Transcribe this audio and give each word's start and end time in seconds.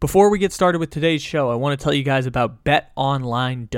Before 0.00 0.30
we 0.30 0.38
get 0.38 0.52
started 0.52 0.78
with 0.78 0.90
today's 0.90 1.22
show, 1.22 1.50
I 1.50 1.56
want 1.56 1.76
to 1.76 1.82
tell 1.82 1.92
you 1.92 2.04
guys 2.04 2.24
about 2.24 2.62
betonline.ag. 2.62 3.72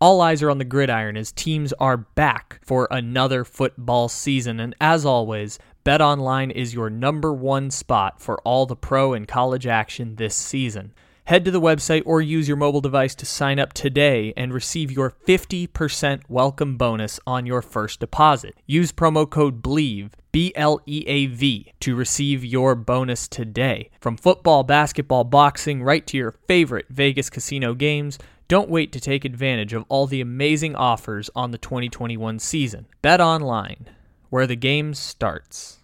All 0.00 0.20
eyes 0.22 0.42
are 0.42 0.48
on 0.48 0.56
the 0.56 0.64
gridiron 0.64 1.18
as 1.18 1.30
teams 1.30 1.74
are 1.74 1.98
back 1.98 2.58
for 2.64 2.88
another 2.90 3.44
football 3.44 4.08
season. 4.08 4.58
And 4.60 4.74
as 4.80 5.04
always, 5.04 5.58
BetOnline 5.84 6.52
is 6.52 6.72
your 6.72 6.88
number 6.88 7.34
one 7.34 7.70
spot 7.70 8.22
for 8.22 8.40
all 8.44 8.64
the 8.64 8.76
pro 8.76 9.12
and 9.12 9.28
college 9.28 9.66
action 9.66 10.14
this 10.14 10.34
season. 10.34 10.94
Head 11.28 11.44
to 11.44 11.50
the 11.50 11.60
website 11.60 12.04
or 12.06 12.22
use 12.22 12.48
your 12.48 12.56
mobile 12.56 12.80
device 12.80 13.14
to 13.16 13.26
sign 13.26 13.58
up 13.58 13.74
today 13.74 14.32
and 14.34 14.50
receive 14.50 14.90
your 14.90 15.10
50% 15.10 16.22
welcome 16.26 16.78
bonus 16.78 17.20
on 17.26 17.44
your 17.44 17.60
first 17.60 18.00
deposit. 18.00 18.54
Use 18.64 18.92
promo 18.92 19.28
code 19.28 19.62
BLEAV, 19.62 20.12
B 20.32 20.54
L 20.56 20.80
E 20.86 21.04
A 21.06 21.26
V, 21.26 21.70
to 21.80 21.94
receive 21.94 22.46
your 22.46 22.74
bonus 22.74 23.28
today. 23.28 23.90
From 24.00 24.16
football, 24.16 24.62
basketball, 24.62 25.24
boxing, 25.24 25.82
right 25.82 26.06
to 26.06 26.16
your 26.16 26.32
favorite 26.32 26.86
Vegas 26.88 27.28
casino 27.28 27.74
games, 27.74 28.18
don't 28.48 28.70
wait 28.70 28.90
to 28.92 28.98
take 28.98 29.26
advantage 29.26 29.74
of 29.74 29.84
all 29.90 30.06
the 30.06 30.22
amazing 30.22 30.74
offers 30.76 31.28
on 31.36 31.50
the 31.50 31.58
2021 31.58 32.38
season. 32.38 32.86
Bet 33.02 33.20
online, 33.20 33.90
where 34.30 34.46
the 34.46 34.56
game 34.56 34.94
starts. 34.94 35.77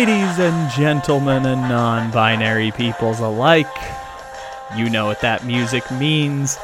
Ladies 0.00 0.38
and 0.38 0.70
gentlemen 0.70 1.44
and 1.44 1.60
non 1.60 2.10
binary 2.10 2.70
peoples 2.70 3.20
alike, 3.20 3.66
you 4.74 4.88
know 4.88 5.04
what 5.04 5.20
that 5.20 5.44
music 5.44 5.90
means. 5.90 6.58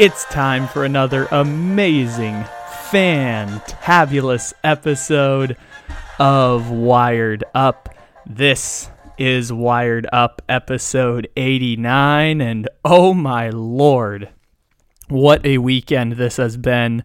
It's 0.00 0.24
time 0.24 0.66
for 0.66 0.84
another 0.84 1.28
amazing, 1.30 2.42
fantabulous 2.90 4.52
episode 4.64 5.56
of 6.18 6.72
Wired 6.72 7.44
Up. 7.54 7.88
This 8.26 8.90
is 9.16 9.52
Wired 9.52 10.08
Up 10.12 10.42
episode 10.48 11.28
89, 11.36 12.40
and 12.40 12.68
oh 12.84 13.14
my 13.14 13.48
lord, 13.50 14.28
what 15.06 15.46
a 15.46 15.58
weekend 15.58 16.14
this 16.14 16.36
has 16.38 16.56
been. 16.56 17.04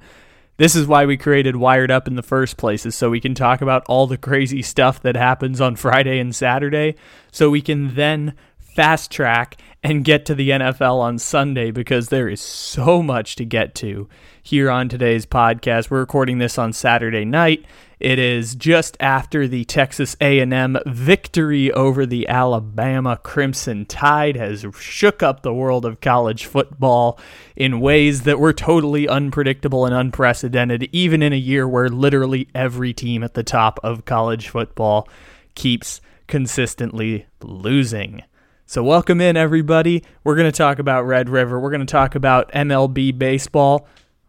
This 0.58 0.76
is 0.76 0.88
why 0.88 1.06
we 1.06 1.18
created 1.18 1.56
Wired 1.56 1.92
Up 1.92 2.08
in 2.08 2.16
the 2.16 2.24
first 2.24 2.58
place, 2.58 2.84
is 2.84 2.96
so 2.96 3.12
we 3.12 3.20
can 3.20 3.36
talk 3.36 3.62
about 3.62 3.84
all 3.88 4.08
the 4.08 4.18
crazy 4.18 4.64
stuff 4.64 5.00
that 5.04 5.16
happens 5.16 5.62
on 5.62 5.76
Friday 5.78 6.20
and 6.20 6.36
Saturday, 6.36 6.96
so 7.32 7.52
we 7.52 7.62
can 7.62 7.94
then 7.94 8.34
fast 8.58 9.12
track 9.12 9.58
and 9.84 10.04
get 10.04 10.26
to 10.26 10.36
the 10.36 10.50
NFL 10.50 11.00
on 11.00 11.20
Sunday 11.20 11.70
because 11.70 12.10
there 12.10 12.28
is 12.28 12.42
so 12.42 13.04
much 13.04 13.36
to 13.36 13.46
get 13.46 13.76
to 13.76 14.10
here 14.48 14.72
on 14.72 14.88
today's 14.88 15.26
podcast. 15.26 15.90
We're 15.90 16.00
recording 16.00 16.38
this 16.38 16.58
on 16.58 16.72
Saturday 16.72 17.26
night. 17.26 17.66
It 18.00 18.18
is 18.18 18.56
just 18.56 18.96
after 19.02 19.46
the 19.46 19.66
Texas 19.66 20.16
A&M 20.22 20.78
victory 20.86 21.70
over 21.74 22.06
the 22.06 22.30
Alabama 22.30 23.20
Crimson 23.22 23.86
Tide 23.86 24.38
has 24.38 24.66
shook 24.80 25.22
up 25.22 25.42
the 25.42 25.54
world 25.54 25.84
of 25.84 26.00
college 26.00 26.46
football 26.46 27.20
in 27.58 27.82
ways 27.82 28.22
that 28.22 28.40
were 28.40 28.54
totally 28.54 29.06
unpredictable 29.06 29.86
and 29.86 29.94
unprecedented 29.94 30.88
even 30.94 31.22
in 31.22 31.34
a 31.34 31.38
year 31.38 31.68
where 31.68 31.90
literally 31.90 32.48
every 32.56 32.94
team 32.94 33.24
at 33.24 33.34
the 33.34 33.44
top 33.44 33.82
of 33.84 34.06
college 34.06 34.48
football 34.48 35.10
keeps 35.56 36.00
consistently 36.28 37.26
losing. 37.42 38.24
So, 38.66 38.82
welcome 38.82 39.20
in, 39.20 39.36
everybody. 39.36 40.06
We're 40.24 40.36
going 40.36 40.50
to 40.50 40.58
talk 40.58 40.80
about 40.80 41.06
Red 41.06 41.28
River. 41.28 41.60
We're 41.60 41.72
going 41.72 41.86
to 41.86 41.86
talk 41.86 42.16
about 42.16 42.50
MLB 42.54 43.18
baseball. 43.18 43.88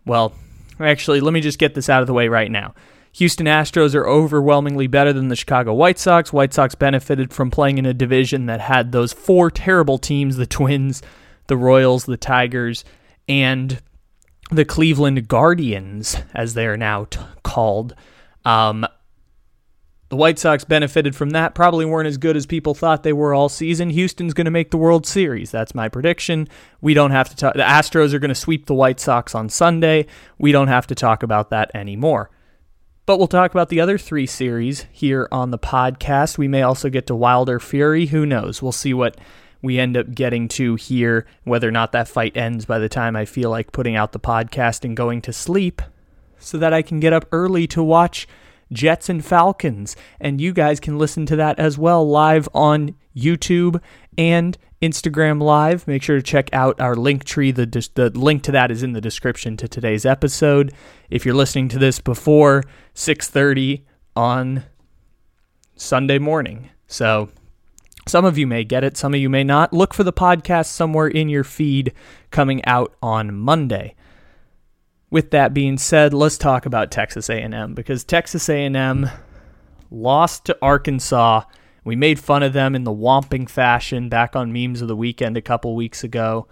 Well, 0.09 0.33
actually, 0.81 1.21
let 1.21 1.33
me 1.33 1.41
just 1.41 1.59
get 1.59 1.75
this 1.75 1.89
out 1.89 2.01
of 2.01 2.07
the 2.07 2.15
way 2.15 2.29
right 2.29 2.51
now. 2.51 2.75
Houston 3.13 3.47
Astros 3.47 3.95
are 3.95 4.09
overwhelmingly 4.09 4.87
better 4.87 5.13
than 5.13 5.29
the 5.29 5.37
Chicago 5.37 5.75
White 5.75 5.99
Sox. 5.99 6.33
White 6.33 6.55
Sox 6.55 6.75
benefited 6.75 7.33
from 7.33 7.51
playing 7.51 7.79
in 7.79 7.87
a 7.87 7.95
division 7.95 8.47
that 8.47 8.61
had 8.61 8.93
those 8.93 9.13
four 9.13 9.51
terrible 9.51 9.99
teams 9.99 10.37
the 10.37 10.47
Twins, 10.47 11.03
the 11.47 11.57
Royals, 11.57 12.05
the 12.05 12.17
Tigers, 12.17 12.85
and 13.29 13.81
the 14.51 14.65
Cleveland 14.65 15.29
Guardians, 15.29 16.17
as 16.35 16.55
they 16.55 16.67
are 16.67 16.77
now 16.77 17.05
t- 17.05 17.21
called. 17.43 17.95
Um, 18.45 18.87
the 20.09 20.17
White 20.17 20.39
Sox 20.39 20.65
benefited 20.65 21.15
from 21.15 21.31
that. 21.31 21.55
Probably 21.55 21.85
weren't 21.85 22.09
as 22.09 22.17
good 22.17 22.37
as 22.37 22.47
people 22.47 22.75
thought 22.75 23.03
they 23.03 23.13
were 23.13 23.35
all 23.35 23.49
season. 23.49 23.91
Houston's 23.91 24.33
going 24.33 24.47
to 24.47 24.51
make 24.51 24.71
the 24.71 24.79
World 24.79 25.07
Series. 25.07 25.51
That's 25.51 25.75
my 25.75 25.89
prediction. 25.89 26.49
We 26.81 26.95
don't 26.95 27.11
have 27.11 27.29
to 27.29 27.37
talk. 27.37 27.55
The 27.55 27.61
Astros 27.61 28.15
are 28.15 28.19
going 28.19 28.31
to 28.31 28.35
sweep 28.35 28.67
the 28.67 28.75
White 28.75 29.01
Sox 29.01 29.35
on 29.35 29.51
Sunday. 29.51 30.07
We 30.39 30.51
don't 30.51 30.69
have 30.69 30.87
to 30.87 30.95
talk 30.95 31.23
about 31.23 31.51
that 31.51 31.71
anymore. 31.75 32.31
But 33.05 33.19
we'll 33.19 33.27
talk 33.27 33.51
about 33.51 33.69
the 33.69 33.81
other 33.81 33.99
three 33.99 34.27
series 34.27 34.87
here 34.93 35.29
on 35.31 35.51
the 35.51 35.59
podcast. 35.59 36.39
We 36.39 36.49
may 36.49 36.63
also 36.63 36.89
get 36.91 37.07
to 37.07 37.15
Wilder 37.15 37.59
Fury. 37.59 38.07
Who 38.07 38.25
knows? 38.25 38.63
We'll 38.63 38.73
see 38.73 38.95
what 38.95 39.19
we 39.61 39.79
end 39.79 39.97
up 39.97 40.15
getting 40.15 40.49
to 40.49 40.77
here, 40.77 41.27
whether 41.45 41.69
or 41.69 41.73
not 41.73 41.93
that 41.93 42.09
fight 42.09 42.37
ends 42.37 42.65
by 42.65 42.79
the 42.79 42.89
time 42.89 43.17
I 43.17 43.25
feel 43.25 43.51
like 43.51 43.73
putting 43.73 43.97
out 43.97 44.13
the 44.13 44.21
podcast 44.21 44.85
and 44.85 44.97
going 44.97 45.21
to 45.23 45.33
sleep 45.33 45.83
so 46.39 46.57
that 46.59 46.73
I 46.73 46.83
can 46.83 47.01
get 47.01 47.13
up 47.13 47.27
early 47.33 47.67
to 47.69 47.83
watch 47.83 48.29
Jets 48.73 49.09
and 49.09 49.25
Falcons. 49.25 49.97
And 50.21 50.41
you 50.41 50.53
guys 50.53 50.81
can 50.81 50.99
listen 50.99 51.27
to 51.27 51.37
that 51.37 51.59
as 51.59 51.79
well 51.79 52.09
live 52.09 52.49
on 52.55 52.95
YouTube 53.17 53.81
and 54.17 54.57
Instagram 54.81 55.43
Live. 55.43 55.87
Make 55.87 56.03
sure 56.03 56.17
to 56.17 56.23
check 56.23 56.51
out 56.53 56.81
our 56.81 56.95
link 56.95 57.25
tree. 57.25 57.51
The, 57.51 57.67
the 57.95 58.11
link 58.11 58.43
to 58.45 58.53
that 58.53 58.71
is 58.71 58.83
in 58.83 58.93
the 58.93 59.01
description 59.01 59.57
to 59.59 59.69
today's 59.69 60.07
episode. 60.07 60.73
If 61.11 61.25
you're 61.25 61.35
listening 61.35 61.69
to 61.71 61.79
this 61.79 62.01
before 62.01 62.65
6:30 62.95 63.83
on 64.15 64.65
Sunday 65.75 66.19
morning. 66.19 66.71
So 66.87 67.31
some 68.07 68.25
of 68.25 68.39
you 68.39 68.47
may 68.47 68.65
get 68.65 68.85
it, 68.85 68.97
some 68.97 69.15
of 69.15 69.21
you 69.21 69.29
may 69.29 69.45
not. 69.45 69.73
Look 69.73 69.95
for 69.95 70.05
the 70.05 70.13
podcast 70.13 70.67
somewhere 70.67 71.09
in 71.09 71.29
your 71.29 71.45
feed 71.45 71.93
coming 72.31 72.65
out 72.65 72.95
on 73.03 73.35
Monday 73.35 73.95
with 75.11 75.31
that 75.31 75.55
being 75.55 75.79
said, 75.79 76.13
let's 76.13 76.39
talk 76.39 76.67
about 76.67 76.91
Texas 76.91 77.31
A&M 77.31 77.75
because 77.75 78.05
Texas 78.05 78.49
A&M 78.49 79.11
lost 79.91 80.45
to 80.47 80.59
Arkansas. 80.61 81.43
We 81.85 81.97
made 81.97 82.19
fun 82.19 82.43
of 82.43 82.53
them 82.53 82.75
in 82.75 82.85
the 82.85 82.93
whomping 82.93 83.49
fashion 83.49 84.09
back 84.09 84.37
on 84.37 84.53
memes 84.53 84.83
of 84.83 84.89
the 84.89 84.97
weekend 84.97 85.37
a 85.37 85.43
couple 85.43 85.75
weeks 85.75 86.05
ago. 86.05 86.47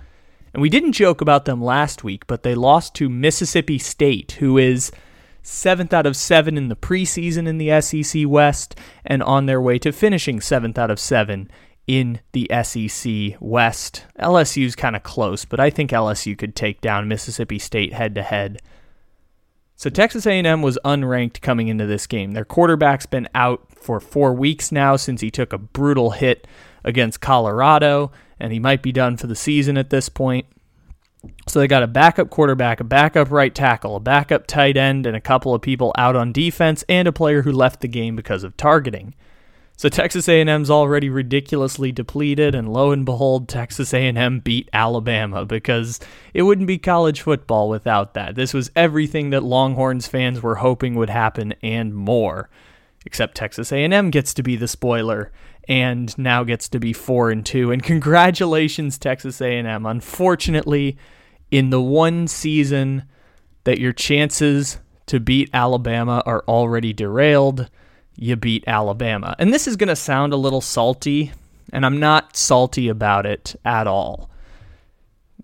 And 0.54 0.62
we 0.62 0.70
didn't 0.70 0.92
joke 0.92 1.20
about 1.20 1.44
them 1.44 1.62
last 1.62 2.02
week, 2.02 2.26
but 2.26 2.42
they 2.42 2.54
lost 2.54 2.94
to 2.94 3.10
Mississippi 3.10 3.78
State, 3.78 4.32
who 4.32 4.56
is 4.56 4.90
seventh 5.42 5.92
out 5.92 6.06
of 6.06 6.16
seven 6.16 6.56
in 6.56 6.68
the 6.68 6.76
preseason 6.76 7.46
in 7.46 7.58
the 7.58 7.80
SEC 7.80 8.22
West 8.26 8.74
and 9.04 9.22
on 9.22 9.46
their 9.46 9.60
way 9.60 9.78
to 9.78 9.92
finishing 9.92 10.40
seventh 10.40 10.78
out 10.78 10.90
of 10.90 10.98
seven 10.98 11.50
in 11.86 12.20
the 12.32 12.50
SEC 12.62 13.36
West. 13.40 14.04
LSU's 14.18 14.74
kind 14.74 14.96
of 14.96 15.02
close, 15.02 15.44
but 15.44 15.60
I 15.60 15.70
think 15.70 15.90
LSU 15.90 16.36
could 16.36 16.56
take 16.56 16.80
down 16.80 17.08
Mississippi 17.08 17.58
State 17.58 17.92
head 17.92 18.14
to 18.16 18.22
head. 18.22 18.60
So 19.76 19.90
Texas 19.90 20.26
A&M 20.26 20.62
was 20.62 20.78
unranked 20.84 21.42
coming 21.42 21.68
into 21.68 21.86
this 21.86 22.06
game. 22.06 22.32
Their 22.32 22.46
quarterback's 22.46 23.06
been 23.06 23.28
out 23.34 23.72
for 23.74 24.00
4 24.00 24.32
weeks 24.32 24.72
now 24.72 24.96
since 24.96 25.20
he 25.20 25.30
took 25.30 25.52
a 25.52 25.58
brutal 25.58 26.12
hit 26.12 26.46
against 26.82 27.20
Colorado 27.20 28.10
and 28.40 28.52
he 28.52 28.58
might 28.58 28.82
be 28.82 28.90
done 28.90 29.16
for 29.16 29.26
the 29.26 29.36
season 29.36 29.76
at 29.76 29.90
this 29.90 30.08
point. 30.08 30.46
So 31.48 31.58
they 31.58 31.68
got 31.68 31.82
a 31.82 31.88
backup 31.88 32.30
quarterback, 32.30 32.80
a 32.80 32.84
backup 32.84 33.30
right 33.30 33.54
tackle, 33.54 33.96
a 33.96 34.00
backup 34.00 34.46
tight 34.46 34.76
end 34.76 35.06
and 35.06 35.16
a 35.16 35.20
couple 35.20 35.54
of 35.54 35.62
people 35.62 35.92
out 35.98 36.16
on 36.16 36.32
defense 36.32 36.84
and 36.88 37.06
a 37.06 37.12
player 37.12 37.42
who 37.42 37.52
left 37.52 37.80
the 37.80 37.88
game 37.88 38.16
because 38.16 38.44
of 38.44 38.56
targeting. 38.56 39.14
So 39.78 39.90
Texas 39.90 40.26
A&M's 40.26 40.70
already 40.70 41.10
ridiculously 41.10 41.92
depleted 41.92 42.54
and 42.54 42.72
lo 42.72 42.92
and 42.92 43.04
behold 43.04 43.46
Texas 43.46 43.92
A&M 43.92 44.40
beat 44.40 44.70
Alabama 44.72 45.44
because 45.44 46.00
it 46.32 46.42
wouldn't 46.42 46.66
be 46.66 46.78
college 46.78 47.20
football 47.20 47.68
without 47.68 48.14
that. 48.14 48.36
This 48.36 48.54
was 48.54 48.70
everything 48.74 49.30
that 49.30 49.42
Longhorns 49.42 50.06
fans 50.06 50.40
were 50.40 50.56
hoping 50.56 50.94
would 50.94 51.10
happen 51.10 51.52
and 51.62 51.94
more. 51.94 52.48
Except 53.04 53.36
Texas 53.36 53.70
A&M 53.70 54.10
gets 54.10 54.32
to 54.34 54.42
be 54.42 54.56
the 54.56 54.66
spoiler 54.66 55.30
and 55.68 56.16
now 56.16 56.42
gets 56.42 56.70
to 56.70 56.80
be 56.80 56.94
4 56.94 57.30
and 57.30 57.44
2 57.44 57.70
and 57.70 57.82
congratulations 57.82 58.96
Texas 58.96 59.42
A&M. 59.42 59.84
Unfortunately, 59.84 60.96
in 61.50 61.68
the 61.68 61.82
one 61.82 62.26
season 62.28 63.04
that 63.64 63.78
your 63.78 63.92
chances 63.92 64.78
to 65.04 65.20
beat 65.20 65.50
Alabama 65.52 66.22
are 66.24 66.44
already 66.48 66.94
derailed, 66.94 67.68
you 68.16 68.36
beat 68.36 68.64
Alabama. 68.66 69.36
And 69.38 69.52
this 69.52 69.66
is 69.66 69.76
going 69.76 69.88
to 69.88 69.96
sound 69.96 70.32
a 70.32 70.36
little 70.36 70.60
salty, 70.60 71.32
and 71.72 71.84
I'm 71.84 72.00
not 72.00 72.36
salty 72.36 72.88
about 72.88 73.26
it 73.26 73.56
at 73.64 73.86
all. 73.86 74.30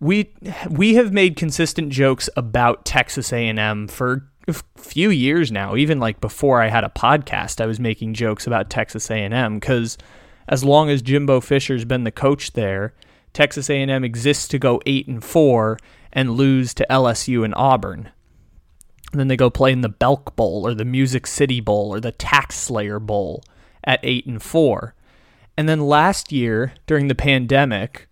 We 0.00 0.32
we 0.68 0.94
have 0.94 1.12
made 1.12 1.36
consistent 1.36 1.90
jokes 1.90 2.28
about 2.36 2.84
Texas 2.84 3.32
A&M 3.32 3.86
for 3.86 4.28
a 4.48 4.54
few 4.76 5.10
years 5.10 5.52
now, 5.52 5.76
even 5.76 6.00
like 6.00 6.20
before 6.20 6.60
I 6.60 6.68
had 6.68 6.82
a 6.82 6.88
podcast, 6.88 7.60
I 7.60 7.66
was 7.66 7.78
making 7.78 8.14
jokes 8.14 8.46
about 8.46 8.68
Texas 8.68 9.10
A&M 9.10 9.60
cuz 9.60 9.96
as 10.48 10.64
long 10.64 10.90
as 10.90 11.02
Jimbo 11.02 11.40
Fisher's 11.40 11.84
been 11.84 12.02
the 12.02 12.10
coach 12.10 12.54
there, 12.54 12.94
Texas 13.32 13.70
A&M 13.70 14.02
exists 14.02 14.48
to 14.48 14.58
go 14.58 14.80
8 14.84 15.06
and 15.06 15.22
4 15.22 15.78
and 16.12 16.32
lose 16.32 16.74
to 16.74 16.86
LSU 16.90 17.44
and 17.44 17.54
Auburn. 17.56 18.10
And 19.12 19.20
then 19.20 19.28
they 19.28 19.36
go 19.36 19.50
play 19.50 19.72
in 19.72 19.82
the 19.82 19.88
Belk 19.88 20.34
Bowl 20.36 20.66
or 20.66 20.74
the 20.74 20.84
Music 20.84 21.26
City 21.26 21.60
Bowl 21.60 21.94
or 21.94 22.00
the 22.00 22.12
Tax 22.12 22.56
Slayer 22.56 22.98
Bowl 22.98 23.44
at 23.84 24.00
8 24.02 24.26
and 24.26 24.42
4. 24.42 24.94
And 25.56 25.68
then 25.68 25.80
last 25.80 26.32
year 26.32 26.72
during 26.86 27.08
the 27.08 27.14
pandemic, 27.14 28.08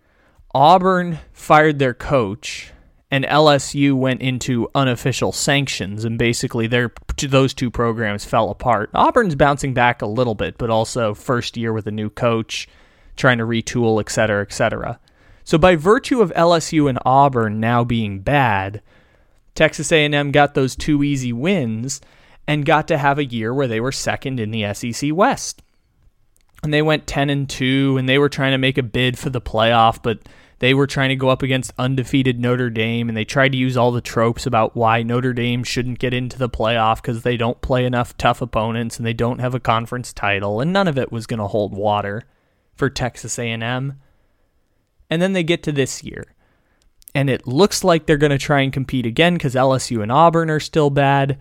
Auburn 0.53 1.19
fired 1.33 1.79
their 1.79 1.93
coach 1.93 2.71
and 3.09 3.25
LSU 3.25 3.93
went 3.93 4.21
into 4.21 4.69
unofficial 4.73 5.31
sanctions 5.31 6.05
and 6.05 6.17
basically 6.17 6.65
their 6.67 6.93
those 7.27 7.53
two 7.53 7.69
programs 7.69 8.23
fell 8.23 8.49
apart. 8.49 8.89
Auburn's 8.93 9.35
bouncing 9.35 9.73
back 9.73 10.01
a 10.01 10.07
little 10.07 10.35
bit, 10.35 10.57
but 10.57 10.69
also 10.69 11.13
first 11.13 11.57
year 11.57 11.73
with 11.73 11.87
a 11.87 11.91
new 11.91 12.09
coach, 12.09 12.69
trying 13.17 13.37
to 13.39 13.43
retool, 13.43 13.99
et 13.99 14.09
cetera, 14.09 14.41
et 14.41 14.53
cetera. 14.53 14.99
So 15.43 15.57
by 15.57 15.75
virtue 15.75 16.21
of 16.21 16.31
LSU 16.33 16.87
and 16.87 16.99
Auburn 17.05 17.59
now 17.59 17.83
being 17.83 18.21
bad, 18.21 18.81
Texas 19.55 19.91
A&M 19.91 20.31
got 20.31 20.53
those 20.53 20.75
two 20.75 21.03
easy 21.03 21.33
wins 21.33 22.01
and 22.47 22.65
got 22.65 22.87
to 22.87 22.97
have 22.97 23.19
a 23.19 23.25
year 23.25 23.53
where 23.53 23.67
they 23.67 23.79
were 23.79 23.91
second 23.91 24.39
in 24.39 24.51
the 24.51 24.73
SEC 24.73 25.11
West. 25.13 25.61
And 26.63 26.73
they 26.73 26.81
went 26.81 27.07
10 27.07 27.29
and 27.29 27.49
2 27.49 27.97
and 27.97 28.07
they 28.07 28.17
were 28.17 28.29
trying 28.29 28.51
to 28.51 28.57
make 28.57 28.77
a 28.77 28.83
bid 28.83 29.17
for 29.17 29.29
the 29.29 29.41
playoff, 29.41 30.01
but 30.01 30.19
they 30.59 30.75
were 30.75 30.85
trying 30.85 31.09
to 31.09 31.15
go 31.15 31.29
up 31.29 31.41
against 31.41 31.73
undefeated 31.79 32.39
Notre 32.39 32.69
Dame 32.69 33.09
and 33.09 33.17
they 33.17 33.25
tried 33.25 33.51
to 33.53 33.57
use 33.57 33.75
all 33.75 33.91
the 33.91 33.99
tropes 33.99 34.45
about 34.45 34.75
why 34.75 35.01
Notre 35.01 35.33
Dame 35.33 35.63
shouldn't 35.63 35.97
get 35.97 36.13
into 36.13 36.37
the 36.37 36.49
playoff 36.49 37.01
cuz 37.01 37.23
they 37.23 37.35
don't 37.35 37.61
play 37.61 37.83
enough 37.83 38.15
tough 38.15 38.43
opponents 38.43 38.97
and 38.97 39.05
they 39.05 39.13
don't 39.13 39.39
have 39.39 39.55
a 39.55 39.59
conference 39.59 40.13
title 40.13 40.61
and 40.61 40.71
none 40.71 40.87
of 40.87 40.99
it 40.99 41.11
was 41.11 41.25
going 41.25 41.39
to 41.39 41.47
hold 41.47 41.73
water 41.73 42.23
for 42.75 42.91
Texas 42.91 43.39
A&M. 43.39 43.99
And 45.09 45.21
then 45.21 45.33
they 45.33 45.43
get 45.43 45.63
to 45.63 45.71
this 45.71 46.03
year 46.03 46.35
and 47.13 47.29
it 47.29 47.47
looks 47.47 47.83
like 47.83 48.05
they're 48.05 48.17
going 48.17 48.31
to 48.31 48.37
try 48.37 48.61
and 48.61 48.71
compete 48.71 49.05
again 49.05 49.33
because 49.33 49.55
LSU 49.55 50.01
and 50.01 50.11
Auburn 50.11 50.49
are 50.49 50.59
still 50.59 50.89
bad. 50.89 51.39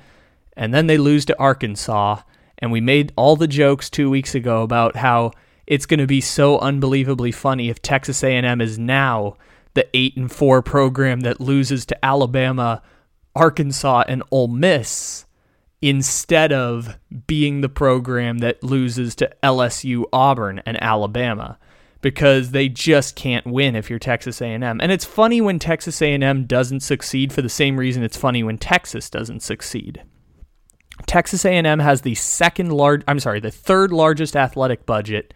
And 0.56 0.74
then 0.74 0.86
they 0.86 0.98
lose 0.98 1.24
to 1.26 1.38
Arkansas. 1.38 2.22
And 2.58 2.72
we 2.72 2.80
made 2.80 3.12
all 3.16 3.36
the 3.36 3.46
jokes 3.46 3.88
two 3.88 4.10
weeks 4.10 4.34
ago 4.34 4.62
about 4.62 4.96
how 4.96 5.32
it's 5.66 5.86
going 5.86 6.00
to 6.00 6.06
be 6.06 6.20
so 6.20 6.58
unbelievably 6.58 7.32
funny 7.32 7.70
if 7.70 7.80
Texas 7.80 8.22
A&M 8.24 8.60
is 8.60 8.78
now 8.78 9.36
the 9.74 9.88
eight 9.94 10.16
and 10.16 10.30
four 10.30 10.60
program 10.62 11.20
that 11.20 11.40
loses 11.40 11.86
to 11.86 12.04
Alabama, 12.04 12.82
Arkansas, 13.36 14.04
and 14.08 14.22
Ole 14.30 14.48
Miss 14.48 15.24
instead 15.80 16.52
of 16.52 16.98
being 17.26 17.60
the 17.60 17.68
program 17.68 18.38
that 18.38 18.62
loses 18.62 19.14
to 19.14 19.32
LSU, 19.42 20.04
Auburn, 20.12 20.60
and 20.66 20.82
Alabama 20.82 21.58
because 22.00 22.50
they 22.50 22.68
just 22.68 23.14
can't 23.14 23.46
win 23.46 23.76
if 23.76 23.90
you're 23.90 23.98
Texas 23.98 24.40
A&M. 24.40 24.80
And 24.80 24.92
it's 24.92 25.04
funny 25.04 25.40
when 25.40 25.58
Texas 25.58 26.00
A&M 26.00 26.44
doesn't 26.46 26.80
succeed 26.80 27.32
for 27.32 27.42
the 27.42 27.48
same 27.48 27.78
reason 27.78 28.02
it's 28.02 28.16
funny 28.16 28.42
when 28.42 28.58
Texas 28.58 29.10
doesn't 29.10 29.40
succeed. 29.40 30.02
Texas 31.06 31.44
A&M 31.44 31.78
has 31.78 32.02
the 32.02 32.14
second 32.14 32.72
large 32.72 33.02
I'm 33.06 33.20
sorry, 33.20 33.40
the 33.40 33.50
third 33.50 33.92
largest 33.92 34.36
athletic 34.36 34.86
budget 34.86 35.34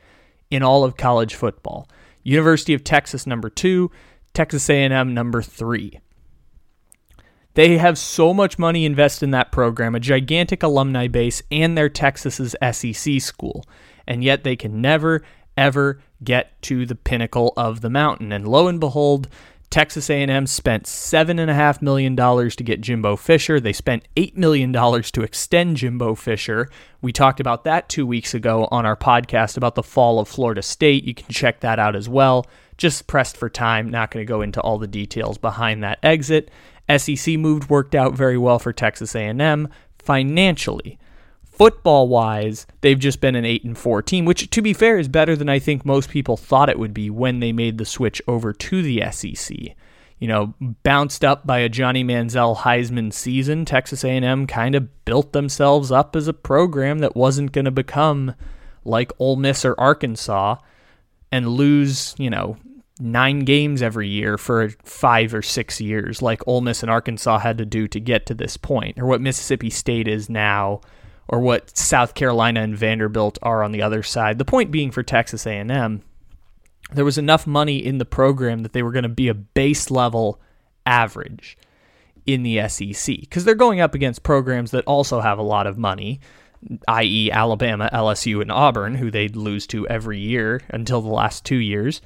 in 0.50 0.62
all 0.62 0.84
of 0.84 0.96
college 0.96 1.34
football. 1.34 1.88
University 2.22 2.72
of 2.72 2.84
Texas 2.84 3.26
number 3.26 3.50
2, 3.50 3.90
Texas 4.32 4.69
A&M 4.70 5.12
number 5.12 5.43
3. 5.43 6.00
They 7.55 7.78
have 7.78 7.99
so 7.99 8.34
much 8.34 8.58
money 8.58 8.84
invested 8.84 9.26
in 9.26 9.31
that 9.31 9.52
program, 9.52 9.94
a 9.94 10.00
gigantic 10.00 10.62
alumni 10.62 11.06
base, 11.06 11.43
and 11.52 11.78
their 11.78 11.88
Texas's 11.88 12.56
SEC 12.72 13.20
school, 13.20 13.64
and 14.08 14.25
yet 14.25 14.43
they 14.43 14.56
can 14.56 14.81
never 14.81 15.22
ever 15.56 16.00
get 16.25 16.61
to 16.62 16.87
the 16.87 16.94
pinnacle 16.94 17.53
of 17.56 17.81
the 17.81 17.91
mountain. 17.91 18.32
And 18.32 18.47
lo 18.49 18.69
and 18.69 18.81
behold, 18.81 19.29
Texas 19.71 20.09
A&M 20.09 20.47
spent 20.47 20.87
seven 20.87 21.38
and 21.38 21.50
a 21.50 21.55
half 21.55 21.82
million 21.82 22.15
dollars 22.15 22.55
to 22.56 22.62
get 22.62 22.81
Jimbo 22.81 23.17
Fisher. 23.17 23.59
They 23.59 23.73
spent 23.73 24.06
eight 24.17 24.37
million 24.37 24.71
dollars 24.71 25.11
to 25.11 25.23
extend 25.23 25.79
Jimbo 25.79 26.15
Fisher. 26.15 26.71
We 27.03 27.12
talked 27.12 27.41
about 27.41 27.65
that 27.65 27.88
two 27.88 28.06
weeks 28.06 28.35
ago 28.35 28.69
on 28.71 28.87
our 28.87 28.97
podcast 28.97 29.56
about 29.56 29.75
the 29.75 29.82
fall 29.82 30.21
of 30.21 30.29
Florida 30.29 30.62
State. 30.62 31.05
You 31.05 31.15
can 31.15 31.26
check 31.29 31.61
that 31.61 31.79
out 31.79 31.97
as 31.97 32.09
well. 32.09 32.47
Just 32.76 33.06
pressed 33.06 33.37
for 33.37 33.49
time. 33.50 33.91
Not 33.91 34.11
going 34.12 34.25
to 34.25 34.29
go 34.29 34.43
into 34.43 34.61
all 34.61 34.79
the 34.79 34.87
details 34.87 35.38
behind 35.38 35.82
that 35.82 35.99
exit. 36.05 36.50
SEC 36.97 37.37
moved 37.37 37.69
worked 37.69 37.94
out 37.94 38.15
very 38.15 38.38
well 38.38 38.59
for 38.59 38.73
Texas 38.73 39.15
A&M 39.17 39.69
financially 39.99 40.99
football 41.56 42.09
wise, 42.09 42.67
they've 42.81 42.99
just 42.99 43.21
been 43.21 43.35
an 43.35 43.45
8 43.45 43.65
and 43.65 43.79
4 43.79 44.03
team, 44.03 44.25
which 44.25 44.51
to 44.51 44.62
be 44.62 44.73
fair 44.73 44.99
is 44.99 45.09
better 45.09 45.37
than 45.37 45.49
I 45.49 45.59
think 45.59 45.85
most 45.85 46.11
people 46.11 46.37
thought 46.37 46.69
it 46.69 46.79
would 46.79 46.95
be 46.95 47.11
when 47.11 47.41
they 47.41 47.53
made 47.53 47.79
the 47.79 47.85
switch 47.85 48.21
over 48.27 48.53
to 48.53 48.83
the 48.83 49.03
SEC. 49.11 49.56
You 50.19 50.29
know, 50.29 50.55
bounced 50.83 51.25
up 51.25 51.47
by 51.47 51.59
a 51.59 51.69
Johnny 51.69 52.05
Manziel 52.05 52.59
Heisman 52.59 53.12
season, 53.12 53.65
Texas 53.65 54.05
A&M 54.05 54.47
kind 54.47 54.75
of 54.75 55.05
built 55.05 55.33
themselves 55.33 55.91
up 55.93 56.17
as 56.17 56.29
a 56.29 56.33
program 56.33 57.01
that 57.01 57.17
wasn't 57.17 57.53
going 57.53 57.65
to 57.67 57.71
become 57.71 58.35
like 58.85 59.12
Ole 59.19 59.37
Miss 59.37 59.65
or 59.65 59.79
Arkansas 59.79 60.57
and 61.33 61.49
lose, 61.49 62.15
you 62.19 62.31
know, 62.31 62.57
nine 63.00 63.41
games 63.41 63.83
every 63.83 64.09
year 64.09 64.39
for 64.39 64.71
five 64.85 65.35
or 65.35 65.43
six 65.43 65.81
years, 65.81 66.23
like 66.23 66.47
Ole 66.47 66.61
Miss 66.61 66.83
and 66.83 66.91
Arkansas 66.91 67.39
had 67.39 67.59
to 67.59 67.67
do 67.67 67.89
to 67.89 68.00
get 68.00 68.27
to 68.27 68.35
this 68.35 68.57
point, 68.57 68.99
or 68.99 69.07
what 69.07 69.21
Mississippi 69.21 69.71
State 69.71 70.07
is 70.07 70.31
now 70.31 70.81
or 71.29 71.41
what 71.41 71.76
South 71.76 72.15
Carolina 72.15 72.61
and 72.61 72.76
Vanderbilt 72.76 73.38
are 73.43 73.62
on 73.62 73.73
the 73.73 73.82
other 73.82 74.03
side. 74.03 74.38
The 74.38 74.44
point 74.44 74.71
being 74.71 74.91
for 74.91 75.03
Texas 75.03 75.47
A&M, 75.47 76.03
there 76.93 77.05
was 77.05 77.19
enough 77.19 77.47
money 77.47 77.85
in 77.85 77.99
the 77.99 78.05
program 78.05 78.62
that 78.62 78.73
they 78.73 78.82
were 78.82 78.93
going 78.93 79.05
to 79.05 79.09
be 79.09 79.29
a 79.29 79.35
base 79.35 79.91
level 79.91 80.41
average 80.87 81.56
in 82.26 82.43
the 82.43 82.69
SEC 82.69 83.21
because 83.21 83.44
they're 83.44 83.55
going 83.55 83.81
up 83.81 83.94
against 83.94 84.23
programs 84.23 84.71
that 84.71 84.85
also 84.85 85.21
have 85.21 85.38
a 85.38 85.43
lot 85.43 85.67
of 85.67 85.79
money, 85.79 86.21
i.e., 86.88 87.31
Alabama, 87.31 87.91
LSU, 87.93 88.41
and 88.41 88.53
Auburn, 88.53 88.94
who 88.94 89.11
they'd 89.11 89.37
lose 89.37 89.67
to 89.69 89.87
every 89.88 90.19
year 90.19 90.62
until 90.71 91.00
the 91.00 91.09
last 91.09 91.44
two 91.44 91.56
years. 91.56 92.00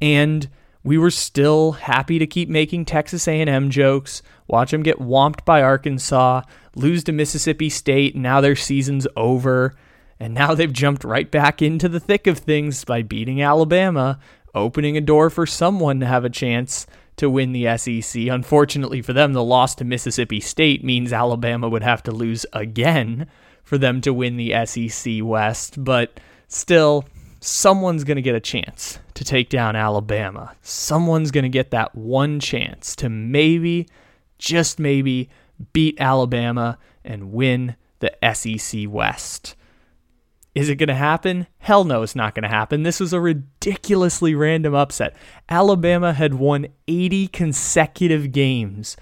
And 0.00 0.48
we 0.82 0.96
were 0.96 1.10
still 1.10 1.72
happy 1.72 2.18
to 2.18 2.26
keep 2.26 2.48
making 2.48 2.84
Texas 2.84 3.28
A&M 3.28 3.70
jokes, 3.70 4.22
watch 4.46 4.70
them 4.70 4.82
get 4.82 4.98
whomped 4.98 5.44
by 5.44 5.62
Arkansas, 5.62 6.42
lose 6.74 7.04
to 7.04 7.12
Mississippi 7.12 7.68
State, 7.68 8.14
and 8.14 8.22
now 8.22 8.40
their 8.40 8.56
season's 8.56 9.06
over. 9.16 9.74
And 10.18 10.34
now 10.34 10.54
they've 10.54 10.72
jumped 10.72 11.04
right 11.04 11.30
back 11.30 11.62
into 11.62 11.88
the 11.88 12.00
thick 12.00 12.26
of 12.26 12.38
things 12.38 12.84
by 12.84 13.02
beating 13.02 13.42
Alabama, 13.42 14.18
opening 14.54 14.96
a 14.96 15.00
door 15.00 15.30
for 15.30 15.46
someone 15.46 16.00
to 16.00 16.06
have 16.06 16.24
a 16.24 16.30
chance 16.30 16.86
to 17.16 17.30
win 17.30 17.52
the 17.52 17.76
SEC. 17.76 18.22
Unfortunately 18.28 19.02
for 19.02 19.12
them, 19.12 19.32
the 19.32 19.44
loss 19.44 19.74
to 19.76 19.84
Mississippi 19.84 20.40
State 20.40 20.82
means 20.82 21.12
Alabama 21.12 21.68
would 21.68 21.82
have 21.82 22.02
to 22.04 22.12
lose 22.12 22.46
again 22.52 23.26
for 23.62 23.78
them 23.78 24.00
to 24.00 24.12
win 24.12 24.36
the 24.36 24.54
SEC 24.66 25.18
West, 25.22 25.82
but 25.84 26.18
still, 26.48 27.04
someone's 27.40 28.04
going 28.04 28.16
to 28.16 28.22
get 28.22 28.34
a 28.34 28.40
chance 28.40 28.98
to 29.14 29.24
take 29.24 29.48
down 29.48 29.76
Alabama. 29.76 30.54
Someone's 30.62 31.30
going 31.30 31.44
to 31.44 31.48
get 31.48 31.70
that 31.70 31.94
one 31.94 32.40
chance 32.40 32.94
to 32.96 33.08
maybe, 33.08 33.88
just 34.38 34.78
maybe, 34.78 35.28
beat 35.72 36.00
Alabama 36.00 36.78
and 37.04 37.32
win 37.32 37.76
the 38.00 38.12
SEC 38.34 38.82
West. 38.88 39.56
Is 40.54 40.68
it 40.68 40.76
going 40.76 40.88
to 40.88 40.94
happen? 40.94 41.46
Hell 41.58 41.84
no, 41.84 42.02
it's 42.02 42.16
not 42.16 42.34
going 42.34 42.42
to 42.42 42.48
happen. 42.48 42.82
This 42.82 42.98
was 42.98 43.12
a 43.12 43.20
ridiculously 43.20 44.34
random 44.34 44.74
upset. 44.74 45.14
Alabama 45.48 46.12
had 46.12 46.34
won 46.34 46.66
80 46.88 47.28
consecutive 47.28 48.32
games 48.32 48.96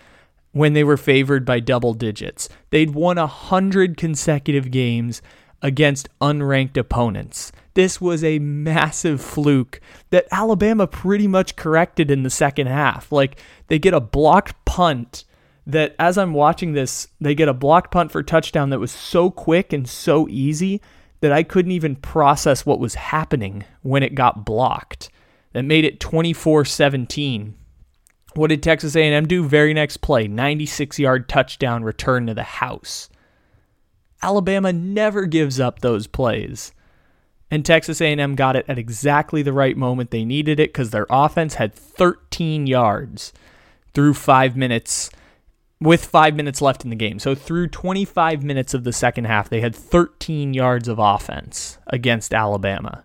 when 0.52 0.74
they 0.74 0.84
were 0.84 0.96
favored 0.96 1.44
by 1.46 1.60
double 1.60 1.94
digits. 1.94 2.48
They'd 2.70 2.90
won 2.90 3.16
100 3.16 3.96
consecutive 3.96 4.70
games 4.70 5.22
against 5.62 6.08
unranked 6.20 6.76
opponents. 6.76 7.50
This 7.78 8.00
was 8.00 8.24
a 8.24 8.40
massive 8.40 9.20
fluke 9.20 9.80
that 10.10 10.26
Alabama 10.32 10.88
pretty 10.88 11.28
much 11.28 11.54
corrected 11.54 12.10
in 12.10 12.24
the 12.24 12.28
second 12.28 12.66
half. 12.66 13.12
Like 13.12 13.40
they 13.68 13.78
get 13.78 13.94
a 13.94 14.00
blocked 14.00 14.64
punt 14.64 15.22
that 15.64 15.94
as 15.96 16.18
I'm 16.18 16.34
watching 16.34 16.72
this, 16.72 17.06
they 17.20 17.36
get 17.36 17.46
a 17.46 17.54
blocked 17.54 17.92
punt 17.92 18.10
for 18.10 18.20
touchdown 18.24 18.70
that 18.70 18.80
was 18.80 18.90
so 18.90 19.30
quick 19.30 19.72
and 19.72 19.88
so 19.88 20.26
easy 20.28 20.82
that 21.20 21.30
I 21.30 21.44
couldn't 21.44 21.70
even 21.70 21.94
process 21.94 22.66
what 22.66 22.80
was 22.80 22.96
happening 22.96 23.62
when 23.82 24.02
it 24.02 24.16
got 24.16 24.44
blocked. 24.44 25.08
That 25.52 25.62
made 25.62 25.84
it 25.84 26.00
24-17. 26.00 27.52
What 28.34 28.48
did 28.48 28.60
Texas 28.60 28.96
A&M 28.96 29.28
do? 29.28 29.44
Very 29.46 29.72
next 29.72 29.98
play, 29.98 30.26
96-yard 30.26 31.28
touchdown 31.28 31.84
return 31.84 32.26
to 32.26 32.34
the 32.34 32.42
house. 32.42 33.08
Alabama 34.20 34.72
never 34.72 35.26
gives 35.26 35.60
up 35.60 35.78
those 35.78 36.08
plays. 36.08 36.72
And 37.50 37.64
Texas 37.64 38.00
A&M 38.00 38.34
got 38.34 38.56
it 38.56 38.66
at 38.68 38.78
exactly 38.78 39.42
the 39.42 39.52
right 39.52 39.76
moment 39.76 40.10
they 40.10 40.24
needed 40.24 40.60
it 40.60 40.74
cuz 40.74 40.90
their 40.90 41.06
offense 41.08 41.54
had 41.54 41.74
13 41.74 42.66
yards 42.66 43.32
through 43.94 44.14
5 44.14 44.56
minutes 44.56 45.10
with 45.80 46.04
five 46.04 46.34
minutes 46.34 46.60
left 46.60 46.84
in 46.84 46.90
the 46.90 46.96
game. 46.96 47.18
So 47.18 47.34
through 47.34 47.68
25 47.68 48.42
minutes 48.42 48.74
of 48.74 48.84
the 48.84 48.92
second 48.92 49.26
half, 49.26 49.48
they 49.48 49.60
had 49.60 49.74
13 49.74 50.54
yards 50.54 50.88
of 50.88 50.98
offense 50.98 51.78
against 51.86 52.34
Alabama. 52.34 53.04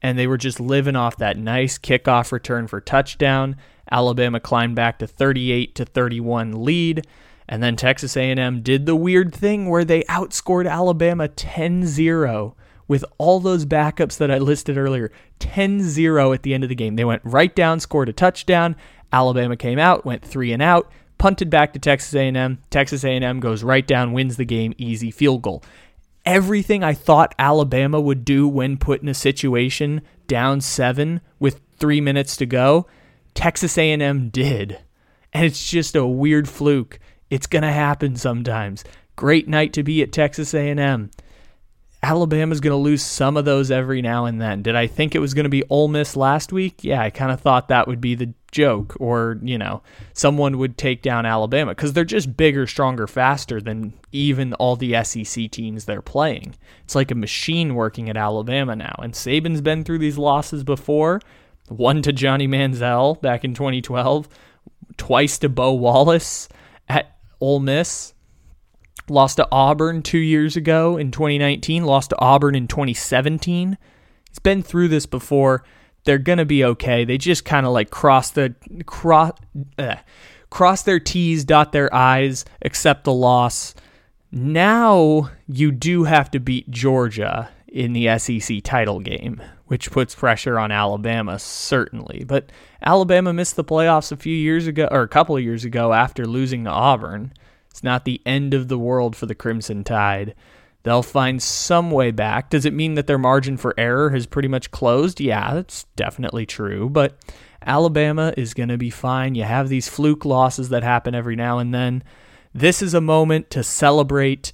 And 0.00 0.18
they 0.18 0.26
were 0.26 0.38
just 0.38 0.58
living 0.58 0.96
off 0.96 1.16
that 1.18 1.36
nice 1.36 1.78
kickoff 1.78 2.32
return 2.32 2.66
for 2.66 2.80
touchdown. 2.80 3.56
Alabama 3.90 4.40
climbed 4.40 4.74
back 4.74 4.98
to 4.98 5.06
38 5.06 5.74
to 5.74 5.84
31 5.84 6.64
lead. 6.64 7.06
And 7.48 7.62
then 7.62 7.76
Texas 7.76 8.16
A&M 8.16 8.62
did 8.62 8.86
the 8.86 8.96
weird 8.96 9.34
thing 9.34 9.68
where 9.68 9.84
they 9.84 10.02
outscored 10.04 10.68
Alabama 10.68 11.28
10-0 11.28 12.54
with 12.88 13.04
all 13.18 13.40
those 13.40 13.64
backups 13.64 14.18
that 14.18 14.30
I 14.30 14.38
listed 14.38 14.76
earlier. 14.76 15.10
10-0 15.40 16.34
at 16.34 16.42
the 16.42 16.54
end 16.54 16.64
of 16.64 16.68
the 16.68 16.74
game. 16.74 16.96
They 16.96 17.04
went 17.04 17.22
right 17.24 17.54
down, 17.54 17.80
scored 17.80 18.08
a 18.08 18.12
touchdown. 18.12 18.76
Alabama 19.12 19.56
came 19.56 19.78
out, 19.78 20.04
went 20.04 20.24
3 20.24 20.52
and 20.52 20.62
out 20.62 20.90
punted 21.22 21.48
back 21.48 21.72
to 21.72 21.78
Texas 21.78 22.12
A&M. 22.16 22.58
Texas 22.68 23.04
A&M 23.04 23.38
goes 23.38 23.62
right 23.62 23.86
down, 23.86 24.12
wins 24.12 24.36
the 24.36 24.44
game, 24.44 24.74
easy 24.76 25.12
field 25.12 25.40
goal. 25.40 25.62
Everything 26.26 26.82
I 26.82 26.94
thought 26.94 27.32
Alabama 27.38 28.00
would 28.00 28.24
do 28.24 28.48
when 28.48 28.76
put 28.76 29.02
in 29.02 29.08
a 29.08 29.14
situation 29.14 30.02
down 30.26 30.60
7 30.60 31.20
with 31.38 31.60
3 31.78 32.00
minutes 32.00 32.36
to 32.38 32.44
go, 32.44 32.88
Texas 33.34 33.78
A&M 33.78 34.30
did. 34.30 34.80
And 35.32 35.46
it's 35.46 35.70
just 35.70 35.94
a 35.94 36.04
weird 36.04 36.48
fluke. 36.48 36.98
It's 37.30 37.46
going 37.46 37.62
to 37.62 37.70
happen 37.70 38.16
sometimes. 38.16 38.82
Great 39.14 39.46
night 39.46 39.72
to 39.74 39.84
be 39.84 40.02
at 40.02 40.10
Texas 40.10 40.52
A&M. 40.52 41.12
Alabama's 42.04 42.60
going 42.60 42.72
to 42.72 42.76
lose 42.76 43.00
some 43.00 43.36
of 43.36 43.44
those 43.44 43.70
every 43.70 44.02
now 44.02 44.24
and 44.24 44.40
then. 44.40 44.62
Did 44.62 44.74
I 44.74 44.88
think 44.88 45.14
it 45.14 45.20
was 45.20 45.34
going 45.34 45.44
to 45.44 45.50
be 45.50 45.62
Ole 45.70 45.86
Miss 45.86 46.16
last 46.16 46.52
week? 46.52 46.82
Yeah, 46.82 47.00
I 47.00 47.10
kind 47.10 47.30
of 47.30 47.40
thought 47.40 47.68
that 47.68 47.86
would 47.86 48.00
be 48.00 48.16
the 48.16 48.34
joke, 48.50 48.96
or, 48.98 49.38
you 49.40 49.56
know, 49.56 49.82
someone 50.12 50.58
would 50.58 50.76
take 50.76 51.00
down 51.00 51.26
Alabama 51.26 51.70
because 51.72 51.92
they're 51.92 52.04
just 52.04 52.36
bigger, 52.36 52.66
stronger, 52.66 53.06
faster 53.06 53.60
than 53.60 53.92
even 54.10 54.52
all 54.54 54.74
the 54.74 55.00
SEC 55.04 55.48
teams 55.52 55.84
they're 55.84 56.02
playing. 56.02 56.56
It's 56.82 56.96
like 56.96 57.12
a 57.12 57.14
machine 57.14 57.76
working 57.76 58.10
at 58.10 58.16
Alabama 58.16 58.74
now. 58.74 58.96
And 58.98 59.14
Saban's 59.14 59.60
been 59.60 59.84
through 59.84 59.98
these 59.98 60.18
losses 60.18 60.64
before 60.64 61.20
one 61.68 62.02
to 62.02 62.12
Johnny 62.12 62.48
Manziel 62.48 63.20
back 63.22 63.44
in 63.44 63.54
2012, 63.54 64.28
twice 64.96 65.38
to 65.38 65.48
Bo 65.48 65.72
Wallace 65.72 66.48
at 66.88 67.16
Ole 67.40 67.60
Miss 67.60 68.11
lost 69.08 69.36
to 69.36 69.48
Auburn 69.50 70.02
two 70.02 70.18
years 70.18 70.56
ago 70.56 70.96
in 70.96 71.10
2019, 71.10 71.84
lost 71.84 72.10
to 72.10 72.18
Auburn 72.20 72.54
in 72.54 72.68
2017. 72.68 73.78
He's 74.28 74.38
been 74.38 74.62
through 74.62 74.88
this 74.88 75.06
before. 75.06 75.64
They're 76.04 76.18
gonna 76.18 76.44
be 76.44 76.64
okay. 76.64 77.04
They 77.04 77.18
just 77.18 77.44
kind 77.44 77.66
of 77.66 77.72
like 77.72 77.90
cross 77.90 78.30
the 78.30 78.54
cross 78.86 79.32
uh, 79.78 79.96
cross 80.50 80.82
their 80.82 81.00
T's, 81.00 81.44
dot 81.44 81.72
their 81.72 81.94
I's, 81.94 82.44
accept 82.62 83.04
the 83.04 83.12
loss. 83.12 83.74
Now 84.30 85.30
you 85.46 85.70
do 85.70 86.04
have 86.04 86.30
to 86.32 86.40
beat 86.40 86.70
Georgia 86.70 87.50
in 87.68 87.92
the 87.92 88.18
SEC 88.18 88.62
title 88.62 89.00
game, 89.00 89.42
which 89.66 89.90
puts 89.90 90.14
pressure 90.14 90.58
on 90.58 90.72
Alabama 90.72 91.38
certainly. 91.38 92.24
But 92.26 92.50
Alabama 92.82 93.32
missed 93.32 93.56
the 93.56 93.64
playoffs 93.64 94.12
a 94.12 94.16
few 94.16 94.34
years 94.34 94.66
ago 94.66 94.88
or 94.90 95.02
a 95.02 95.08
couple 95.08 95.36
of 95.36 95.42
years 95.42 95.64
ago 95.64 95.92
after 95.92 96.26
losing 96.26 96.64
to 96.64 96.70
Auburn. 96.70 97.32
It's 97.72 97.82
not 97.82 98.04
the 98.04 98.20
end 98.26 98.52
of 98.52 98.68
the 98.68 98.78
world 98.78 99.16
for 99.16 99.24
the 99.24 99.34
Crimson 99.34 99.82
Tide. 99.82 100.34
They'll 100.82 101.02
find 101.02 101.42
some 101.42 101.90
way 101.90 102.10
back. 102.10 102.50
Does 102.50 102.66
it 102.66 102.74
mean 102.74 102.94
that 102.94 103.06
their 103.06 103.18
margin 103.18 103.56
for 103.56 103.72
error 103.78 104.10
has 104.10 104.26
pretty 104.26 104.48
much 104.48 104.70
closed? 104.70 105.20
Yeah, 105.20 105.54
that's 105.54 105.84
definitely 105.96 106.44
true. 106.44 106.90
But 106.90 107.16
Alabama 107.64 108.34
is 108.36 108.52
going 108.52 108.68
to 108.68 108.76
be 108.76 108.90
fine. 108.90 109.34
You 109.34 109.44
have 109.44 109.70
these 109.70 109.88
fluke 109.88 110.26
losses 110.26 110.68
that 110.68 110.82
happen 110.82 111.14
every 111.14 111.34
now 111.34 111.58
and 111.58 111.72
then. 111.72 112.02
This 112.52 112.82
is 112.82 112.92
a 112.92 113.00
moment 113.00 113.48
to 113.50 113.62
celebrate 113.62 114.52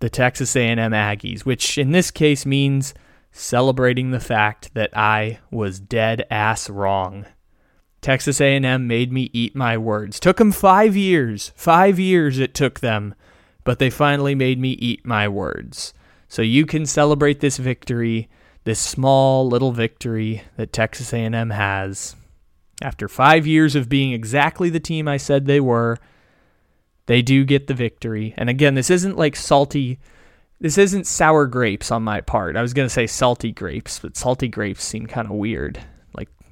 the 0.00 0.10
Texas 0.10 0.56
A&M 0.56 0.78
Aggies, 0.78 1.42
which 1.42 1.78
in 1.78 1.92
this 1.92 2.10
case 2.10 2.44
means 2.44 2.92
celebrating 3.30 4.10
the 4.10 4.20
fact 4.20 4.74
that 4.74 4.96
I 4.96 5.38
was 5.50 5.78
dead 5.78 6.26
ass 6.28 6.68
wrong. 6.68 7.24
Texas 8.08 8.40
A&M 8.40 8.86
made 8.86 9.12
me 9.12 9.28
eat 9.34 9.54
my 9.54 9.76
words. 9.76 10.18
Took 10.18 10.38
them 10.38 10.50
5 10.50 10.96
years. 10.96 11.52
5 11.56 11.98
years 11.98 12.38
it 12.38 12.54
took 12.54 12.80
them, 12.80 13.14
but 13.64 13.78
they 13.78 13.90
finally 13.90 14.34
made 14.34 14.58
me 14.58 14.70
eat 14.70 15.04
my 15.04 15.28
words. 15.28 15.92
So 16.26 16.40
you 16.40 16.64
can 16.64 16.86
celebrate 16.86 17.40
this 17.40 17.58
victory, 17.58 18.30
this 18.64 18.80
small 18.80 19.46
little 19.46 19.72
victory 19.72 20.40
that 20.56 20.72
Texas 20.72 21.12
A&M 21.12 21.50
has. 21.50 22.16
After 22.80 23.08
5 23.08 23.46
years 23.46 23.76
of 23.76 23.90
being 23.90 24.14
exactly 24.14 24.70
the 24.70 24.80
team 24.80 25.06
I 25.06 25.18
said 25.18 25.44
they 25.44 25.60
were, 25.60 25.98
they 27.04 27.20
do 27.20 27.44
get 27.44 27.66
the 27.66 27.74
victory. 27.74 28.32
And 28.38 28.48
again, 28.48 28.74
this 28.74 28.88
isn't 28.88 29.18
like 29.18 29.36
salty 29.36 29.98
this 30.60 30.78
isn't 30.78 31.06
sour 31.06 31.44
grapes 31.44 31.90
on 31.90 32.04
my 32.04 32.22
part. 32.22 32.56
I 32.56 32.62
was 32.62 32.72
going 32.72 32.86
to 32.86 32.92
say 32.92 33.06
salty 33.06 33.52
grapes, 33.52 33.98
but 33.98 34.16
salty 34.16 34.48
grapes 34.48 34.82
seem 34.82 35.06
kind 35.06 35.26
of 35.26 35.34
weird 35.34 35.84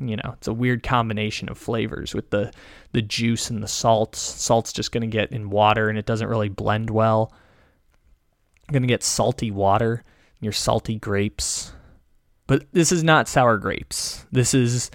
you 0.00 0.16
know, 0.16 0.34
it's 0.34 0.48
a 0.48 0.52
weird 0.52 0.82
combination 0.82 1.48
of 1.48 1.58
flavors 1.58 2.14
with 2.14 2.30
the 2.30 2.52
the 2.92 3.02
juice 3.02 3.50
and 3.50 3.62
the 3.62 3.68
salts. 3.68 4.18
Salt's 4.18 4.72
just 4.72 4.92
going 4.92 5.02
to 5.02 5.06
get 5.06 5.32
in 5.32 5.50
water 5.50 5.88
and 5.88 5.98
it 5.98 6.06
doesn't 6.06 6.28
really 6.28 6.48
blend 6.48 6.90
well. 6.90 7.32
You're 8.66 8.72
going 8.72 8.82
to 8.82 8.88
get 8.88 9.02
salty 9.02 9.50
water, 9.50 10.02
your 10.40 10.52
salty 10.52 10.96
grapes. 10.96 11.72
But 12.46 12.64
this 12.72 12.92
is 12.92 13.02
not 13.02 13.28
sour 13.28 13.58
grapes. 13.58 14.24
This 14.32 14.54
is 14.54 14.90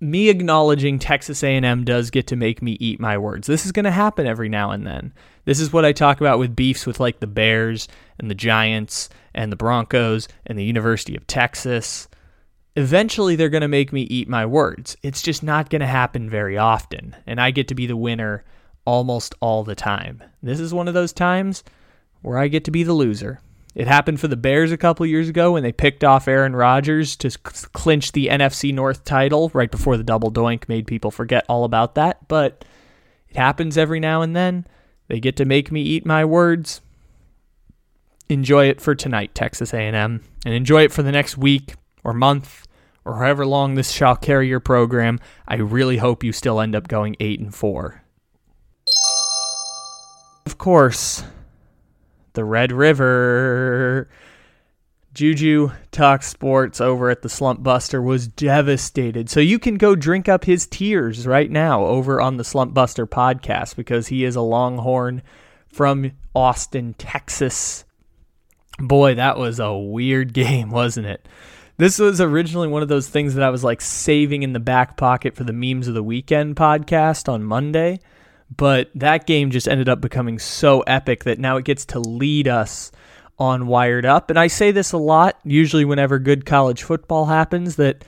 me 0.00 0.28
acknowledging 0.28 0.98
Texas 0.98 1.42
A&M 1.42 1.84
does 1.84 2.10
get 2.10 2.26
to 2.26 2.36
make 2.36 2.60
me 2.62 2.72
eat 2.72 3.00
my 3.00 3.16
words. 3.16 3.46
This 3.46 3.64
is 3.64 3.72
going 3.72 3.84
to 3.84 3.90
happen 3.90 4.26
every 4.26 4.48
now 4.48 4.70
and 4.70 4.86
then. 4.86 5.14
This 5.46 5.60
is 5.60 5.72
what 5.72 5.84
I 5.84 5.92
talk 5.92 6.20
about 6.20 6.38
with 6.38 6.56
beefs 6.56 6.86
with 6.86 7.00
like 7.00 7.20
the 7.20 7.26
Bears 7.26 7.88
and 8.18 8.30
the 8.30 8.34
Giants 8.34 9.08
and 9.34 9.50
the 9.50 9.56
Broncos 9.56 10.28
and 10.44 10.58
the 10.58 10.64
University 10.64 11.16
of 11.16 11.26
Texas 11.26 12.08
eventually 12.76 13.34
they're 13.34 13.48
going 13.48 13.62
to 13.62 13.68
make 13.68 13.92
me 13.92 14.02
eat 14.02 14.28
my 14.28 14.46
words. 14.46 14.96
It's 15.02 15.22
just 15.22 15.42
not 15.42 15.70
going 15.70 15.80
to 15.80 15.86
happen 15.86 16.28
very 16.28 16.58
often, 16.58 17.16
and 17.26 17.40
I 17.40 17.50
get 17.50 17.68
to 17.68 17.74
be 17.74 17.86
the 17.86 17.96
winner 17.96 18.44
almost 18.84 19.34
all 19.40 19.64
the 19.64 19.74
time. 19.74 20.22
This 20.42 20.60
is 20.60 20.72
one 20.72 20.86
of 20.86 20.94
those 20.94 21.12
times 21.12 21.64
where 22.22 22.38
I 22.38 22.48
get 22.48 22.64
to 22.66 22.70
be 22.70 22.82
the 22.82 22.92
loser. 22.92 23.40
It 23.74 23.88
happened 23.88 24.20
for 24.20 24.28
the 24.28 24.36
Bears 24.36 24.72
a 24.72 24.76
couple 24.76 25.04
years 25.04 25.28
ago 25.28 25.52
when 25.52 25.62
they 25.62 25.72
picked 25.72 26.04
off 26.04 26.28
Aaron 26.28 26.56
Rodgers 26.56 27.16
to 27.16 27.30
clinch 27.38 28.12
the 28.12 28.28
NFC 28.28 28.72
North 28.72 29.04
title 29.04 29.50
right 29.52 29.70
before 29.70 29.96
the 29.96 30.04
double 30.04 30.32
doink 30.32 30.68
made 30.68 30.86
people 30.86 31.10
forget 31.10 31.44
all 31.48 31.64
about 31.64 31.94
that, 31.96 32.28
but 32.28 32.64
it 33.28 33.36
happens 33.36 33.76
every 33.76 34.00
now 34.00 34.22
and 34.22 34.36
then. 34.36 34.66
They 35.08 35.20
get 35.20 35.36
to 35.36 35.44
make 35.44 35.70
me 35.70 35.82
eat 35.82 36.06
my 36.06 36.24
words. 36.24 36.80
Enjoy 38.28 38.66
it 38.66 38.80
for 38.80 38.94
tonight, 38.94 39.34
Texas 39.34 39.72
A&M, 39.72 39.94
and 39.94 40.54
enjoy 40.54 40.84
it 40.84 40.92
for 40.92 41.02
the 41.02 41.12
next 41.12 41.36
week 41.36 41.74
or 42.02 42.12
month 42.12 42.65
or 43.06 43.18
however 43.18 43.46
long 43.46 43.76
this 43.76 43.92
shall 43.92 44.16
carry 44.16 44.48
your 44.48 44.60
program, 44.60 45.20
I 45.46 45.56
really 45.56 45.98
hope 45.98 46.24
you 46.24 46.32
still 46.32 46.60
end 46.60 46.74
up 46.74 46.88
going 46.88 47.16
8 47.20 47.38
and 47.38 47.54
4. 47.54 48.02
Of 50.44 50.58
course, 50.58 51.22
the 52.32 52.44
Red 52.44 52.72
River. 52.72 54.08
Juju 55.14 55.70
Talk 55.92 56.22
Sports 56.22 56.78
over 56.78 57.08
at 57.08 57.22
the 57.22 57.30
Slump 57.30 57.62
Buster 57.62 58.02
was 58.02 58.28
devastated. 58.28 59.30
So 59.30 59.40
you 59.40 59.58
can 59.58 59.76
go 59.76 59.94
drink 59.94 60.28
up 60.28 60.44
his 60.44 60.66
tears 60.66 61.26
right 61.26 61.50
now 61.50 61.86
over 61.86 62.20
on 62.20 62.36
the 62.36 62.44
Slump 62.44 62.74
Buster 62.74 63.06
podcast 63.06 63.76
because 63.76 64.08
he 64.08 64.24
is 64.24 64.36
a 64.36 64.42
Longhorn 64.42 65.22
from 65.68 66.12
Austin, 66.34 66.94
Texas. 66.98 67.84
Boy, 68.78 69.14
that 69.14 69.38
was 69.38 69.58
a 69.58 69.74
weird 69.74 70.32
game, 70.34 70.70
wasn't 70.70 71.06
it? 71.06 71.26
This 71.78 71.98
was 71.98 72.22
originally 72.22 72.68
one 72.68 72.82
of 72.82 72.88
those 72.88 73.08
things 73.08 73.34
that 73.34 73.44
I 73.44 73.50
was 73.50 73.62
like 73.62 73.82
saving 73.82 74.42
in 74.42 74.54
the 74.54 74.60
back 74.60 74.96
pocket 74.96 75.34
for 75.34 75.44
the 75.44 75.52
memes 75.52 75.88
of 75.88 75.94
the 75.94 76.02
weekend 76.02 76.56
podcast 76.56 77.30
on 77.30 77.44
Monday. 77.44 78.00
But 78.54 78.90
that 78.94 79.26
game 79.26 79.50
just 79.50 79.68
ended 79.68 79.88
up 79.88 80.00
becoming 80.00 80.38
so 80.38 80.80
epic 80.82 81.24
that 81.24 81.38
now 81.38 81.58
it 81.58 81.66
gets 81.66 81.84
to 81.86 81.98
lead 81.98 82.48
us 82.48 82.92
on 83.38 83.66
Wired 83.66 84.06
Up. 84.06 84.30
And 84.30 84.38
I 84.38 84.46
say 84.46 84.70
this 84.70 84.92
a 84.92 84.98
lot, 84.98 85.38
usually 85.44 85.84
whenever 85.84 86.18
good 86.18 86.46
college 86.46 86.82
football 86.82 87.26
happens, 87.26 87.76
that 87.76 88.04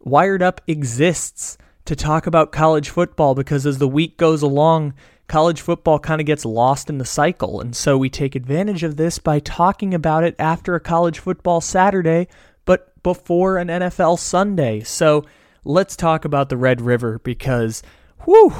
Wired 0.00 0.42
Up 0.42 0.60
exists 0.68 1.58
to 1.86 1.96
talk 1.96 2.28
about 2.28 2.52
college 2.52 2.90
football 2.90 3.34
because 3.34 3.66
as 3.66 3.78
the 3.78 3.88
week 3.88 4.18
goes 4.18 4.42
along, 4.42 4.94
college 5.26 5.60
football 5.60 5.98
kind 5.98 6.20
of 6.20 6.26
gets 6.26 6.44
lost 6.44 6.88
in 6.88 6.98
the 6.98 7.04
cycle. 7.04 7.60
And 7.60 7.74
so 7.74 7.98
we 7.98 8.08
take 8.08 8.36
advantage 8.36 8.84
of 8.84 8.96
this 8.96 9.18
by 9.18 9.40
talking 9.40 9.94
about 9.94 10.22
it 10.22 10.36
after 10.38 10.76
a 10.76 10.80
college 10.80 11.18
football 11.18 11.60
Saturday 11.60 12.28
before 13.02 13.58
an 13.58 13.68
NFL 13.68 14.18
Sunday. 14.18 14.80
So 14.80 15.24
let's 15.64 15.96
talk 15.96 16.24
about 16.24 16.48
the 16.48 16.56
Red 16.56 16.80
River 16.80 17.18
because, 17.20 17.82
whew, 18.24 18.54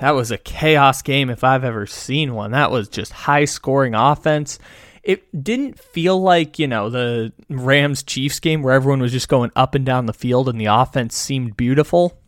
that 0.00 0.12
was 0.12 0.30
a 0.30 0.38
chaos 0.38 1.02
game 1.02 1.30
if 1.30 1.44
I've 1.44 1.64
ever 1.64 1.86
seen 1.86 2.34
one. 2.34 2.50
That 2.50 2.70
was 2.70 2.88
just 2.88 3.12
high 3.12 3.44
scoring 3.44 3.94
offense. 3.94 4.58
It 5.02 5.44
didn't 5.44 5.78
feel 5.78 6.20
like, 6.20 6.58
you 6.58 6.66
know, 6.66 6.88
the 6.88 7.32
Rams 7.48 8.02
Chiefs 8.02 8.40
game 8.40 8.62
where 8.62 8.74
everyone 8.74 9.00
was 9.00 9.12
just 9.12 9.28
going 9.28 9.50
up 9.54 9.74
and 9.74 9.84
down 9.84 10.06
the 10.06 10.14
field 10.14 10.48
and 10.48 10.60
the 10.60 10.66
offense 10.66 11.14
seemed 11.16 11.56
beautiful. 11.56 12.18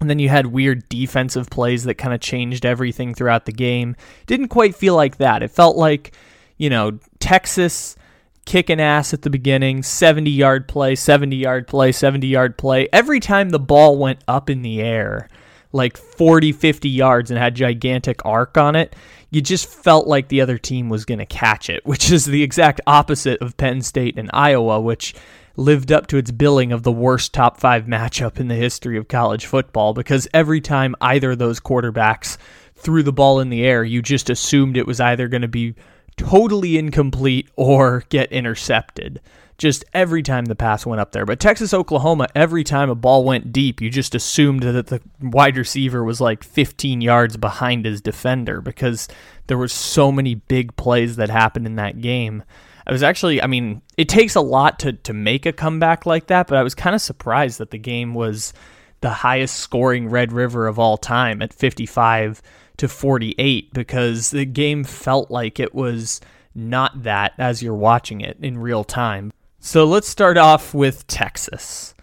And 0.00 0.08
then 0.08 0.18
you 0.18 0.28
had 0.30 0.46
weird 0.46 0.88
defensive 0.88 1.50
plays 1.50 1.84
that 1.84 1.94
kind 1.94 2.14
of 2.14 2.20
changed 2.20 2.64
everything 2.64 3.12
throughout 3.12 3.44
the 3.44 3.52
game. 3.52 3.96
Didn't 4.26 4.48
quite 4.48 4.74
feel 4.74 4.96
like 4.96 5.18
that. 5.18 5.42
It 5.42 5.50
felt 5.50 5.76
like, 5.76 6.16
you 6.56 6.70
know, 6.70 6.98
Texas 7.18 7.96
kicking 8.44 8.80
ass 8.80 9.12
at 9.14 9.22
the 9.22 9.30
beginning, 9.30 9.82
70 9.82 10.30
yard 10.30 10.68
play, 10.68 10.94
70 10.94 11.36
yard 11.36 11.66
play, 11.66 11.92
70 11.92 12.26
yard 12.26 12.56
play. 12.56 12.88
Every 12.92 13.20
time 13.20 13.50
the 13.50 13.58
ball 13.58 13.98
went 13.98 14.22
up 14.26 14.50
in 14.50 14.62
the 14.62 14.80
air, 14.80 15.28
like 15.72 15.96
40, 15.96 16.52
50 16.52 16.88
yards 16.88 17.30
and 17.30 17.38
had 17.38 17.54
gigantic 17.54 18.24
arc 18.24 18.58
on 18.58 18.76
it, 18.76 18.96
you 19.30 19.40
just 19.40 19.68
felt 19.68 20.06
like 20.06 20.28
the 20.28 20.40
other 20.40 20.58
team 20.58 20.88
was 20.88 21.04
going 21.04 21.18
to 21.18 21.26
catch 21.26 21.70
it, 21.70 21.84
which 21.86 22.10
is 22.10 22.24
the 22.24 22.42
exact 22.42 22.80
opposite 22.86 23.40
of 23.40 23.56
Penn 23.56 23.82
State 23.82 24.18
and 24.18 24.30
Iowa, 24.32 24.80
which 24.80 25.14
lived 25.56 25.92
up 25.92 26.06
to 26.06 26.16
its 26.16 26.30
billing 26.30 26.72
of 26.72 26.82
the 26.82 26.92
worst 26.92 27.34
top 27.34 27.60
five 27.60 27.84
matchup 27.84 28.40
in 28.40 28.48
the 28.48 28.54
history 28.54 28.96
of 28.96 29.08
college 29.08 29.44
football 29.46 29.92
because 29.92 30.26
every 30.32 30.60
time 30.60 30.94
either 31.00 31.32
of 31.32 31.38
those 31.38 31.60
quarterbacks 31.60 32.38
threw 32.76 33.02
the 33.02 33.12
ball 33.12 33.40
in 33.40 33.50
the 33.50 33.64
air, 33.64 33.84
you 33.84 34.00
just 34.00 34.30
assumed 34.30 34.76
it 34.76 34.86
was 34.86 35.00
either 35.00 35.28
going 35.28 35.42
to 35.42 35.48
be 35.48 35.74
totally 36.16 36.78
incomplete 36.78 37.48
or 37.56 38.04
get 38.08 38.30
intercepted. 38.32 39.20
Just 39.58 39.84
every 39.92 40.22
time 40.22 40.46
the 40.46 40.54
pass 40.54 40.86
went 40.86 41.00
up 41.00 41.12
there. 41.12 41.26
But 41.26 41.38
Texas, 41.38 41.74
Oklahoma, 41.74 42.28
every 42.34 42.64
time 42.64 42.88
a 42.88 42.94
ball 42.94 43.24
went 43.24 43.52
deep, 43.52 43.82
you 43.82 43.90
just 43.90 44.14
assumed 44.14 44.62
that 44.62 44.86
the 44.86 45.02
wide 45.20 45.58
receiver 45.58 46.02
was 46.02 46.18
like 46.18 46.42
15 46.42 47.02
yards 47.02 47.36
behind 47.36 47.84
his 47.84 48.00
defender 48.00 48.62
because 48.62 49.06
there 49.48 49.58
were 49.58 49.68
so 49.68 50.10
many 50.10 50.34
big 50.34 50.74
plays 50.76 51.16
that 51.16 51.28
happened 51.28 51.66
in 51.66 51.76
that 51.76 52.00
game. 52.00 52.42
I 52.86 52.92
was 52.92 53.02
actually, 53.02 53.42
I 53.42 53.46
mean, 53.46 53.82
it 53.98 54.08
takes 54.08 54.34
a 54.34 54.40
lot 54.40 54.78
to 54.80 54.94
to 54.94 55.12
make 55.12 55.44
a 55.44 55.52
comeback 55.52 56.06
like 56.06 56.28
that, 56.28 56.46
but 56.46 56.56
I 56.56 56.62
was 56.62 56.74
kind 56.74 56.96
of 56.96 57.02
surprised 57.02 57.58
that 57.58 57.70
the 57.70 57.78
game 57.78 58.14
was 58.14 58.54
the 59.00 59.10
highest 59.10 59.56
scoring 59.56 60.08
Red 60.08 60.32
River 60.32 60.66
of 60.66 60.78
all 60.78 60.96
time 60.96 61.42
at 61.42 61.52
55 61.52 62.42
to 62.80 62.88
48 62.88 63.72
because 63.72 64.30
the 64.30 64.44
game 64.44 64.84
felt 64.84 65.30
like 65.30 65.60
it 65.60 65.74
was 65.74 66.20
not 66.54 67.04
that 67.04 67.32
as 67.38 67.62
you're 67.62 67.74
watching 67.74 68.20
it 68.20 68.36
in 68.42 68.58
real 68.58 68.84
time. 68.84 69.32
So 69.58 69.84
let's 69.84 70.08
start 70.08 70.36
off 70.36 70.74
with 70.74 71.06
Texas 71.06 71.94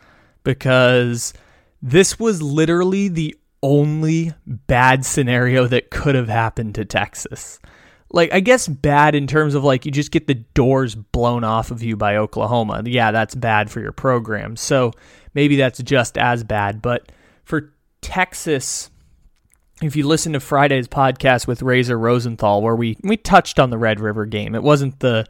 because 0.44 1.34
this 1.82 2.20
was 2.20 2.42
literally 2.42 3.08
the 3.08 3.36
only 3.62 4.34
bad 4.46 5.06
scenario 5.06 5.68
that 5.68 5.90
could 5.90 6.16
have 6.16 6.30
happened 6.30 6.76
to 6.76 6.86
Texas 6.86 7.60
like 8.12 8.34
I 8.34 8.40
guess 8.40 8.68
bad 8.68 9.16
in 9.16 9.28
terms 9.28 9.56
of 9.56 9.64
like 9.64 9.86
you 9.86 9.92
just 9.92 10.12
get 10.12 10.28
the 10.28 10.36
doors 10.36 10.96
blown 10.96 11.44
off 11.44 11.72
of 11.72 11.84
you 11.84 11.96
by 11.98 12.18
Oklahoma. 12.18 12.84
Yeah, 12.86 13.12
that's 13.12 13.36
bad 13.36 13.70
for 13.70 13.80
your 13.80 13.92
program. 13.92 14.56
So 14.56 14.94
maybe 15.34 15.58
that's 15.58 15.80
just 15.80 16.18
as 16.18 16.44
bad, 16.44 16.82
but 16.82 17.12
for 17.44 17.74
Texas 18.02 18.90
if 19.82 19.96
you 19.96 20.08
listen 20.08 20.34
to 20.34 20.40
Friday's 20.40 20.88
podcast 20.88 21.46
with 21.46 21.62
Razor 21.62 21.98
Rosenthal 21.98 22.62
where 22.62 22.76
we 22.76 22.98
we 23.04 23.18
touched 23.18 23.60
on 23.60 23.70
the 23.70 23.78
Red 23.78 24.00
River 24.00 24.26
game. 24.26 24.56
It 24.56 24.64
wasn't 24.64 25.00
the 25.00 25.26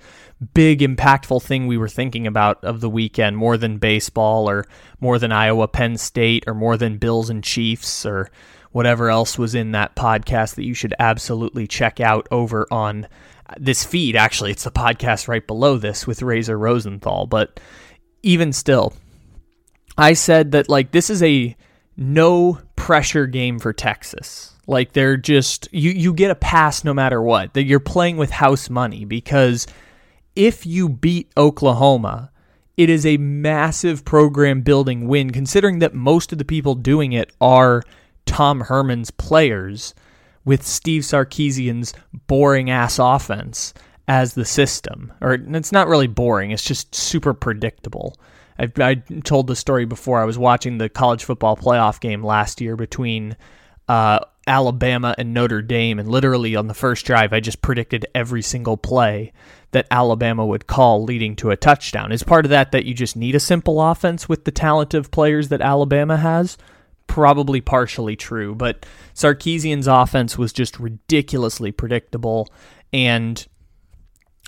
big 0.54 0.80
impactful 0.80 1.44
thing 1.44 1.68
we 1.68 1.78
were 1.78 1.90
thinking 1.90 2.28
about 2.28 2.64
of 2.64 2.80
the 2.80 2.90
weekend 2.90 3.38
more 3.38 3.58
than 3.58 3.78
baseball 3.78 4.50
or 4.50 4.66
more 5.00 5.20
than 5.20 5.32
Iowa 5.32 5.68
Penn 5.68 5.98
State 5.98 6.46
or 6.48 6.54
more 6.54 6.78
than 6.78 6.98
Bills 6.98 7.30
and 7.30 7.44
Chiefs 7.44 8.06
or 8.06 8.30
whatever 8.72 9.10
else 9.10 9.38
was 9.38 9.56
in 9.56 9.72
that 9.72 9.96
podcast 9.96 10.56
that 10.56 10.66
you 10.66 10.74
should 10.74 10.94
absolutely 11.00 11.68
check 11.68 12.00
out 12.00 12.28
over 12.32 12.68
on 12.72 13.08
this 13.58 13.84
feed. 13.84 14.16
Actually, 14.16 14.52
it's 14.52 14.64
the 14.64 14.72
podcast 14.72 15.28
right 15.28 15.46
below 15.46 15.78
this 15.78 16.06
with 16.06 16.22
Razor 16.22 16.58
Rosenthal. 16.58 17.26
But 17.26 17.60
even 18.24 18.54
still, 18.54 18.94
I 19.98 20.14
said 20.14 20.52
that 20.52 20.70
like 20.70 20.92
this 20.92 21.10
is 21.10 21.24
a 21.24 21.56
no 21.96 22.60
pressure 22.78 23.28
game 23.28 23.60
for 23.60 23.74
Texas. 23.74 24.54
Like 24.68 24.94
they're 24.94 25.18
just 25.18 25.68
you 25.74 25.92
you 25.92 26.14
get 26.14 26.32
a 26.32 26.36
pass 26.36 26.86
no 26.86 26.94
matter 26.94 27.22
what. 27.22 27.54
That 27.54 27.66
you're 27.66 27.82
playing 27.82 28.16
with 28.16 28.30
house 28.30 28.70
money 28.70 29.04
because 29.04 29.68
if 30.36 30.66
you 30.66 30.88
beat 30.88 31.30
Oklahoma, 31.36 32.32
it 32.78 32.90
is 32.90 33.06
a 33.06 33.18
massive 33.18 34.06
program 34.06 34.62
building 34.62 35.08
win 35.08 35.32
considering 35.32 35.80
that 35.80 35.94
most 35.94 36.32
of 36.32 36.38
the 36.38 36.46
people 36.46 36.76
doing 36.76 37.12
it 37.12 37.32
are 37.42 37.84
Tom 38.26 38.62
Herman's 38.62 39.12
players 39.12 39.96
with 40.46 40.66
Steve 40.66 41.02
Sarkisian's 41.02 41.94
boring 42.28 42.70
ass 42.70 43.00
offense 43.00 43.74
as 44.08 44.34
the 44.34 44.46
system. 44.46 45.12
Or 45.22 45.34
it's 45.34 45.72
not 45.72 45.88
really 45.88 46.08
boring, 46.08 46.52
it's 46.52 46.64
just 46.64 46.94
super 46.94 47.34
predictable. 47.34 48.18
I, 48.60 48.72
I 48.78 48.96
told 49.24 49.48
the 49.48 49.56
story 49.56 49.86
before. 49.86 50.22
I 50.22 50.26
was 50.26 50.38
watching 50.38 50.78
the 50.78 50.90
college 50.90 51.24
football 51.24 51.56
playoff 51.56 52.00
game 52.00 52.24
last 52.24 52.62
year 52.62 52.76
between 52.76 53.36
uh, 53.88 54.20
Alabama 54.46 55.16
and 55.18 55.34
Notre 55.34 55.62
Dame, 55.62 56.00
and 56.00 56.10
literally 56.10 56.56
on 56.56 56.68
the 56.68 56.74
first 56.74 57.06
drive, 57.06 57.34
I 57.34 57.40
just 57.40 57.62
predicted 57.62 58.06
every 58.16 58.42
single 58.42 58.78
play 58.78 59.34
that 59.72 59.88
Alabama 59.92 60.46
would 60.46 60.68
call 60.68 61.04
leading 61.04 61.36
to 61.38 61.52
a 61.52 61.58
touchdown. 61.58 62.12
Is 62.12 62.24
part 62.24 62.46
of 62.46 62.50
that 62.50 62.72
that 62.72 62.86
you 62.86 62.94
just 62.94 63.16
need 63.16 63.36
a 63.36 63.40
simple 63.40 63.82
offense 63.82 64.30
with 64.30 64.46
the 64.46 64.52
talent 64.52 64.94
of 64.94 65.12
players 65.12 65.50
that 65.50 65.62
Alabama 65.62 66.18
has? 66.18 66.58
probably 67.08 67.62
partially 67.62 68.16
true, 68.16 68.54
but 68.54 68.86
Sarkisian's 69.16 69.88
offense 69.88 70.38
was 70.38 70.54
just 70.54 70.80
ridiculously 70.80 71.72
predictable. 71.72 72.48
And 72.94 73.46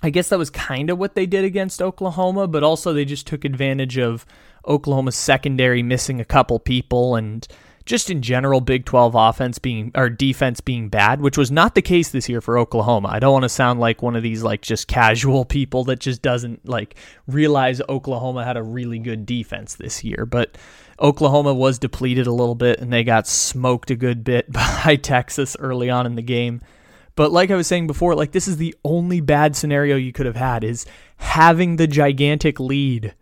I 0.01 0.09
guess 0.09 0.29
that 0.29 0.39
was 0.39 0.49
kind 0.49 0.89
of 0.89 0.97
what 0.97 1.15
they 1.15 1.25
did 1.25 1.43
against 1.43 1.81
Oklahoma, 1.81 2.47
but 2.47 2.63
also 2.63 2.93
they 2.93 3.05
just 3.05 3.27
took 3.27 3.43
advantage 3.43 3.97
of 3.97 4.25
Oklahoma's 4.67 5.15
secondary 5.15 5.83
missing 5.83 6.21
a 6.21 6.25
couple 6.25 6.59
people 6.59 7.15
and 7.15 7.47
just 7.89 8.11
in 8.11 8.21
general 8.21 8.61
Big 8.61 8.85
12 8.85 9.15
offense 9.15 9.57
being 9.57 9.91
or 9.95 10.09
defense 10.09 10.61
being 10.61 10.89
bad, 10.89 11.21
which 11.21 11.39
was 11.39 11.49
not 11.49 11.73
the 11.73 11.81
case 11.81 12.09
this 12.09 12.29
year 12.29 12.39
for 12.39 12.57
Oklahoma. 12.57 13.09
I 13.11 13.17
don't 13.17 13.33
want 13.33 13.43
to 13.43 13.49
sound 13.49 13.79
like 13.79 14.03
one 14.03 14.15
of 14.15 14.21
these 14.21 14.43
like 14.43 14.61
just 14.61 14.87
casual 14.87 15.43
people 15.57 15.83
that 15.85 15.99
just 15.99 16.21
doesn't 16.21 16.67
like 16.69 16.95
realize 17.27 17.81
Oklahoma 17.89 18.45
had 18.45 18.57
a 18.57 18.63
really 18.63 18.99
good 18.99 19.25
defense 19.25 19.73
this 19.73 20.03
year, 20.03 20.27
but 20.27 20.55
Oklahoma 20.99 21.53
was 21.53 21.79
depleted 21.79 22.27
a 22.27 22.31
little 22.31 22.55
bit 22.55 22.79
and 22.79 22.93
they 22.93 23.03
got 23.03 23.25
smoked 23.25 23.89
a 23.89 23.95
good 23.95 24.23
bit 24.23 24.51
by 24.85 24.95
Texas 25.01 25.57
early 25.59 25.89
on 25.89 26.05
in 26.05 26.15
the 26.15 26.21
game. 26.21 26.61
But 27.19 27.33
like 27.33 27.51
I 27.51 27.57
was 27.57 27.67
saying 27.67 27.87
before, 27.87 28.15
like 28.15 28.31
this 28.31 28.47
is 28.47 28.55
the 28.55 28.73
only 28.85 29.19
bad 29.19 29.53
scenario 29.53 29.97
you 29.97 30.13
could 30.13 30.25
have 30.25 30.37
had 30.37 30.63
is 30.63 30.85
having 31.17 31.75
the 31.75 31.85
gigantic 31.85 32.61
lead 32.61 33.13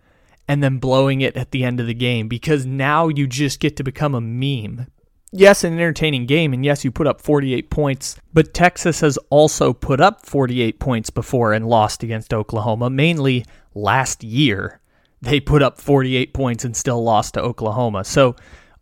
and 0.48 0.62
then 0.62 0.78
blowing 0.78 1.22
it 1.22 1.36
at 1.36 1.50
the 1.50 1.64
end 1.64 1.80
of 1.80 1.88
the 1.88 1.96
game 1.96 2.28
because 2.28 2.64
now 2.64 3.08
you 3.08 3.26
just 3.26 3.60
get 3.60 3.76
to 3.78 3.84
become 3.84 4.14
a 4.14 4.22
meme. 4.22 4.86
Yes, 5.32 5.64
an 5.64 5.74
entertaining 5.74 6.28
game, 6.28 6.54
and 6.54 6.64
yes, 6.64 6.86
you 6.86 6.92
put 6.92 7.08
up 7.08 7.22
48 7.22 7.72
points, 7.72 8.18
but 8.36 8.54
Texas 8.54 9.00
has 9.00 9.18
also 9.32 9.74
put 9.74 10.00
up 10.00 10.24
48 10.24 10.78
points 10.78 11.10
before 11.10 11.54
and 11.54 11.66
lost 11.68 12.04
against 12.04 12.36
Oklahoma, 12.36 12.92
mainly 12.92 13.46
last 13.74 14.24
year 14.24 14.80
they 15.24 15.40
put 15.40 15.64
up 15.64 15.82
48 15.82 16.36
points 16.36 16.64
and 16.64 16.78
still 16.78 17.04
lost 17.04 17.34
to 17.34 17.42
Oklahoma. 17.42 18.04
So 18.04 18.36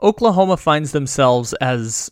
Oklahoma 0.03 0.57
finds 0.57 0.91
themselves 0.91 1.53
as 1.53 2.11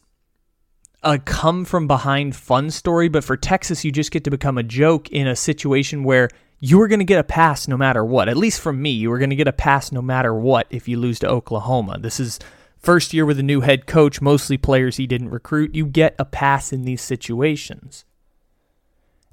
a 1.04 1.20
come 1.20 1.66
from 1.66 1.88
behind 1.88 2.36
fun 2.36 2.72
story, 2.72 3.10
but 3.10 3.24
for 3.24 3.38
Texas, 3.38 3.84
you 3.84 3.92
just 3.92 4.12
get 4.12 4.24
to 4.24 4.32
become 4.32 4.58
a 4.58 4.64
joke 4.64 5.10
in 5.10 5.28
a 5.28 5.36
situation 5.36 6.04
where 6.04 6.30
you 6.60 6.80
are 6.82 6.88
going 6.88 7.00
to 7.00 7.06
get 7.06 7.20
a 7.20 7.24
pass 7.24 7.68
no 7.68 7.76
matter 7.76 8.06
what. 8.06 8.30
At 8.30 8.38
least 8.38 8.62
from 8.62 8.82
me, 8.82 8.92
you 8.92 9.12
are 9.12 9.18
going 9.18 9.30
to 9.30 9.36
get 9.36 9.48
a 9.48 9.54
pass 9.54 9.92
no 9.92 10.02
matter 10.02 10.34
what 10.34 10.68
if 10.70 10.88
you 10.88 10.98
lose 10.98 11.20
to 11.20 11.28
Oklahoma. 11.28 12.00
This 12.00 12.20
is 12.20 12.40
first 12.80 13.14
year 13.14 13.26
with 13.26 13.38
a 13.38 13.44
new 13.44 13.62
head 13.62 13.86
coach, 13.86 14.22
mostly 14.22 14.58
players 14.58 14.98
he 14.98 15.06
didn't 15.06 15.30
recruit. 15.30 15.76
You 15.76 15.86
get 15.86 16.16
a 16.18 16.26
pass 16.26 16.72
in 16.72 16.86
these 16.86 17.02
situations. 17.02 18.06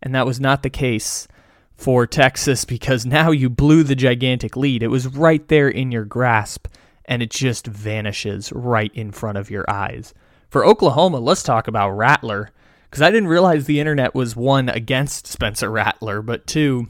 And 0.03 0.15
that 0.15 0.27
was 0.27 0.41
not 0.41 0.63
the 0.63 0.71
case 0.71 1.29
for 1.77 2.07
Texas 2.07 2.65
because 2.65 3.07
now 3.07 3.31
you 3.31 3.49
blew 3.49 3.85
the 3.85 3.95
gigantic 3.95 4.57
lead. 4.57 4.83
It 4.83 4.89
was 4.89 5.07
right 5.07 5.47
there 5.49 5.69
in 5.69 5.93
your 5.93 6.05
grasp 6.05 6.67
and 7.05 7.23
it 7.23 7.31
just 7.31 7.67
vanishes 7.67 8.53
right 8.53 8.93
in 8.95 9.13
front 9.13 9.39
of 9.39 9.51
your 9.51 9.65
eyes. 9.69 10.15
For 10.51 10.67
Oklahoma, 10.67 11.21
let's 11.21 11.45
talk 11.45 11.69
about 11.69 11.93
Rattler 11.93 12.51
because 12.85 13.03
I 13.03 13.11
didn't 13.11 13.29
realize 13.29 13.65
the 13.65 13.79
internet 13.79 14.15
was 14.15 14.35
one 14.35 14.69
against 14.69 15.29
Spencer 15.29 15.71
Rattler, 15.71 16.23
but 16.23 16.47
two, 16.47 16.89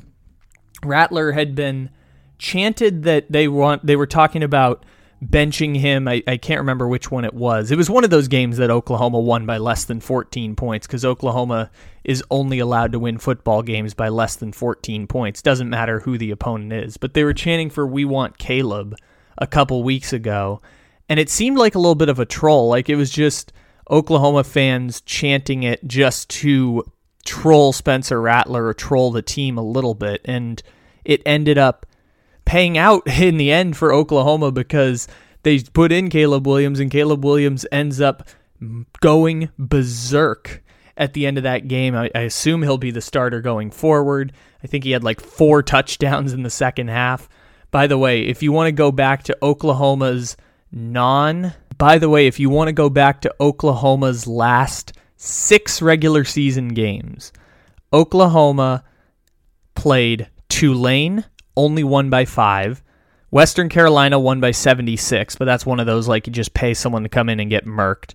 Rattler 0.83 1.33
had 1.33 1.55
been 1.55 1.91
chanted 2.39 3.03
that 3.03 3.31
they 3.31 3.47
want 3.47 3.85
they 3.85 3.97
were 3.97 4.07
talking 4.07 4.43
about 4.43 4.87
benching 5.23 5.77
him. 5.79 6.09
I, 6.09 6.23
I 6.27 6.39
can't 6.39 6.61
remember 6.61 6.89
which 6.89 7.11
one 7.11 7.27
it 7.27 7.35
was. 7.35 7.71
It 7.71 7.77
was 7.77 7.91
one 7.91 8.03
of 8.03 8.09
those 8.09 8.29
games 8.29 8.57
that 8.57 8.71
Oklahoma 8.71 9.21
won 9.21 9.45
by 9.45 9.59
less 9.59 9.85
than 9.85 10.01
14 10.01 10.57
points 10.57 10.87
because 10.87 11.05
Oklahoma 11.05 11.71
is 12.03 12.25
only 12.31 12.61
allowed 12.61 12.93
to 12.93 12.99
win 12.99 13.19
football 13.19 13.63
games 13.63 13.93
by 13.93 14.09
less 14.09 14.37
than 14.37 14.53
14 14.53 15.07
points. 15.07 15.43
Doesn't 15.43 15.69
matter 15.69 16.01
who 16.01 16.17
the 16.17 16.31
opponent 16.31 16.73
is. 16.73 16.97
But 16.97 17.13
they 17.13 17.25
were 17.25 17.35
chanting 17.35 17.69
for 17.69 17.87
We 17.87 18.07
Want 18.07 18.39
Caleb 18.39 18.97
a 19.37 19.47
couple 19.47 19.83
weeks 19.83 20.15
ago. 20.15 20.63
And 21.11 21.21
it 21.21 21.29
seemed 21.29 21.59
like 21.59 21.75
a 21.75 21.79
little 21.79 21.97
bit 21.97 22.09
of 22.09 22.21
a 22.21 22.25
troll. 22.25 22.69
Like 22.69 22.89
it 22.89 22.97
was 22.97 23.11
just 23.11 23.53
Oklahoma 23.91 24.45
fans 24.45 25.01
chanting 25.03 25.65
it 25.65 25.87
just 25.87 26.31
to 26.31 26.85
troll 27.27 27.73
Spencer 27.73 28.21
Rattler 28.21 28.65
or 28.67 28.73
troll 28.73 29.11
the 29.11 29.21
team 29.21 29.59
a 29.59 29.63
little 29.63 29.95
bit. 29.95 30.23
And 30.25 30.63
it 31.05 31.21
ended 31.27 31.59
up 31.59 31.85
paying 32.45 32.79
out 32.79 33.03
in 33.21 33.37
the 33.37 33.51
end 33.51 33.77
for 33.77 33.93
Oklahoma 33.93 34.53
because 34.53 35.09
they 35.43 35.59
put 35.59 35.91
in 35.91 36.11
Caleb 36.11 36.47
Williams, 36.47 36.81
and 36.81 36.91
Caleb 36.91 37.25
Williams 37.25 37.67
ends 37.73 38.01
up 38.01 38.29
going 39.01 39.49
berserk 39.59 40.63
at 40.97 41.15
the 41.15 41.27
end 41.27 41.39
of 41.39 41.45
that 41.45 41.67
game. 41.67 41.97
I, 41.97 42.11
I, 42.15 42.21
assume 42.21 42.63
he'll 42.63 42.77
be 42.77 42.91
the 42.91 43.01
starter 43.01 43.41
going 43.41 43.71
forward. 43.71 44.35
I 44.63 44.67
think 44.67 44.85
he 44.85 44.91
had 44.91 45.03
like 45.03 45.19
four 45.19 45.63
touchdowns 45.65 46.35
in 46.35 46.43
the 46.43 46.51
second 46.51 46.89
half. 46.89 47.29
By 47.71 47.87
the 47.87 47.97
way, 47.97 48.23
if 48.23 48.43
you 48.43 48.53
want 48.53 48.69
to 48.69 48.73
go 48.73 48.93
back 48.93 49.23
to 49.25 49.39
Oklahoma's 49.43 50.37
non, 50.73 51.55
by 51.79 51.99
the 51.99 52.09
way, 52.09 52.27
if 52.27 52.41
you 52.41 52.51
want 52.51 52.69
to 52.69 52.73
go 52.73 52.91
back 52.91 53.21
to 53.23 53.35
Oklahoma's 53.41 54.27
last 54.27 54.93
six 55.17 55.83
regular 55.83 56.25
season 56.25 56.69
games, 56.69 57.33
Oklahoma 57.93 58.85
played 59.75 60.29
Tulane, 60.49 61.25
only 61.57 61.85
won 61.85 62.11
by 62.11 62.25
five. 62.25 62.83
Western 63.31 63.69
Carolina 63.69 64.19
won 64.19 64.41
by 64.41 64.51
76, 64.51 65.37
but 65.37 65.45
that's 65.45 65.65
one 65.65 65.79
of 65.79 65.87
those 65.87 66.09
like 66.09 66.27
you 66.27 66.33
just 66.33 66.53
pay 66.53 66.75
someone 66.75 67.05
to 67.05 67.09
come 67.09 67.29
in 67.29 67.39
and 67.39 67.49
get 67.49 67.65
murked 67.65 68.15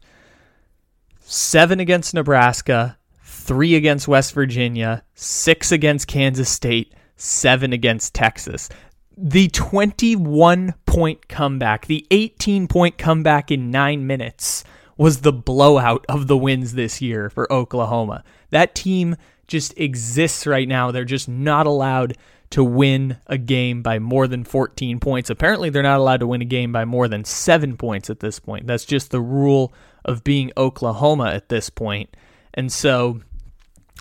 seven 1.25 1.79
against 1.79 2.13
Nebraska, 2.13 2.97
three 3.23 3.75
against 3.75 4.07
West 4.07 4.33
Virginia, 4.33 5.03
six 5.15 5.71
against 5.71 6.07
Kansas 6.07 6.49
State, 6.49 6.93
seven 7.15 7.73
against 7.73 8.13
Texas. 8.13 8.69
The 9.17 9.47
21 9.47 10.73
point 10.85 11.27
comeback, 11.27 11.85
the 11.85 12.05
18 12.11 12.67
point 12.67 12.97
comeback 12.97 13.49
in 13.49 13.71
nine 13.71 14.05
minutes 14.05 14.63
was 14.97 15.21
the 15.21 15.33
blowout 15.33 16.05
of 16.07 16.27
the 16.27 16.37
wins 16.37 16.73
this 16.73 17.01
year 17.01 17.29
for 17.29 17.51
Oklahoma. 17.51 18.23
That 18.49 18.75
team 18.75 19.15
just 19.47 19.77
exists 19.77 20.47
right 20.47 20.67
now. 20.67 20.91
They're 20.91 21.05
just 21.05 21.29
not 21.29 21.65
allowed 21.65 22.17
to 22.51 22.63
win 22.63 23.17
a 23.27 23.37
game 23.37 23.81
by 23.81 23.99
more 23.99 24.27
than 24.27 24.43
14 24.43 24.99
points. 24.99 25.29
Apparently, 25.29 25.69
they're 25.69 25.83
not 25.83 25.99
allowed 25.99 26.19
to 26.21 26.27
win 26.27 26.41
a 26.41 26.45
game 26.45 26.71
by 26.71 26.85
more 26.85 27.07
than 27.07 27.25
seven 27.25 27.75
points 27.75 28.09
at 28.09 28.19
this 28.19 28.39
point. 28.39 28.67
That's 28.67 28.85
just 28.85 29.11
the 29.11 29.21
rule 29.21 29.73
of 30.03 30.23
being 30.23 30.51
Oklahoma 30.55 31.31
at 31.31 31.49
this 31.49 31.69
point. 31.69 32.15
And 32.53 32.71
so 32.71 33.21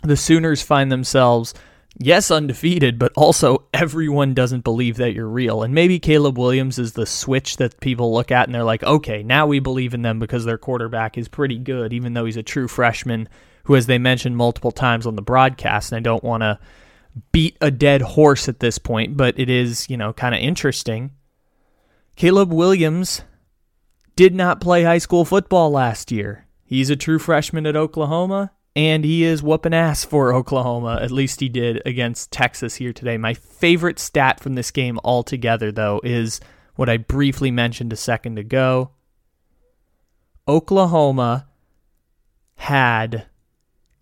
the 0.03 0.17
Sooners 0.17 0.63
find 0.63 0.93
themselves, 0.93 1.55
yes, 1.99 2.31
undefeated, 2.31 2.99
but 2.99 3.13
also 3.17 3.65
everyone 3.73 4.35
doesn't 4.35 4.65
believe 4.65 4.97
that 4.97 5.15
you're 5.15 5.29
real. 5.29 5.63
And 5.63 5.75
maybe 5.75 5.99
Caleb 5.99 6.39
Williams 6.39 6.79
is 6.79 6.93
the 6.93 7.07
switch 7.07 7.57
that 7.59 7.81
people 7.81 8.13
look 8.13 8.31
at 8.31 8.47
and 8.47 8.55
they're 8.55 8.65
like, 8.65 8.83
okay, 8.83 9.23
now 9.23 9.47
we 9.47 9.59
believe 9.59 9.95
in 9.95 10.03
them 10.03 10.19
because 10.19 10.45
their 10.45 10.59
quarterback 10.59 11.17
is 11.17 11.29
pretty 11.29 11.59
good, 11.59 11.93
even 11.93 12.15
though 12.15 12.25
he's 12.25 12.37
a 12.37 12.43
true 12.43 12.69
freshman 12.69 13.29
who, 13.65 13.77
as 13.77 13.87
they 13.87 13.99
mentioned 13.99 14.37
multiple 14.37 14.73
times 14.73 15.07
on 15.07 15.17
the 15.17 15.23
broadcast, 15.23 15.93
and 15.93 15.99
I 15.99 16.03
don't 16.03 16.25
want 16.25 16.43
to 16.43 16.59
beat 17.33 17.57
a 17.61 17.71
dead 17.71 18.03
horse 18.03 18.49
at 18.49 18.61
this 18.61 18.79
point, 18.79 19.17
but 19.17 19.39
it 19.39 19.49
is, 19.49 19.89
you 19.89 19.97
know, 19.97 20.13
kind 20.13 20.35
of 20.35 20.41
interesting. 20.41 21.13
Caleb 22.17 22.53
Williams 22.53 23.23
did 24.17 24.35
not 24.35 24.61
play 24.61 24.83
high 24.83 24.99
school 24.99 25.25
football 25.25 25.71
last 25.71 26.13
year. 26.13 26.47
He's 26.65 26.91
a 26.91 26.97
true 26.97 27.19
freshman 27.19 27.67
at 27.67 27.77
Oklahoma, 27.77 28.53
and 28.77 29.05
he 29.05 29.25
is 29.25 29.43
whooping 29.43 29.75
ass 29.75 30.05
for 30.05 30.35
Oklahoma. 30.35 30.99
At 31.01 31.11
least 31.11 31.41
he 31.41 31.49
did 31.49 31.81
against 31.87 32.33
Texas 32.33 32.77
here 32.77 32.93
today. 32.93 33.17
My 33.17 33.35
favorite 33.35 33.99
stat 33.99 34.41
from 34.41 34.55
this 34.55 34.71
game 34.71 34.99
altogether, 35.05 35.71
though, 35.71 36.01
is 36.03 36.41
what 36.75 36.89
I 36.89 36.97
briefly 36.97 37.51
mentioned 37.51 37.93
a 37.93 37.97
second 37.97 38.39
ago. 38.39 38.91
Oklahoma 40.49 41.47
had 42.57 43.27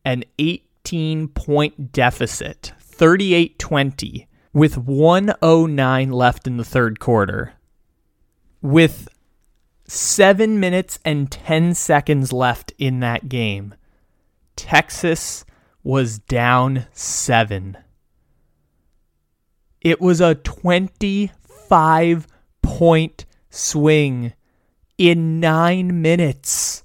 an 0.05 0.25
18 0.39 1.29
point 1.29 1.93
deficit, 1.93 2.73
38 2.81 3.59
20, 3.59 4.29
with 4.55 4.79
109 4.79 6.11
left 6.11 6.47
in 6.47 6.57
the 6.57 6.65
third 6.65 6.99
quarter. 6.99 7.55
With 8.63 9.09
seven 9.87 10.59
minutes 10.59 10.99
and 11.05 11.31
10 11.31 11.75
seconds 11.75 12.33
left 12.33 12.73
in 12.79 13.01
that 13.01 13.29
game. 13.29 13.75
Texas 14.57 15.45
was 15.83 16.19
down 16.19 16.87
seven. 16.93 17.77
It 19.81 20.01
was 20.01 20.21
a 20.21 20.37
25 20.37 22.27
point 22.63 23.25
swing 23.51 24.33
in 24.97 25.41
nine 25.41 26.01
minutes. 26.01 26.85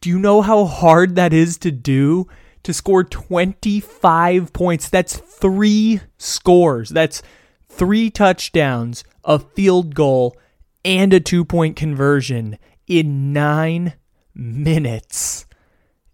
Do 0.00 0.10
you 0.10 0.18
know 0.18 0.42
how 0.42 0.64
hard 0.64 1.14
that 1.16 1.32
is 1.32 1.58
to 1.58 1.70
do? 1.70 2.26
To 2.64 2.74
score 2.74 3.04
25 3.04 4.52
points. 4.52 4.88
That's 4.88 5.16
three 5.16 6.00
scores. 6.18 6.90
That's 6.90 7.22
three 7.68 8.10
touchdowns, 8.10 9.04
a 9.24 9.38
field 9.38 9.94
goal, 9.94 10.36
and 10.84 11.12
a 11.12 11.20
two 11.20 11.44
point 11.44 11.76
conversion 11.76 12.58
in 12.88 13.32
nine 13.32 13.94
minutes. 14.34 15.45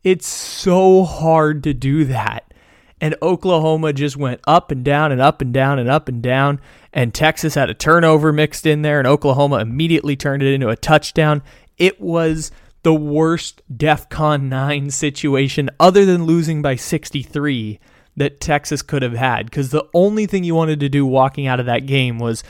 It's 0.04 0.26
so 0.26 1.04
hard 1.04 1.62
to 1.64 1.74
do 1.74 2.04
that. 2.06 2.52
And 3.00 3.16
Oklahoma 3.20 3.92
just 3.92 4.16
went 4.16 4.40
up 4.46 4.70
and 4.70 4.84
down 4.84 5.10
and 5.10 5.20
up 5.20 5.42
and 5.42 5.52
down 5.52 5.78
and 5.78 5.88
up 5.88 6.08
and 6.08 6.22
down. 6.22 6.60
And 6.92 7.12
Texas 7.12 7.54
had 7.54 7.68
a 7.68 7.74
turnover 7.74 8.32
mixed 8.32 8.64
in 8.64 8.82
there, 8.82 8.98
and 8.98 9.08
Oklahoma 9.08 9.58
immediately 9.58 10.14
turned 10.14 10.42
it 10.42 10.54
into 10.54 10.68
a 10.68 10.76
touchdown. 10.76 11.42
It 11.78 12.00
was 12.00 12.52
the 12.82 12.94
worst 12.94 13.62
DEF 13.74 14.08
CON 14.08 14.48
9 14.48 14.90
situation, 14.90 15.70
other 15.80 16.04
than 16.04 16.24
losing 16.24 16.62
by 16.62 16.76
63, 16.76 17.80
that 18.16 18.40
Texas 18.40 18.82
could 18.82 19.02
have 19.02 19.14
had. 19.14 19.46
Because 19.46 19.70
the 19.70 19.88
only 19.94 20.26
thing 20.26 20.44
you 20.44 20.54
wanted 20.54 20.80
to 20.80 20.88
do 20.88 21.06
walking 21.06 21.46
out 21.46 21.60
of 21.60 21.66
that 21.66 21.86
game 21.86 22.18
was 22.18 22.44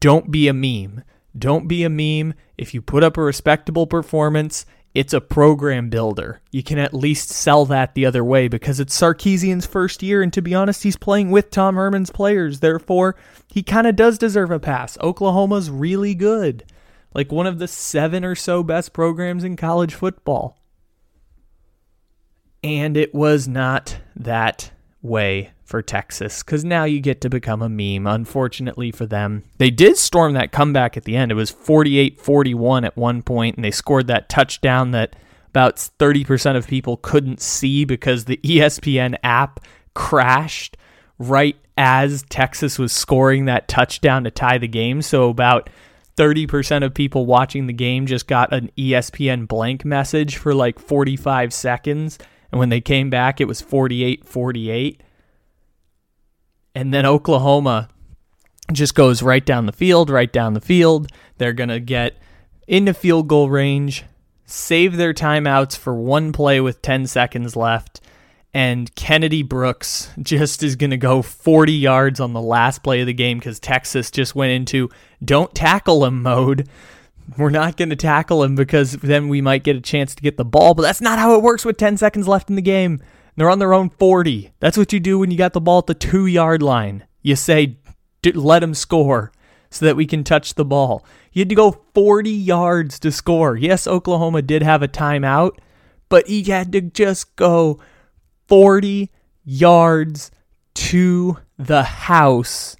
don't 0.00 0.30
be 0.30 0.48
a 0.48 0.54
meme. 0.54 1.02
Don't 1.36 1.68
be 1.68 1.84
a 1.84 1.90
meme. 1.90 2.34
If 2.56 2.74
you 2.74 2.82
put 2.82 3.04
up 3.04 3.16
a 3.16 3.22
respectable 3.22 3.86
performance, 3.86 4.64
it's 4.98 5.12
a 5.12 5.20
program 5.20 5.90
builder. 5.90 6.40
You 6.50 6.64
can 6.64 6.76
at 6.76 6.92
least 6.92 7.28
sell 7.28 7.64
that 7.66 7.94
the 7.94 8.04
other 8.04 8.24
way 8.24 8.48
because 8.48 8.80
it's 8.80 9.00
Sarkisian's 9.00 9.64
first 9.64 10.02
year, 10.02 10.22
and 10.22 10.32
to 10.32 10.42
be 10.42 10.56
honest, 10.56 10.82
he's 10.82 10.96
playing 10.96 11.30
with 11.30 11.52
Tom 11.52 11.76
Herman's 11.76 12.10
players. 12.10 12.58
Therefore, 12.58 13.14
he 13.46 13.62
kind 13.62 13.86
of 13.86 13.94
does 13.94 14.18
deserve 14.18 14.50
a 14.50 14.58
pass. 14.58 14.98
Oklahoma's 14.98 15.70
really 15.70 16.16
good, 16.16 16.64
like 17.14 17.30
one 17.30 17.46
of 17.46 17.60
the 17.60 17.68
seven 17.68 18.24
or 18.24 18.34
so 18.34 18.64
best 18.64 18.92
programs 18.92 19.44
in 19.44 19.54
college 19.54 19.94
football. 19.94 20.58
And 22.64 22.96
it 22.96 23.14
was 23.14 23.46
not 23.46 23.98
that 24.16 24.72
way 25.00 25.52
for 25.68 25.82
Texas 25.82 26.42
because 26.42 26.64
now 26.64 26.84
you 26.84 26.98
get 26.98 27.20
to 27.20 27.28
become 27.28 27.60
a 27.60 27.68
meme. 27.68 28.06
Unfortunately 28.06 28.90
for 28.90 29.04
them, 29.04 29.44
they 29.58 29.70
did 29.70 29.98
storm 29.98 30.32
that 30.32 30.50
comeback 30.50 30.96
at 30.96 31.04
the 31.04 31.14
end. 31.14 31.30
It 31.30 31.34
was 31.34 31.50
48 31.50 32.18
41 32.18 32.84
at 32.84 32.96
one 32.96 33.22
point, 33.22 33.56
and 33.56 33.64
they 33.64 33.70
scored 33.70 34.06
that 34.06 34.30
touchdown 34.30 34.92
that 34.92 35.14
about 35.50 35.76
30% 35.76 36.56
of 36.56 36.66
people 36.66 36.96
couldn't 36.96 37.40
see 37.40 37.84
because 37.84 38.24
the 38.24 38.38
ESPN 38.38 39.16
app 39.22 39.60
crashed 39.94 40.76
right 41.18 41.56
as 41.76 42.22
Texas 42.30 42.78
was 42.78 42.92
scoring 42.92 43.44
that 43.44 43.68
touchdown 43.68 44.24
to 44.24 44.30
tie 44.30 44.58
the 44.58 44.68
game. 44.68 45.02
So 45.02 45.28
about 45.28 45.68
30% 46.16 46.84
of 46.84 46.94
people 46.94 47.26
watching 47.26 47.66
the 47.66 47.72
game 47.72 48.06
just 48.06 48.26
got 48.26 48.52
an 48.52 48.70
ESPN 48.76 49.46
blank 49.46 49.84
message 49.84 50.36
for 50.36 50.54
like 50.54 50.78
45 50.78 51.52
seconds. 51.52 52.18
And 52.50 52.58
when 52.58 52.70
they 52.70 52.80
came 52.80 53.10
back, 53.10 53.40
it 53.40 53.46
was 53.46 53.60
48 53.60 54.24
48. 54.26 55.02
And 56.78 56.94
then 56.94 57.04
Oklahoma 57.04 57.88
just 58.72 58.94
goes 58.94 59.20
right 59.20 59.44
down 59.44 59.66
the 59.66 59.72
field, 59.72 60.10
right 60.10 60.32
down 60.32 60.54
the 60.54 60.60
field. 60.60 61.10
They're 61.38 61.52
going 61.52 61.70
to 61.70 61.80
get 61.80 62.16
into 62.68 62.94
field 62.94 63.26
goal 63.26 63.50
range, 63.50 64.04
save 64.44 64.96
their 64.96 65.12
timeouts 65.12 65.76
for 65.76 65.92
one 65.92 66.30
play 66.30 66.60
with 66.60 66.80
10 66.80 67.08
seconds 67.08 67.56
left. 67.56 68.00
And 68.54 68.94
Kennedy 68.94 69.42
Brooks 69.42 70.12
just 70.22 70.62
is 70.62 70.76
going 70.76 70.92
to 70.92 70.96
go 70.96 71.20
40 71.20 71.72
yards 71.72 72.20
on 72.20 72.32
the 72.32 72.40
last 72.40 72.84
play 72.84 73.00
of 73.00 73.08
the 73.08 73.12
game 73.12 73.40
because 73.40 73.58
Texas 73.58 74.12
just 74.12 74.36
went 74.36 74.52
into 74.52 74.88
don't 75.24 75.52
tackle 75.56 76.04
him 76.04 76.22
mode. 76.22 76.68
We're 77.36 77.50
not 77.50 77.76
going 77.76 77.90
to 77.90 77.96
tackle 77.96 78.44
him 78.44 78.54
because 78.54 78.92
then 78.92 79.26
we 79.26 79.40
might 79.40 79.64
get 79.64 79.74
a 79.74 79.80
chance 79.80 80.14
to 80.14 80.22
get 80.22 80.36
the 80.36 80.44
ball, 80.44 80.74
but 80.74 80.82
that's 80.82 81.00
not 81.00 81.18
how 81.18 81.34
it 81.34 81.42
works 81.42 81.64
with 81.64 81.76
10 81.76 81.96
seconds 81.96 82.28
left 82.28 82.48
in 82.48 82.54
the 82.54 82.62
game. 82.62 83.02
They're 83.38 83.50
on 83.50 83.60
their 83.60 83.72
own 83.72 83.90
40. 83.90 84.52
That's 84.58 84.76
what 84.76 84.92
you 84.92 84.98
do 84.98 85.20
when 85.20 85.30
you 85.30 85.38
got 85.38 85.52
the 85.52 85.60
ball 85.60 85.78
at 85.78 85.86
the 85.86 85.94
two 85.94 86.26
yard 86.26 86.60
line. 86.60 87.06
You 87.22 87.36
say, 87.36 87.78
let 88.34 88.60
them 88.60 88.74
score 88.74 89.30
so 89.70 89.84
that 89.84 89.94
we 89.94 90.06
can 90.06 90.24
touch 90.24 90.54
the 90.54 90.64
ball. 90.64 91.06
You 91.32 91.42
had 91.42 91.48
to 91.50 91.54
go 91.54 91.84
40 91.94 92.30
yards 92.30 92.98
to 92.98 93.12
score. 93.12 93.56
Yes, 93.56 93.86
Oklahoma 93.86 94.42
did 94.42 94.62
have 94.62 94.82
a 94.82 94.88
timeout, 94.88 95.52
but 96.08 96.26
he 96.26 96.42
had 96.42 96.72
to 96.72 96.80
just 96.80 97.36
go 97.36 97.78
40 98.48 99.10
yards 99.44 100.32
to 100.74 101.38
the 101.58 101.84
house 101.84 102.76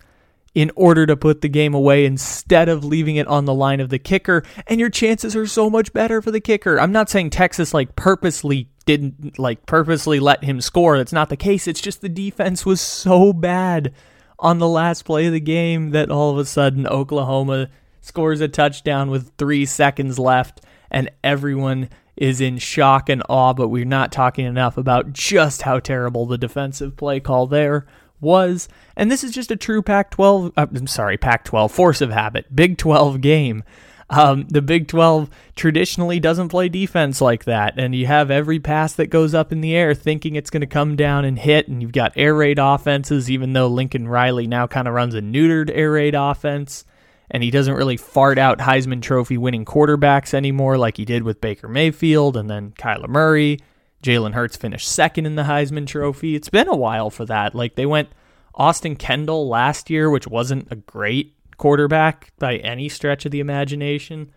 in 0.55 0.73
order 0.75 1.07
to 1.07 1.17
put 1.17 1.41
the 1.41 1.49
game 1.49 1.73
away 1.73 2.05
instead 2.05 2.69
of 2.69 2.85
leaving 2.85 3.15
it 3.15 3.29
on 3.29 3.45
the 3.45 3.55
line 3.55 3.79
of 3.79 3.91
the 3.91 3.99
kicker. 3.99 4.43
And 4.67 4.81
your 4.81 4.91
chances 4.91 5.37
are 5.37 5.47
so 5.47 5.71
much 5.71 5.93
better 5.93 6.21
for 6.21 6.33
the 6.33 6.41
kicker. 6.41 6.81
I'm 6.81 6.91
not 6.91 7.09
saying 7.09 7.31
Texas 7.31 7.73
like 7.73 7.95
purposely 7.95 8.69
didn't 8.89 9.39
like 9.39 9.67
purposely 9.67 10.19
let 10.19 10.43
him 10.43 10.63
score. 10.63 10.97
That's 10.97 11.13
not 11.13 11.29
the 11.29 11.37
case. 11.37 11.69
It's 11.69 11.83
just 11.83 12.01
the 12.01 12.09
defense 12.09 12.65
was 12.65 12.81
so 12.81 13.35
bad 13.35 13.93
on 14.39 14.59
the 14.59 14.67
last 14.67 15.05
play 15.05 15.27
of 15.27 15.35
the 15.35 15.41
game 15.41 15.91
that 15.91 16.11
all 16.11 16.31
of 16.31 16.39
a 16.39 16.47
sudden 16.47 16.87
Oklahoma 16.87 17.69
scores 18.01 18.41
a 18.41 18.49
touchdown 18.49 19.11
with 19.11 19.33
three 19.37 19.67
seconds 19.67 20.19
left, 20.19 20.63
and 20.91 21.11
everyone 21.23 21.91
is 22.17 22.41
in 22.41 22.57
shock 22.57 23.11
and 23.11 23.23
awe, 23.29 23.53
but 23.53 23.69
we're 23.69 23.85
not 23.85 24.11
talking 24.11 24.47
enough 24.47 24.79
about 24.79 25.13
just 25.13 25.63
how 25.63 25.79
terrible 25.79 26.25
the 26.25 26.39
defensive 26.39 26.97
play 26.97 27.21
call 27.21 27.47
there 27.47 27.85
was. 28.23 28.71
And 28.97 29.13
this 29.13 29.23
is 29.23 29.33
just 29.33 29.51
a 29.51 29.57
true 29.57 29.83
Pac 29.83 30.13
12, 30.13 30.53
uh, 30.57 30.67
I'm 30.75 30.87
sorry, 30.87 31.19
Pac 31.19 31.45
12 31.45 31.71
force 31.71 32.01
of 32.01 32.11
habit, 32.11 32.57
Big 32.57 32.79
12 32.79 33.21
game. 33.21 33.65
Um, 34.11 34.47
the 34.49 34.63
Big 34.63 34.89
12 34.89 35.29
traditionally 35.55 36.19
doesn't 36.19 36.49
play 36.49 36.71
defense 36.71 37.21
like 37.21 37.45
that, 37.45 37.79
and 37.79 37.95
you 37.95 38.07
have 38.07 38.31
every 38.31 38.59
pass 38.59 38.95
that 38.95 39.09
goes 39.09 39.35
up 39.35 39.53
in 39.53 39.61
the 39.61 39.77
air 39.77 39.95
thinking 39.95 40.35
it's 40.35 40.49
going 40.51 40.63
to 40.63 40.67
come 40.67 40.97
down 40.97 41.27
and 41.27 41.39
hit, 41.39 41.69
and 41.69 41.83
you've 41.83 41.93
got 41.93 42.15
air 42.17 42.35
raid 42.35 42.59
offenses, 42.59 43.31
even 43.31 43.53
though 43.53 43.67
Lincoln 43.67 44.09
Riley 44.09 44.47
now 44.47 44.67
kind 44.67 44.89
of 44.89 44.95
runs 44.95 45.15
a 45.15 45.21
neutered 45.21 45.71
air 45.75 45.93
raid 45.93 46.15
offense, 46.15 46.87
and 47.31 47.43
he 47.43 47.51
doesn't 47.51 47.75
really 47.75 47.99
fart 47.99 48.39
out 48.39 48.59
Heisman 48.59 49.03
Trophy 49.03 49.37
winning 49.37 49.67
quarterbacks 49.67 50.33
anymore 50.33 50.79
like 50.79 50.97
he 50.97 51.05
did 51.05 51.23
with 51.23 51.43
Baker 51.43 51.69
Mayfield 51.69 52.37
and 52.37 52.49
then 52.49 52.73
Kyler 52.73 53.09
Murray. 53.09 53.59
Jalen 54.03 54.33
Hurts 54.33 54.57
finished 54.57 54.89
second 54.89 55.27
in 55.27 55.35
the 55.35 55.43
Heisman 55.43 55.87
Trophy. 55.87 56.35
It's 56.35 56.49
been 56.49 56.69
a 56.69 56.77
while 56.77 57.11
for 57.11 57.27
that. 57.27 57.55
Like 57.55 57.75
they 57.75 57.85
went 57.85 58.09
Austin 58.55 58.97
Kendall 58.97 59.49
last 59.49 59.91
year, 59.91 60.09
which 60.09 60.27
wasn't 60.27 60.69
a 60.71 60.77
great 60.77 61.35
quarterback 61.59 62.33
by 62.39 62.57
any 62.57 62.89
stretch 62.89 63.27
of 63.27 63.33
the 63.33 63.41
imagination. 63.41 64.31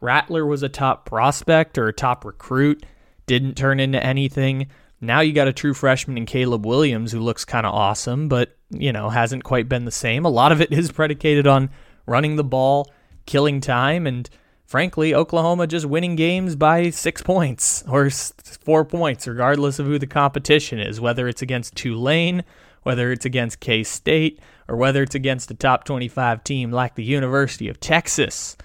Rattler 0.00 0.46
was 0.46 0.62
a 0.62 0.68
top 0.68 1.04
prospect 1.04 1.76
or 1.76 1.88
a 1.88 1.92
top 1.92 2.24
recruit, 2.24 2.86
didn't 3.26 3.56
turn 3.56 3.80
into 3.80 4.02
anything. 4.02 4.68
Now 5.00 5.20
you 5.20 5.32
got 5.32 5.48
a 5.48 5.52
true 5.52 5.74
freshman 5.74 6.16
in 6.16 6.26
Caleb 6.26 6.64
Williams 6.64 7.12
who 7.12 7.20
looks 7.20 7.44
kind 7.44 7.66
of 7.66 7.74
awesome, 7.74 8.28
but, 8.28 8.56
you 8.70 8.92
know, 8.92 9.10
hasn't 9.10 9.44
quite 9.44 9.68
been 9.68 9.84
the 9.84 9.90
same. 9.90 10.24
A 10.24 10.30
lot 10.30 10.52
of 10.52 10.60
it 10.60 10.72
is 10.76 10.92
predicated 10.92 11.46
on 11.46 11.70
running 12.06 12.36
the 12.36 12.44
ball, 12.44 12.90
killing 13.26 13.60
time, 13.60 14.06
and 14.06 14.28
frankly, 14.64 15.14
Oklahoma 15.14 15.66
just 15.66 15.86
winning 15.86 16.16
games 16.16 16.56
by 16.56 16.90
six 16.90 17.22
points 17.22 17.82
or 17.88 18.10
four 18.10 18.84
points, 18.84 19.26
regardless 19.26 19.78
of 19.78 19.86
who 19.86 19.98
the 19.98 20.06
competition 20.06 20.78
is, 20.78 21.00
whether 21.00 21.28
it's 21.28 21.42
against 21.42 21.74
Tulane, 21.74 22.44
whether 22.82 23.12
it's 23.12 23.24
against 23.24 23.60
K 23.60 23.82
State, 23.82 24.40
or 24.70 24.76
whether 24.76 25.02
it's 25.02 25.16
against 25.16 25.50
a 25.50 25.54
top 25.54 25.84
25 25.84 26.44
team 26.44 26.70
like 26.70 26.94
the 26.94 27.04
University 27.04 27.68
of 27.68 27.80
Texas. 27.80 28.56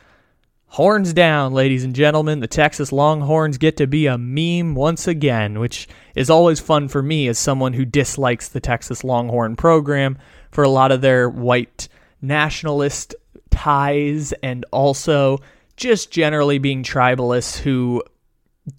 Horns 0.68 1.14
down, 1.14 1.54
ladies 1.54 1.84
and 1.84 1.96
gentlemen. 1.96 2.42
The 2.42 2.48
Texas 2.48 2.92
Longhorns 2.92 3.58
get 3.58 3.78
to 3.78 3.88
be 3.88 4.08
a 4.08 4.18
meme 4.18 4.76
once 4.76 5.08
again, 5.08 5.60
which 5.60 5.88
is 6.16 6.30
always 6.30 6.60
fun 6.60 6.90
for 6.90 7.02
me 7.02 7.28
as 7.28 7.40
someone 7.40 7.74
who 7.74 7.86
dislikes 7.86 8.50
the 8.50 8.60
Texas 8.60 9.04
Longhorn 9.04 9.56
program 9.56 10.18
for 10.52 10.64
a 10.64 10.70
lot 10.70 10.92
of 10.92 11.02
their 11.02 11.30
white 11.30 11.88
nationalist 12.22 13.16
ties 13.50 14.32
and 14.44 14.66
also 14.72 15.40
just 15.78 16.12
generally 16.12 16.60
being 16.60 16.84
tribalists 16.84 17.58
who 17.58 18.04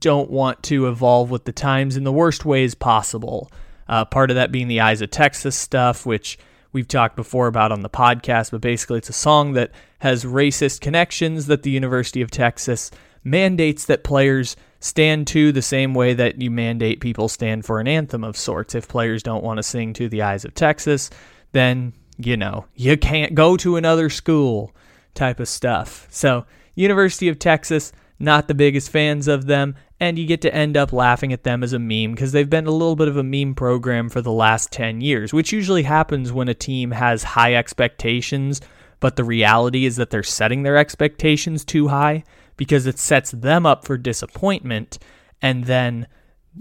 don't 0.00 0.30
want 0.30 0.62
to 0.64 0.88
evolve 0.88 1.30
with 1.30 1.44
the 1.44 1.52
times 1.52 1.96
in 1.96 2.04
the 2.04 2.12
worst 2.12 2.44
ways 2.44 2.74
possible. 2.74 3.50
Uh, 3.88 4.04
part 4.04 4.30
of 4.30 4.36
that 4.36 4.52
being 4.52 4.68
the 4.68 4.80
Eyes 4.80 5.00
of 5.00 5.10
Texas 5.10 5.56
stuff, 5.56 6.04
which 6.04 6.38
we've 6.76 6.86
talked 6.86 7.16
before 7.16 7.46
about 7.46 7.72
on 7.72 7.80
the 7.80 7.88
podcast, 7.88 8.50
but 8.50 8.60
basically 8.60 8.98
it's 8.98 9.08
a 9.08 9.14
song 9.14 9.54
that 9.54 9.70
has 10.00 10.26
racist 10.26 10.82
connections 10.82 11.46
that 11.46 11.62
the 11.62 11.70
University 11.70 12.20
of 12.20 12.30
Texas 12.30 12.90
mandates 13.24 13.86
that 13.86 14.04
players 14.04 14.56
stand 14.78 15.26
to 15.26 15.52
the 15.52 15.62
same 15.62 15.94
way 15.94 16.12
that 16.12 16.38
you 16.38 16.50
mandate 16.50 17.00
people 17.00 17.30
stand 17.30 17.64
for 17.64 17.80
an 17.80 17.88
anthem 17.88 18.22
of 18.22 18.36
sorts. 18.36 18.74
If 18.74 18.88
players 18.88 19.22
don't 19.22 19.42
want 19.42 19.56
to 19.56 19.62
sing 19.62 19.94
to 19.94 20.10
the 20.10 20.20
Eyes 20.20 20.44
of 20.44 20.52
Texas, 20.52 21.08
then, 21.52 21.94
you 22.18 22.36
know, 22.36 22.66
you 22.74 22.98
can't 22.98 23.34
go 23.34 23.56
to 23.56 23.76
another 23.76 24.10
school 24.10 24.76
type 25.14 25.40
of 25.40 25.48
stuff. 25.48 26.06
So, 26.10 26.44
University 26.74 27.30
of 27.30 27.38
Texas, 27.38 27.90
not 28.18 28.48
the 28.48 28.54
biggest 28.54 28.90
fans 28.90 29.28
of 29.28 29.46
them, 29.46 29.76
and 29.98 30.18
you 30.18 30.26
get 30.26 30.42
to 30.42 30.54
end 30.54 30.76
up 30.76 30.92
laughing 30.92 31.32
at 31.32 31.42
them 31.42 31.62
as 31.62 31.72
a 31.72 31.78
meme 31.78 32.12
because 32.12 32.32
they've 32.32 32.50
been 32.50 32.66
a 32.66 32.70
little 32.70 32.96
bit 32.96 33.08
of 33.08 33.16
a 33.16 33.22
meme 33.22 33.54
program 33.54 34.08
for 34.08 34.20
the 34.20 34.32
last 34.32 34.70
10 34.72 35.00
years, 35.00 35.32
which 35.32 35.52
usually 35.52 35.84
happens 35.84 36.32
when 36.32 36.48
a 36.48 36.54
team 36.54 36.90
has 36.90 37.22
high 37.22 37.54
expectations, 37.54 38.60
but 39.00 39.16
the 39.16 39.24
reality 39.24 39.86
is 39.86 39.96
that 39.96 40.10
they're 40.10 40.22
setting 40.22 40.62
their 40.62 40.76
expectations 40.76 41.64
too 41.64 41.88
high 41.88 42.24
because 42.56 42.86
it 42.86 42.98
sets 42.98 43.30
them 43.30 43.64
up 43.64 43.84
for 43.84 43.96
disappointment 43.96 44.98
and 45.40 45.64
then 45.64 46.06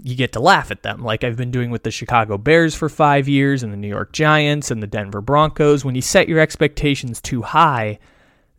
you 0.02 0.14
get 0.14 0.32
to 0.32 0.40
laugh 0.40 0.70
at 0.70 0.82
them. 0.82 1.02
Like 1.02 1.24
I've 1.24 1.36
been 1.36 1.50
doing 1.50 1.70
with 1.70 1.82
the 1.82 1.90
Chicago 1.90 2.38
Bears 2.38 2.74
for 2.74 2.88
5 2.88 3.28
years 3.28 3.62
and 3.62 3.72
the 3.72 3.78
New 3.78 3.88
York 3.88 4.12
Giants 4.12 4.70
and 4.70 4.82
the 4.82 4.86
Denver 4.86 5.20
Broncos. 5.20 5.84
When 5.84 5.94
you 5.94 6.02
set 6.02 6.28
your 6.28 6.40
expectations 6.40 7.20
too 7.20 7.42
high 7.42 7.98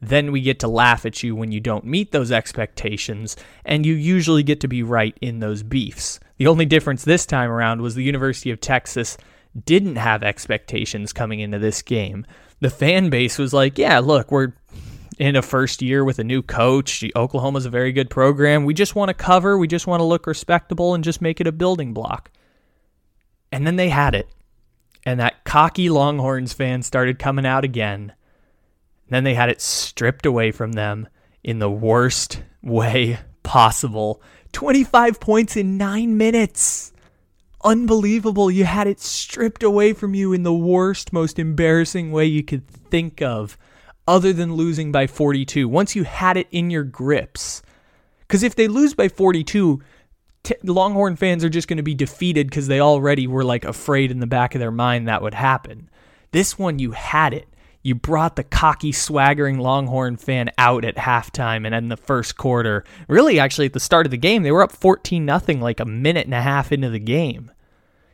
then 0.02 0.32
we 0.32 0.42
get 0.42 0.60
to 0.60 0.68
laugh 0.68 1.06
at 1.06 1.24
you 1.24 1.36
when 1.36 1.52
you 1.52 1.60
don't 1.60 1.86
meet 1.86 2.12
those 2.12 2.32
expectations, 2.32 3.36
and 3.66 3.86
you 3.86 3.94
usually 3.94 4.44
get 4.44 4.60
to 4.62 4.68
be 4.68 4.84
right 4.84 5.18
in 5.22 5.40
those 5.40 5.64
beefs. 5.64 6.20
The 6.38 6.48
only 6.48 6.66
difference 6.66 7.04
this 7.04 7.26
time 7.26 7.50
around 7.50 7.82
was 7.82 7.96
the 7.96 8.04
University 8.04 8.52
of 8.52 8.62
Texas 8.62 9.18
didn't 9.66 9.96
have 9.96 10.22
expectations 10.22 11.14
coming 11.14 11.40
into 11.40 11.58
this 11.58 11.82
game. 11.82 12.26
The 12.60 12.70
fan 12.70 13.10
base 13.10 13.38
was 13.38 13.54
like, 13.54 13.78
yeah, 13.78 14.00
look, 14.00 14.32
we're 14.32 14.54
in 15.18 15.36
a 15.36 15.42
first 15.42 15.82
year 15.82 16.04
with 16.04 16.20
a 16.20 16.24
new 16.24 16.44
coach. 16.44 17.04
Oklahoma's 17.16 17.66
a 17.66 17.72
very 17.72 17.92
good 17.92 18.10
program. 18.10 18.66
We 18.66 18.76
just 18.76 18.96
want 18.96 19.10
to 19.10 19.16
cover, 19.16 19.58
we 19.58 19.68
just 19.68 19.88
want 19.88 20.00
to 20.00 20.06
look 20.06 20.28
respectable 20.28 20.94
and 20.94 21.04
just 21.04 21.22
make 21.22 21.42
it 21.42 21.48
a 21.48 21.52
building 21.52 21.94
block. 21.94 22.30
And 23.52 23.66
then 23.66 23.78
they 23.78 23.90
had 23.90 24.14
it. 24.14 24.28
And 25.06 25.20
that 25.20 25.44
cocky 25.44 25.90
Longhorns 25.90 26.54
fan 26.54 26.84
started 26.84 27.18
coming 27.18 27.46
out 27.46 27.64
again 27.64 28.14
then 29.16 29.24
they 29.24 29.34
had 29.34 29.50
it 29.50 29.62
stripped 29.62 30.26
away 30.26 30.52
from 30.52 30.74
them 30.74 31.08
in 31.44 31.60
the 31.60 31.70
worst 31.70 32.42
way 32.62 33.20
possible. 33.44 34.22
25 34.52 35.20
points 35.20 35.56
in 35.56 35.78
nine 35.78 36.18
minutes. 36.18 36.92
Unbelievable. 37.64 38.52
You 38.52 38.66
had 38.66 38.88
it 38.88 39.00
stripped 39.00 39.64
away 39.64 39.94
from 39.94 40.14
you 40.14 40.34
in 40.34 40.44
the 40.44 40.54
worst, 40.54 41.14
most 41.14 41.40
embarrassing 41.40 42.12
way 42.12 42.26
you 42.26 42.44
could 42.44 42.68
think 42.68 43.22
of, 43.22 43.58
other 44.08 44.34
than 44.34 44.56
losing 44.56 44.92
by 44.92 45.08
42. 45.08 45.68
Once 45.68 45.96
you 45.96 46.04
had 46.04 46.38
it 46.38 46.48
in 46.52 46.70
your 46.70 46.84
grips. 46.84 47.62
Because 48.22 48.44
if 48.44 48.56
they 48.56 48.68
lose 48.68 48.94
by 48.94 49.08
42, 49.08 49.82
t- 50.44 50.56
Longhorn 50.64 51.16
fans 51.16 51.44
are 51.44 51.50
just 51.50 51.68
going 51.68 51.78
to 51.78 51.84
be 51.84 51.96
defeated 51.96 52.50
because 52.50 52.68
they 52.68 52.80
already 52.80 53.26
were 53.28 53.44
like 53.44 53.66
afraid 53.66 54.12
in 54.12 54.20
the 54.20 54.28
back 54.28 54.54
of 54.54 54.60
their 54.60 54.72
mind 54.72 55.08
that 55.08 55.22
would 55.22 55.34
happen. 55.34 55.90
This 56.32 56.60
one, 56.60 56.80
you 56.80 56.92
had 56.92 57.34
it 57.34 57.48
you 57.88 57.96
brought 57.96 58.36
the 58.36 58.44
cocky, 58.44 58.92
swaggering 58.92 59.60
Longhorn 59.60 60.18
fan 60.18 60.52
out 60.58 60.84
at 60.84 60.98
halftime 60.98 61.66
and 61.66 61.74
in 61.74 61.88
the 61.88 61.96
first 61.96 62.36
quarter. 62.36 62.84
Really, 63.08 63.40
actually, 63.40 63.68
at 63.68 63.72
the 63.72 63.80
start 63.80 64.06
of 64.06 64.12
the 64.12 64.18
game, 64.18 64.44
they 64.44 64.52
were 64.52 64.62
up 64.62 64.74
14 64.74 65.24
nothing 65.24 65.62
like 65.62 65.80
a 65.80 65.86
minute 65.86 66.26
and 66.26 66.34
a 66.34 66.42
half 66.42 66.74
into 66.74 66.90
the 66.90 67.00
game. 67.00 67.50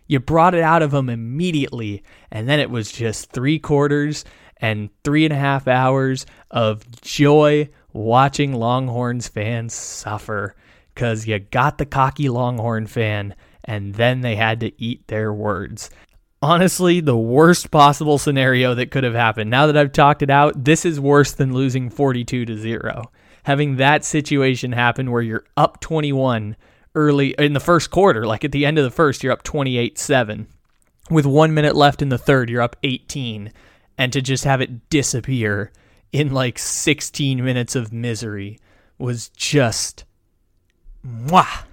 You 0.06 0.20
brought 0.20 0.54
it 0.54 0.62
out 0.62 0.84
of 0.84 0.92
them 0.92 1.10
immediately, 1.10 2.04
and 2.30 2.48
then 2.48 2.60
it 2.60 2.70
was 2.70 2.92
just 2.92 3.32
three 3.32 3.58
quarters 3.58 4.24
and 4.58 4.92
three 5.04 5.26
and 5.26 5.34
a 5.34 5.38
half 5.38 5.68
hours 5.68 6.28
of 6.52 7.02
joy 7.02 7.68
watching 7.94 8.54
Longhorns 8.54 9.28
fans 9.28 9.74
suffer 9.74 10.56
because 10.94 11.26
you 11.26 11.40
got 11.40 11.80
the 11.80 11.88
cocky 11.88 12.30
Longhorn 12.30 12.86
fan 12.86 13.34
and 13.64 13.96
then 13.96 14.22
they 14.22 14.36
had 14.36 14.60
to 14.60 14.80
eat 14.80 15.08
their 15.08 15.34
words 15.34 15.90
honestly 16.44 17.00
the 17.00 17.18
worst 17.18 17.72
possible 17.72 18.18
scenario 18.18 18.76
that 18.76 18.92
could 18.92 19.06
have 19.06 19.14
happened. 19.14 19.50
Now 19.50 19.66
that 19.68 19.78
I've 19.78 19.94
talked 19.94 20.22
it 20.22 20.30
out, 20.30 20.66
this 20.66 20.86
is 20.86 21.00
worse 21.00 21.32
than 21.32 21.54
losing 21.54 21.90
42 21.90 22.46
to 22.46 22.58
0. 22.58 23.10
Having 23.44 23.78
that 23.78 24.04
situation 24.04 24.74
happen 24.74 25.10
where 25.10 25.22
you're 25.22 25.46
up 25.56 25.80
21 25.80 26.58
early 26.96 27.34
in 27.40 27.54
the 27.54 27.62
first 27.62 27.92
quarter, 27.92 28.28
like 28.28 28.44
at 28.44 28.52
the 28.52 28.66
end 28.66 28.78
of 28.78 28.84
the 28.84 28.92
first, 28.92 29.24
you're 29.24 29.32
up 29.32 29.44
28 29.44 29.98
7. 29.98 30.48
With 31.10 31.26
one 31.26 31.54
minute 31.54 31.78
left 31.78 32.02
in 32.02 32.10
the 32.10 32.18
third, 32.18 32.50
you're 32.50 32.62
up 32.62 32.76
18. 32.84 33.54
And 33.98 34.12
to 34.12 34.22
just 34.22 34.44
have 34.44 34.60
it 34.60 34.90
disappear 34.90 35.72
in 36.12 36.34
like 36.34 36.60
16 36.60 37.44
minutes 37.44 37.74
of 37.74 37.94
misery 37.94 38.60
was 38.98 39.30
just 39.30 40.04
mwah, 41.08 41.64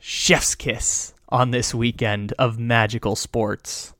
chef's 0.00 0.54
kiss 0.54 1.14
on 1.30 1.50
this 1.50 1.74
weekend 1.74 2.34
of 2.38 2.58
magical 2.58 3.16
sports. 3.16 3.94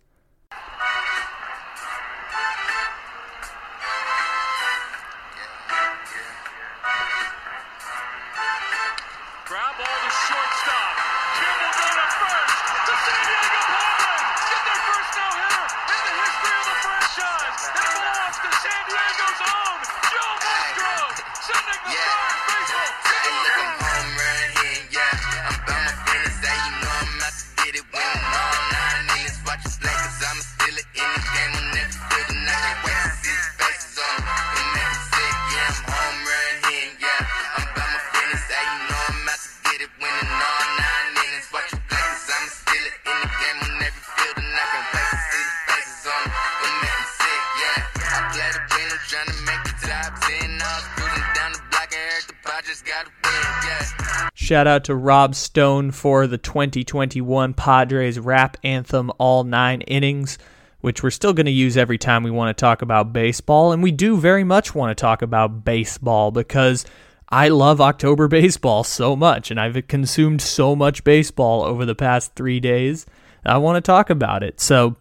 Shout 54.49 54.67
out 54.67 54.85
to 54.85 54.95
Rob 54.95 55.35
Stone 55.35 55.91
for 55.91 56.27
the 56.27 56.39
2021 56.39 57.53
Padres 57.53 58.19
rap 58.19 58.57
anthem 58.65 59.13
All 59.19 59.45
Nine 59.45 59.83
Innings, 59.83 60.39
which 60.81 61.03
we're 61.03 61.11
still 61.11 61.35
going 61.35 61.45
to 61.45 61.53
use 61.53 61.77
every 61.77 61.99
time 61.99 62.23
we 62.23 62.31
want 62.31 62.57
to 62.57 62.59
talk 62.59 62.81
about 62.81 63.13
baseball. 63.13 63.73
And 63.73 63.83
we 63.83 63.93
do 63.93 64.17
very 64.17 64.45
much 64.45 64.75
want 64.75 64.89
to 64.89 64.99
talk 64.99 65.21
about 65.21 65.67
baseball 65.67 66.31
because 66.31 66.87
I 67.29 67.49
love 67.49 67.83
October 67.83 68.27
baseball 68.27 68.85
so 68.85 69.15
much, 69.15 69.51
and 69.51 69.61
I've 69.61 69.87
consumed 69.87 70.41
so 70.41 70.75
much 70.75 71.05
baseball 71.05 71.63
over 71.63 71.85
the 71.85 71.95
past 71.95 72.35
three 72.35 72.59
days. 72.59 73.05
I 73.45 73.59
want 73.59 73.77
to 73.77 73.87
talk 73.87 74.09
about 74.09 74.43
it. 74.43 74.61
So, 74.63 74.97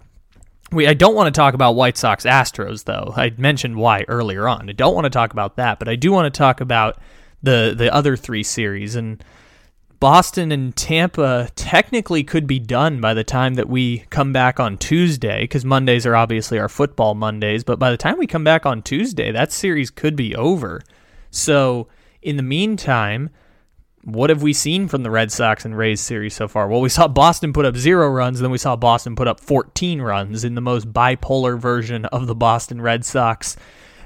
we 0.74 0.88
I 0.88 0.94
don't 0.94 1.16
want 1.16 1.34
to 1.34 1.40
talk 1.40 1.54
about 1.54 1.76
White 1.78 1.96
Sox 1.96 2.26
Astros 2.26 2.84
though. 2.84 3.14
I 3.16 3.32
mentioned 3.38 3.78
why 3.78 4.04
earlier 4.10 4.46
on. 4.46 4.70
I 4.70 4.74
don't 4.74 4.94
want 4.94 5.06
to 5.06 5.10
talk 5.10 5.32
about 5.32 5.56
that, 5.56 5.80
but 5.80 5.88
I 5.88 5.96
do 5.96 6.12
want 6.12 6.34
to 6.34 6.38
talk 6.38 6.60
about 6.60 7.00
the 7.42 7.74
the 7.78 7.94
other 7.94 8.18
three 8.18 8.44
series 8.44 8.98
and 8.98 9.24
Boston 10.00 10.52
and 10.52 10.76
Tampa 10.76 11.50
technically 11.56 12.24
could 12.24 12.46
be 12.46 12.60
done 12.60 13.02
by 13.02 13.16
the 13.16 13.24
time 13.24 13.56
that 13.56 13.68
we 13.68 14.00
come 14.10 14.32
back 14.32 14.60
on 14.60 14.78
Tuesday 14.78 15.42
because 15.42 15.66
Mondays 15.66 16.06
are 16.06 16.16
obviously 16.16 16.60
our 16.60 16.70
football 16.70 17.16
Mondays, 17.16 17.64
but 17.64 17.80
by 17.80 17.90
the 17.90 17.98
time 17.98 18.20
we 18.20 18.28
come 18.28 18.44
back 18.44 18.66
on 18.66 18.84
Tuesday, 18.84 19.32
that 19.32 19.52
series 19.52 19.90
could 19.90 20.16
be 20.16 20.36
over. 20.36 20.82
So, 21.32 21.88
in 22.22 22.38
the 22.38 22.44
meantime, 22.44 23.32
what 24.04 24.30
have 24.30 24.44
we 24.44 24.54
seen 24.54 24.88
from 24.88 25.02
the 25.02 25.10
Red 25.10 25.32
Sox 25.32 25.66
and 25.66 25.76
Rays 25.76 26.00
series 26.00 26.36
so 26.36 26.48
far? 26.48 26.68
Well, 26.68 26.82
we 26.82 26.90
saw 26.90 27.08
Boston 27.08 27.52
put 27.52 27.66
up 27.66 27.76
zero 27.76 28.08
runs, 28.10 28.40
then 28.40 28.52
we 28.52 28.58
saw 28.60 28.76
Boston 28.76 29.16
put 29.16 29.28
up 29.28 29.40
14 29.40 30.02
runs 30.02 30.44
in 30.44 30.54
the 30.54 30.62
most 30.62 30.94
bipolar 30.94 31.58
version 31.58 32.06
of 32.06 32.28
the 32.28 32.36
Boston 32.36 32.82
Red 32.82 33.04
Sox 33.04 33.58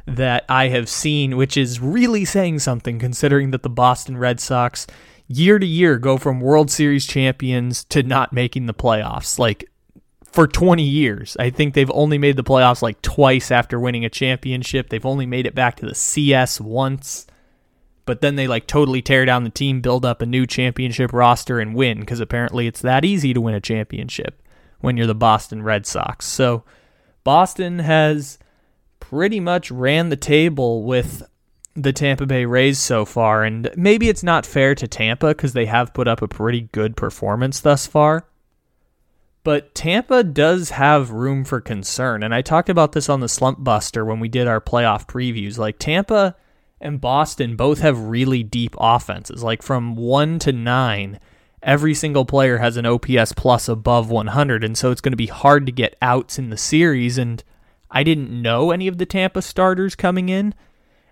that 0.07 0.45
I 0.47 0.69
have 0.69 0.89
seen, 0.89 1.35
which 1.37 1.57
is 1.57 1.79
really 1.79 2.25
saying 2.25 2.59
something 2.59 2.97
considering 2.97 3.51
that 3.51 3.63
the 3.63 3.69
Boston 3.69 4.17
Red 4.17 4.39
Sox 4.39 4.87
year 5.31 5.59
to 5.59 5.65
year 5.65 5.97
go 5.97 6.17
from 6.17 6.39
World 6.39 6.69
Series 6.69 7.05
champions 7.05 7.83
to 7.85 8.03
not 8.03 8.33
making 8.33 8.65
the 8.65 8.73
playoffs. 8.73 9.39
Like 9.39 9.69
for 10.23 10.47
20 10.47 10.83
years, 10.83 11.35
I 11.39 11.49
think 11.49 11.73
they've 11.73 11.91
only 11.91 12.17
made 12.17 12.37
the 12.37 12.43
playoffs 12.43 12.81
like 12.81 13.01
twice 13.01 13.51
after 13.51 13.79
winning 13.79 14.05
a 14.05 14.09
championship. 14.09 14.89
They've 14.89 15.05
only 15.05 15.25
made 15.25 15.45
it 15.45 15.55
back 15.55 15.77
to 15.77 15.85
the 15.85 15.95
CS 15.95 16.61
once. 16.61 17.27
But 18.05 18.21
then 18.21 18.35
they 18.35 18.47
like 18.47 18.67
totally 18.67 19.01
tear 19.01 19.25
down 19.25 19.43
the 19.43 19.49
team, 19.49 19.81
build 19.81 20.05
up 20.05 20.21
a 20.21 20.25
new 20.25 20.45
championship 20.47 21.13
roster, 21.13 21.59
and 21.59 21.75
win 21.75 21.99
because 21.99 22.19
apparently 22.19 22.67
it's 22.67 22.81
that 22.81 23.05
easy 23.05 23.33
to 23.33 23.41
win 23.41 23.55
a 23.55 23.61
championship 23.61 24.41
when 24.79 24.97
you're 24.97 25.07
the 25.07 25.15
Boston 25.15 25.63
Red 25.63 25.85
Sox. 25.85 26.25
So 26.25 26.63
Boston 27.23 27.79
has 27.79 28.39
pretty 28.99 29.39
much 29.39 29.69
ran 29.69 30.09
the 30.09 30.15
table 30.15 30.83
with 30.83 31.23
the 31.75 31.93
Tampa 31.93 32.25
Bay 32.25 32.45
Rays 32.45 32.79
so 32.79 33.05
far. 33.05 33.43
And 33.43 33.71
maybe 33.75 34.09
it's 34.09 34.23
not 34.23 34.45
fair 34.45 34.75
to 34.75 34.87
Tampa 34.87 35.29
because 35.29 35.53
they 35.53 35.65
have 35.65 35.93
put 35.93 36.07
up 36.07 36.21
a 36.21 36.27
pretty 36.27 36.69
good 36.71 36.95
performance 36.95 37.59
thus 37.59 37.87
far. 37.87 38.27
But 39.43 39.73
Tampa 39.73 40.23
does 40.23 40.71
have 40.71 41.09
room 41.09 41.43
for 41.43 41.61
concern. 41.61 42.21
And 42.23 42.33
I 42.33 42.41
talked 42.41 42.69
about 42.69 42.91
this 42.91 43.09
on 43.09 43.21
the 43.21 43.29
Slump 43.29 43.63
Buster 43.63 44.05
when 44.05 44.19
we 44.19 44.29
did 44.29 44.47
our 44.47 44.61
playoff 44.61 45.07
previews. 45.07 45.57
Like 45.57 45.79
Tampa 45.79 46.35
and 46.79 47.01
Boston 47.01 47.55
both 47.55 47.79
have 47.79 47.97
really 47.99 48.43
deep 48.43 48.75
offenses. 48.79 49.41
Like 49.41 49.63
from 49.63 49.95
one 49.95 50.37
to 50.39 50.51
nine, 50.51 51.19
every 51.63 51.95
single 51.95 52.25
player 52.25 52.59
has 52.59 52.77
an 52.77 52.85
OPS 52.85 53.33
plus 53.33 53.67
above 53.67 54.11
100. 54.11 54.63
And 54.63 54.77
so 54.77 54.91
it's 54.91 55.01
going 55.01 55.13
to 55.13 55.17
be 55.17 55.27
hard 55.27 55.65
to 55.65 55.71
get 55.71 55.95
outs 56.03 56.37
in 56.37 56.51
the 56.51 56.57
series. 56.57 57.17
And 57.17 57.43
I 57.89 58.03
didn't 58.03 58.29
know 58.29 58.69
any 58.69 58.87
of 58.87 58.99
the 58.99 59.07
Tampa 59.07 59.41
starters 59.41 59.95
coming 59.95 60.29
in, 60.29 60.53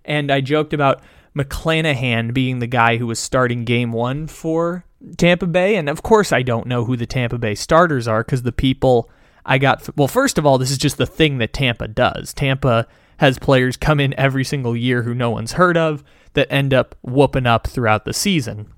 and 0.06 0.32
I 0.32 0.42
joked 0.42 0.74
about 0.74 1.02
McClanahan 1.38 2.34
being 2.34 2.60
the 2.60 2.68
guy 2.68 2.98
who 2.98 3.08
was 3.08 3.20
starting 3.20 3.66
game 3.66 3.92
one 3.92 4.28
for 4.28 4.86
Tampa 5.18 5.48
Bay. 5.48 5.76
And 5.76 5.90
of 5.90 6.04
course, 6.04 6.32
I 6.32 6.42
don't 6.42 6.68
know 6.68 6.86
who 6.86 6.98
the 6.98 7.06
Tampa 7.06 7.38
Bay 7.38 7.56
starters 7.56 8.08
are 8.08 8.24
because 8.24 8.44
the 8.44 8.52
people 8.52 9.10
I 9.46 9.58
got. 9.58 9.88
Well, 9.96 10.08
first 10.08 10.38
of 10.38 10.46
all, 10.46 10.58
this 10.58 10.72
is 10.72 10.78
just 10.78 10.98
the 10.98 11.06
thing 11.06 11.38
that 11.38 11.54
Tampa 11.54 11.88
does. 11.88 12.34
Tampa 12.34 12.88
has 13.18 13.38
players 13.40 13.78
come 13.78 14.00
in 14.00 14.18
every 14.20 14.44
single 14.44 14.76
year 14.76 15.04
who 15.04 15.14
no 15.14 15.30
one's 15.30 15.54
heard 15.54 15.78
of 15.78 16.04
that 16.34 16.52
end 16.52 16.74
up 16.74 16.96
whooping 17.02 17.46
up 17.46 17.68
throughout 17.68 18.06
the 18.06 18.14
season 18.14 18.72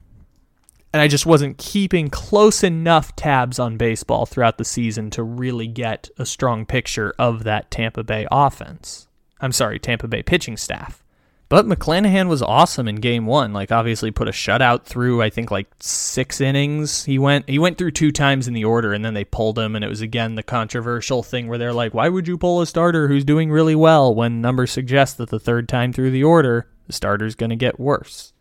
and 0.93 1.01
I 1.01 1.07
just 1.07 1.25
wasn't 1.25 1.57
keeping 1.57 2.09
close 2.09 2.63
enough 2.63 3.15
tabs 3.15 3.59
on 3.59 3.77
baseball 3.77 4.25
throughout 4.25 4.57
the 4.57 4.65
season 4.65 5.09
to 5.11 5.23
really 5.23 5.67
get 5.67 6.09
a 6.17 6.25
strong 6.25 6.65
picture 6.65 7.13
of 7.17 7.43
that 7.45 7.71
Tampa 7.71 8.03
Bay 8.03 8.27
offense. 8.31 9.07
I'm 9.39 9.53
sorry, 9.53 9.79
Tampa 9.79 10.07
Bay 10.07 10.21
pitching 10.21 10.57
staff. 10.57 11.03
But 11.51 11.67
McClanahan 11.67 12.29
was 12.29 12.41
awesome 12.41 12.87
in 12.87 12.95
game 12.95 13.25
one. 13.25 13.51
Like 13.51 13.73
obviously 13.73 14.09
put 14.09 14.29
a 14.29 14.31
shutout 14.31 14.85
through 14.85 15.21
I 15.21 15.29
think 15.29 15.51
like 15.51 15.67
six 15.81 16.39
innings. 16.39 17.03
He 17.03 17.19
went 17.19 17.49
he 17.49 17.59
went 17.59 17.77
through 17.77 17.91
two 17.91 18.13
times 18.13 18.47
in 18.47 18.53
the 18.53 18.63
order 18.63 18.93
and 18.93 19.03
then 19.03 19.15
they 19.15 19.25
pulled 19.25 19.59
him 19.59 19.75
and 19.75 19.83
it 19.83 19.89
was 19.89 19.99
again 19.99 20.35
the 20.35 20.43
controversial 20.43 21.23
thing 21.23 21.49
where 21.49 21.57
they're 21.57 21.73
like, 21.73 21.93
Why 21.93 22.07
would 22.07 22.25
you 22.25 22.37
pull 22.37 22.61
a 22.61 22.65
starter 22.65 23.09
who's 23.09 23.25
doing 23.25 23.51
really 23.51 23.75
well 23.75 24.15
when 24.15 24.39
numbers 24.39 24.71
suggest 24.71 25.17
that 25.17 25.29
the 25.29 25.41
third 25.41 25.67
time 25.67 25.91
through 25.91 26.11
the 26.11 26.23
order, 26.23 26.69
the 26.87 26.93
starter's 26.93 27.35
gonna 27.35 27.57
get 27.57 27.77
worse. 27.77 28.31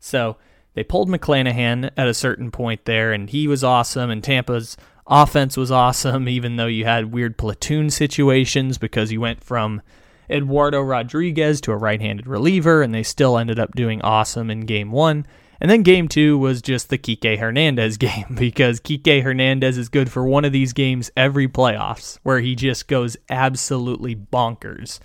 So 0.00 0.36
they 0.74 0.82
pulled 0.82 1.08
McClanahan 1.08 1.92
at 1.96 2.08
a 2.08 2.14
certain 2.14 2.50
point 2.50 2.84
there, 2.84 3.12
and 3.12 3.30
he 3.30 3.46
was 3.46 3.62
awesome, 3.62 4.10
and 4.10 4.24
Tampa's 4.24 4.76
offense 5.06 5.56
was 5.56 5.70
awesome, 5.70 6.28
even 6.28 6.56
though 6.56 6.66
you 6.66 6.84
had 6.84 7.12
weird 7.12 7.38
platoon 7.38 7.90
situations 7.90 8.76
because 8.76 9.12
you 9.12 9.20
went 9.20 9.44
from 9.44 9.82
Eduardo 10.30 10.80
Rodriguez 10.80 11.60
to 11.62 11.72
a 11.72 11.76
right 11.76 12.00
handed 12.00 12.26
reliever, 12.26 12.82
and 12.82 12.94
they 12.94 13.02
still 13.02 13.38
ended 13.38 13.58
up 13.58 13.74
doing 13.74 14.00
awesome 14.02 14.50
in 14.50 14.60
game 14.60 14.90
one. 14.90 15.26
And 15.60 15.70
then 15.70 15.82
game 15.82 16.08
two 16.08 16.36
was 16.36 16.60
just 16.60 16.88
the 16.88 16.98
Kike 16.98 17.38
Hernandez 17.38 17.96
game 17.98 18.34
because 18.34 18.80
Kike 18.80 19.22
Hernandez 19.22 19.78
is 19.78 19.88
good 19.88 20.10
for 20.10 20.24
one 20.24 20.44
of 20.44 20.52
these 20.52 20.72
games 20.72 21.10
every 21.16 21.48
playoffs 21.48 22.18
where 22.22 22.40
he 22.40 22.54
just 22.54 22.88
goes 22.88 23.16
absolutely 23.30 24.14
bonkers. 24.14 25.00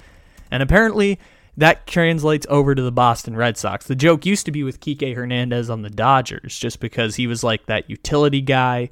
And 0.51 0.63
apparently, 0.63 1.19
that 1.59 1.85
translates 1.87 2.47
over 2.49 2.73
to 2.73 2.81
the 2.81 2.91
Boston 2.91 3.35
Red 3.35 3.57
Sox. 3.57 3.85
The 3.85 3.95
joke 3.95 4.25
used 4.25 4.45
to 4.45 4.51
be 4.51 4.63
with 4.63 4.79
Kike 4.79 5.15
Hernandez 5.15 5.69
on 5.69 5.81
the 5.81 5.89
Dodgers, 5.89 6.57
just 6.57 6.79
because 6.79 7.15
he 7.15 7.27
was 7.27 7.43
like 7.43 7.65
that 7.65 7.89
utility 7.89 8.41
guy, 8.41 8.89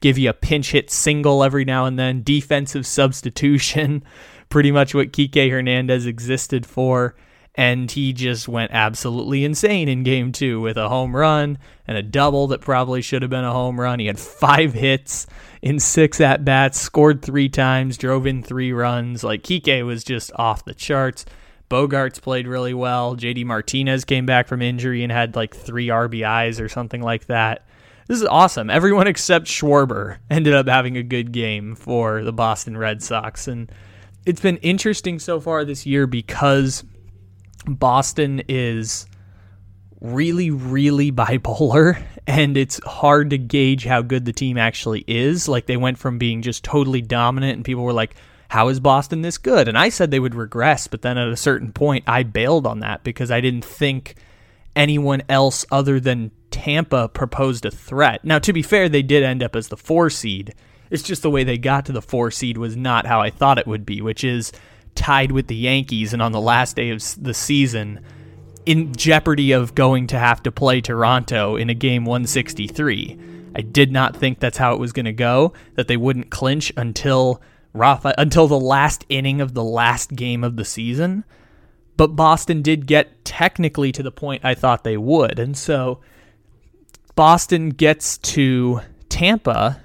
give 0.00 0.16
you 0.16 0.30
a 0.30 0.34
pinch 0.34 0.72
hit 0.72 0.90
single 0.90 1.42
every 1.42 1.64
now 1.64 1.86
and 1.86 1.98
then, 1.98 2.22
defensive 2.22 2.86
substitution, 2.86 4.04
pretty 4.54 4.70
much 4.70 4.94
what 4.94 5.10
Kike 5.10 5.50
Hernandez 5.50 6.06
existed 6.06 6.64
for. 6.64 7.16
And 7.56 7.90
he 7.90 8.12
just 8.12 8.46
went 8.46 8.70
absolutely 8.70 9.44
insane 9.44 9.88
in 9.88 10.04
game 10.04 10.30
two 10.30 10.60
with 10.60 10.76
a 10.76 10.88
home 10.88 11.16
run 11.16 11.58
and 11.88 11.98
a 11.98 12.04
double 12.04 12.46
that 12.46 12.60
probably 12.60 13.02
should 13.02 13.22
have 13.22 13.32
been 13.32 13.42
a 13.42 13.52
home 13.52 13.80
run. 13.80 13.98
He 13.98 14.06
had 14.06 14.20
five 14.20 14.72
hits 14.72 15.26
in 15.60 15.80
six 15.80 16.20
at 16.20 16.44
bats, 16.44 16.78
scored 16.78 17.20
three 17.20 17.48
times, 17.48 17.98
drove 17.98 18.28
in 18.28 18.44
three 18.44 18.72
runs. 18.72 19.24
Like 19.24 19.42
Kike 19.42 19.84
was 19.84 20.04
just 20.04 20.30
off 20.36 20.64
the 20.64 20.72
charts. 20.72 21.24
Bogaerts 21.68 22.22
played 22.22 22.46
really 22.46 22.74
well. 22.74 23.16
JD 23.16 23.44
Martinez 23.46 24.04
came 24.04 24.24
back 24.24 24.46
from 24.46 24.62
injury 24.62 25.02
and 25.02 25.10
had 25.10 25.34
like 25.34 25.52
three 25.52 25.88
RBIs 25.88 26.60
or 26.60 26.68
something 26.68 27.02
like 27.02 27.26
that. 27.26 27.66
This 28.06 28.20
is 28.20 28.26
awesome. 28.28 28.70
Everyone 28.70 29.08
except 29.08 29.46
Schwarber 29.46 30.18
ended 30.30 30.54
up 30.54 30.68
having 30.68 30.96
a 30.96 31.02
good 31.02 31.32
game 31.32 31.74
for 31.74 32.22
the 32.22 32.32
Boston 32.32 32.76
Red 32.76 33.02
Sox. 33.02 33.48
And 33.48 33.68
it's 34.26 34.40
been 34.40 34.56
interesting 34.58 35.18
so 35.18 35.40
far 35.40 35.64
this 35.64 35.86
year 35.86 36.06
because 36.06 36.84
Boston 37.66 38.42
is 38.48 39.06
really, 40.00 40.50
really 40.50 41.10
bipolar, 41.10 42.02
and 42.26 42.56
it's 42.56 42.82
hard 42.84 43.30
to 43.30 43.38
gauge 43.38 43.84
how 43.84 44.02
good 44.02 44.24
the 44.24 44.32
team 44.32 44.58
actually 44.58 45.04
is. 45.06 45.48
Like, 45.48 45.66
they 45.66 45.76
went 45.76 45.98
from 45.98 46.18
being 46.18 46.42
just 46.42 46.64
totally 46.64 47.02
dominant, 47.02 47.56
and 47.56 47.64
people 47.64 47.84
were 47.84 47.92
like, 47.92 48.14
how 48.48 48.68
is 48.68 48.78
Boston 48.80 49.22
this 49.22 49.38
good? 49.38 49.68
And 49.68 49.76
I 49.76 49.88
said 49.88 50.10
they 50.10 50.20
would 50.20 50.34
regress, 50.34 50.86
but 50.86 51.02
then 51.02 51.18
at 51.18 51.28
a 51.28 51.36
certain 51.36 51.72
point, 51.72 52.04
I 52.06 52.22
bailed 52.22 52.66
on 52.66 52.80
that 52.80 53.02
because 53.02 53.30
I 53.30 53.40
didn't 53.40 53.64
think 53.64 54.14
anyone 54.76 55.22
else 55.28 55.64
other 55.72 55.98
than 55.98 56.30
Tampa 56.50 57.08
proposed 57.08 57.64
a 57.64 57.70
threat. 57.70 58.24
Now, 58.24 58.38
to 58.38 58.52
be 58.52 58.62
fair, 58.62 58.88
they 58.88 59.02
did 59.02 59.22
end 59.22 59.42
up 59.42 59.56
as 59.56 59.68
the 59.68 59.76
four 59.76 60.10
seed. 60.10 60.54
It's 60.90 61.02
just 61.02 61.22
the 61.22 61.30
way 61.30 61.44
they 61.44 61.58
got 61.58 61.86
to 61.86 61.92
the 61.92 62.02
four 62.02 62.30
seed 62.30 62.58
was 62.58 62.76
not 62.76 63.06
how 63.06 63.20
I 63.20 63.30
thought 63.30 63.58
it 63.58 63.66
would 63.66 63.86
be, 63.86 64.00
which 64.00 64.24
is 64.24 64.52
tied 64.94 65.32
with 65.32 65.48
the 65.48 65.56
Yankees 65.56 66.12
and 66.12 66.22
on 66.22 66.32
the 66.32 66.40
last 66.40 66.76
day 66.76 66.90
of 66.90 67.02
the 67.22 67.34
season 67.34 68.00
in 68.66 68.94
jeopardy 68.94 69.52
of 69.52 69.74
going 69.74 70.06
to 70.08 70.18
have 70.18 70.42
to 70.42 70.52
play 70.52 70.80
Toronto 70.80 71.56
in 71.56 71.68
a 71.68 71.74
game 71.74 72.04
163. 72.04 73.18
I 73.56 73.60
did 73.60 73.92
not 73.92 74.16
think 74.16 74.40
that's 74.40 74.58
how 74.58 74.72
it 74.72 74.80
was 74.80 74.92
going 74.92 75.04
to 75.04 75.12
go, 75.12 75.52
that 75.74 75.86
they 75.88 75.96
wouldn't 75.96 76.30
clinch 76.30 76.72
until 76.76 77.40
Rafa 77.72 78.14
until 78.16 78.46
the 78.46 78.58
last 78.58 79.04
inning 79.08 79.40
of 79.40 79.54
the 79.54 79.64
last 79.64 80.14
game 80.14 80.44
of 80.44 80.56
the 80.56 80.64
season. 80.64 81.24
But 81.96 82.16
Boston 82.16 82.62
did 82.62 82.86
get 82.86 83.24
technically 83.24 83.92
to 83.92 84.02
the 84.02 84.10
point 84.10 84.44
I 84.44 84.54
thought 84.54 84.84
they 84.84 84.96
would. 84.96 85.38
And 85.38 85.56
so 85.56 86.00
Boston 87.14 87.70
gets 87.70 88.18
to 88.18 88.80
Tampa 89.08 89.80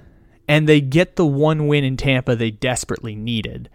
and 0.50 0.68
they 0.68 0.80
get 0.80 1.14
the 1.14 1.24
one 1.24 1.68
win 1.68 1.84
in 1.84 1.96
Tampa 1.96 2.34
they 2.34 2.50
desperately 2.50 3.14
needed. 3.14 3.70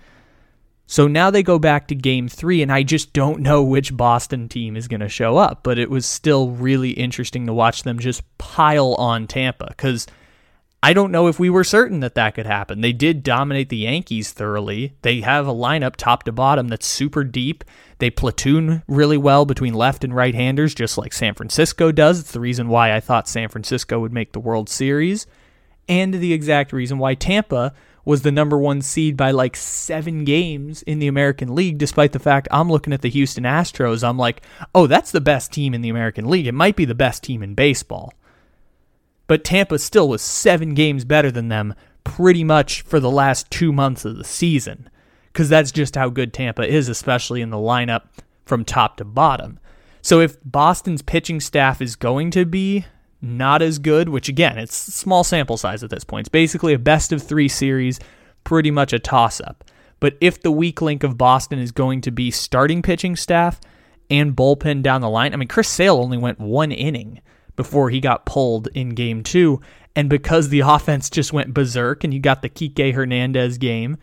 So 0.88 1.07
now 1.07 1.32
they 1.32 1.41
go 1.41 1.57
back 1.57 1.88
to 1.88 1.95
game 1.95 2.28
three, 2.28 2.61
and 2.61 2.69
I 2.69 2.84
just 2.84 3.13
don't 3.13 3.39
know 3.39 3.63
which 3.63 3.95
Boston 3.95 4.49
team 4.49 4.76
is 4.76 4.89
going 4.89 4.99
to 4.99 5.07
show 5.07 5.38
up. 5.38 5.63
But 5.63 5.80
it 5.80 5.89
was 5.89 6.05
still 6.05 6.49
really 6.49 6.91
interesting 6.91 7.45
to 7.45 7.53
watch 7.53 7.84
them 7.84 7.97
just 7.97 8.23
pile 8.38 8.93
on 8.95 9.26
Tampa 9.26 9.67
because 9.69 10.05
I 10.84 10.91
don't 10.91 11.13
know 11.13 11.28
if 11.28 11.39
we 11.39 11.49
were 11.49 11.63
certain 11.63 12.01
that 12.01 12.15
that 12.15 12.36
could 12.36 12.45
happen. 12.45 12.82
They 12.82 12.91
did 12.91 13.23
dominate 13.23 13.69
the 13.69 13.78
Yankees 13.78 14.34
thoroughly. 14.34 14.97
They 15.01 15.21
have 15.21 15.47
a 15.47 15.53
lineup 15.53 15.95
top 15.95 16.23
to 16.23 16.34
bottom 16.34 16.67
that's 16.67 16.86
super 16.86 17.23
deep. 17.23 17.63
They 17.99 18.09
platoon 18.09 18.84
really 18.86 19.17
well 19.17 19.45
between 19.45 19.73
left 19.73 20.03
and 20.03 20.13
right 20.13 20.36
handers, 20.36 20.76
just 20.76 20.97
like 20.97 21.13
San 21.13 21.36
Francisco 21.36 21.93
does. 21.93 22.19
It's 22.19 22.34
the 22.34 22.41
reason 22.41 22.67
why 22.67 22.93
I 22.93 22.99
thought 22.99 23.30
San 23.30 23.47
Francisco 23.47 23.97
would 24.01 24.11
make 24.11 24.34
the 24.34 24.41
World 24.41 24.67
Series, 24.67 25.26
and 25.88 26.14
the 26.14 26.34
exact 26.34 26.74
reason 26.74 26.98
why 26.98 27.16
Tampa 27.16 27.74
was 28.06 28.22
the 28.22 28.32
number 28.32 28.58
one 28.58 28.82
seed 28.82 29.18
by 29.18 29.32
like 29.32 29.56
seven 29.56 30.24
games 30.24 30.84
in 30.84 31.00
the 31.00 31.08
American 31.08 31.56
League, 31.56 31.80
despite 31.80 32.12
the 32.12 32.20
fact 32.20 32.48
I'm 32.52 32.72
looking 32.72 32.94
at 32.94 33.02
the 33.02 33.10
Houston 33.10 33.44
Astros. 33.44 34.08
I'm 34.08 34.18
like, 34.18 34.44
oh, 34.76 34.86
that's 34.86 35.12
the 35.12 35.22
best 35.22 35.52
team 35.52 35.74
in 35.74 35.82
the 35.82 35.90
American 35.90 36.30
League. 36.30 36.46
It 36.46 36.54
might 36.54 36.76
be 36.76 36.86
the 36.86 36.94
best 36.94 37.24
team 37.24 37.42
in 37.42 37.56
baseball. 37.56 38.14
But 39.28 39.44
Tampa 39.44 39.80
still 39.80 40.08
was 40.08 40.22
seven 40.22 40.76
games 40.76 41.04
better 41.04 41.32
than 41.32 41.48
them 41.48 41.74
pretty 42.04 42.44
much 42.44 42.84
for 42.84 43.00
the 43.00 43.10
last 43.10 43.50
two 43.50 43.74
months 43.74 44.06
of 44.06 44.18
the 44.18 44.24
season, 44.24 44.88
because 45.34 45.50
that's 45.50 45.72
just 45.72 45.96
how 45.96 46.10
good 46.10 46.32
Tampa 46.32 46.62
is, 46.62 46.88
especially 46.88 47.42
in 47.42 47.50
the 47.50 47.58
lineup 47.58 48.04
from 48.46 48.64
top 48.64 48.98
to 48.98 49.04
bottom. 49.04 49.60
So 50.04 50.20
if 50.20 50.38
Boston's 50.46 51.02
pitching 51.02 51.40
staff 51.40 51.82
is 51.82 51.96
going 51.96 52.30
to 52.32 52.46
be 52.46 52.86
not 53.26 53.61
as 53.61 53.80
good, 53.80 54.09
which 54.09 54.30
again, 54.30 54.57
it's 54.57 54.76
small 54.76 55.23
sample 55.23 55.57
size 55.57 55.84
at 55.84 55.89
this 55.89 56.03
point. 56.03 56.21
It's 56.21 56.30
basically 56.30 56.73
a 56.73 56.80
best 56.80 57.11
of 57.11 57.21
three 57.21 57.47
series, 57.47 57.99
pretty 58.43 58.71
much 58.71 58.93
a 58.93 58.99
toss 58.99 59.41
up. 59.41 59.63
But 59.99 60.17
if 60.21 60.41
the 60.41 60.51
weak 60.51 60.82
link 60.82 61.03
of 61.03 61.17
Boston 61.17 61.59
is 61.59 61.71
going 61.71 62.01
to 62.01 62.11
be 62.11 62.32
starting 62.32 62.82
pitching 62.82 63.15
staff 63.15 63.59
and 64.09 64.36
bullpen 64.36 64.84
down 64.84 65.01
the 65.01 65.09
line, 65.09 65.34
I 65.34 65.38
mean, 65.38 65.47
Chris 65.47 65.69
Sale 65.69 65.97
only 65.97 66.17
went 66.17 66.39
one 66.39 66.71
inning 66.71 67.21
before 67.55 67.89
he 67.89 67.99
got 67.99 68.26
pulled 68.26 68.67
in 68.73 68.89
game 68.89 69.23
two. 69.23 69.61
And 69.95 70.09
because 70.09 70.49
the 70.49 70.59
offense 70.65 71.09
just 71.09 71.34
went 71.34 71.53
berserk 71.53 72.03
and 72.03 72.13
you 72.13 72.19
got 72.19 72.41
the 72.41 72.49
Kike 72.49 72.93
Hernandez 72.93 73.57
game, 73.57 73.97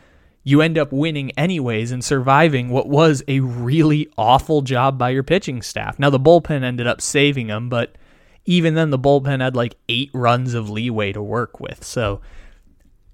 you 0.44 0.60
end 0.60 0.76
up 0.76 0.92
winning 0.92 1.30
anyways 1.32 1.92
and 1.92 2.04
surviving 2.04 2.68
what 2.68 2.88
was 2.88 3.22
a 3.28 3.40
really 3.40 4.08
awful 4.18 4.62
job 4.62 4.98
by 4.98 5.10
your 5.10 5.22
pitching 5.22 5.62
staff. 5.62 5.98
Now, 5.98 6.10
the 6.10 6.18
bullpen 6.18 6.64
ended 6.64 6.86
up 6.86 7.00
saving 7.00 7.46
them, 7.46 7.68
but 7.68 7.94
even 8.44 8.74
then, 8.74 8.90
the 8.90 8.98
bullpen 8.98 9.40
had 9.40 9.56
like 9.56 9.76
eight 9.88 10.10
runs 10.12 10.54
of 10.54 10.68
leeway 10.68 11.12
to 11.12 11.22
work 11.22 11.60
with. 11.60 11.84
So 11.84 12.20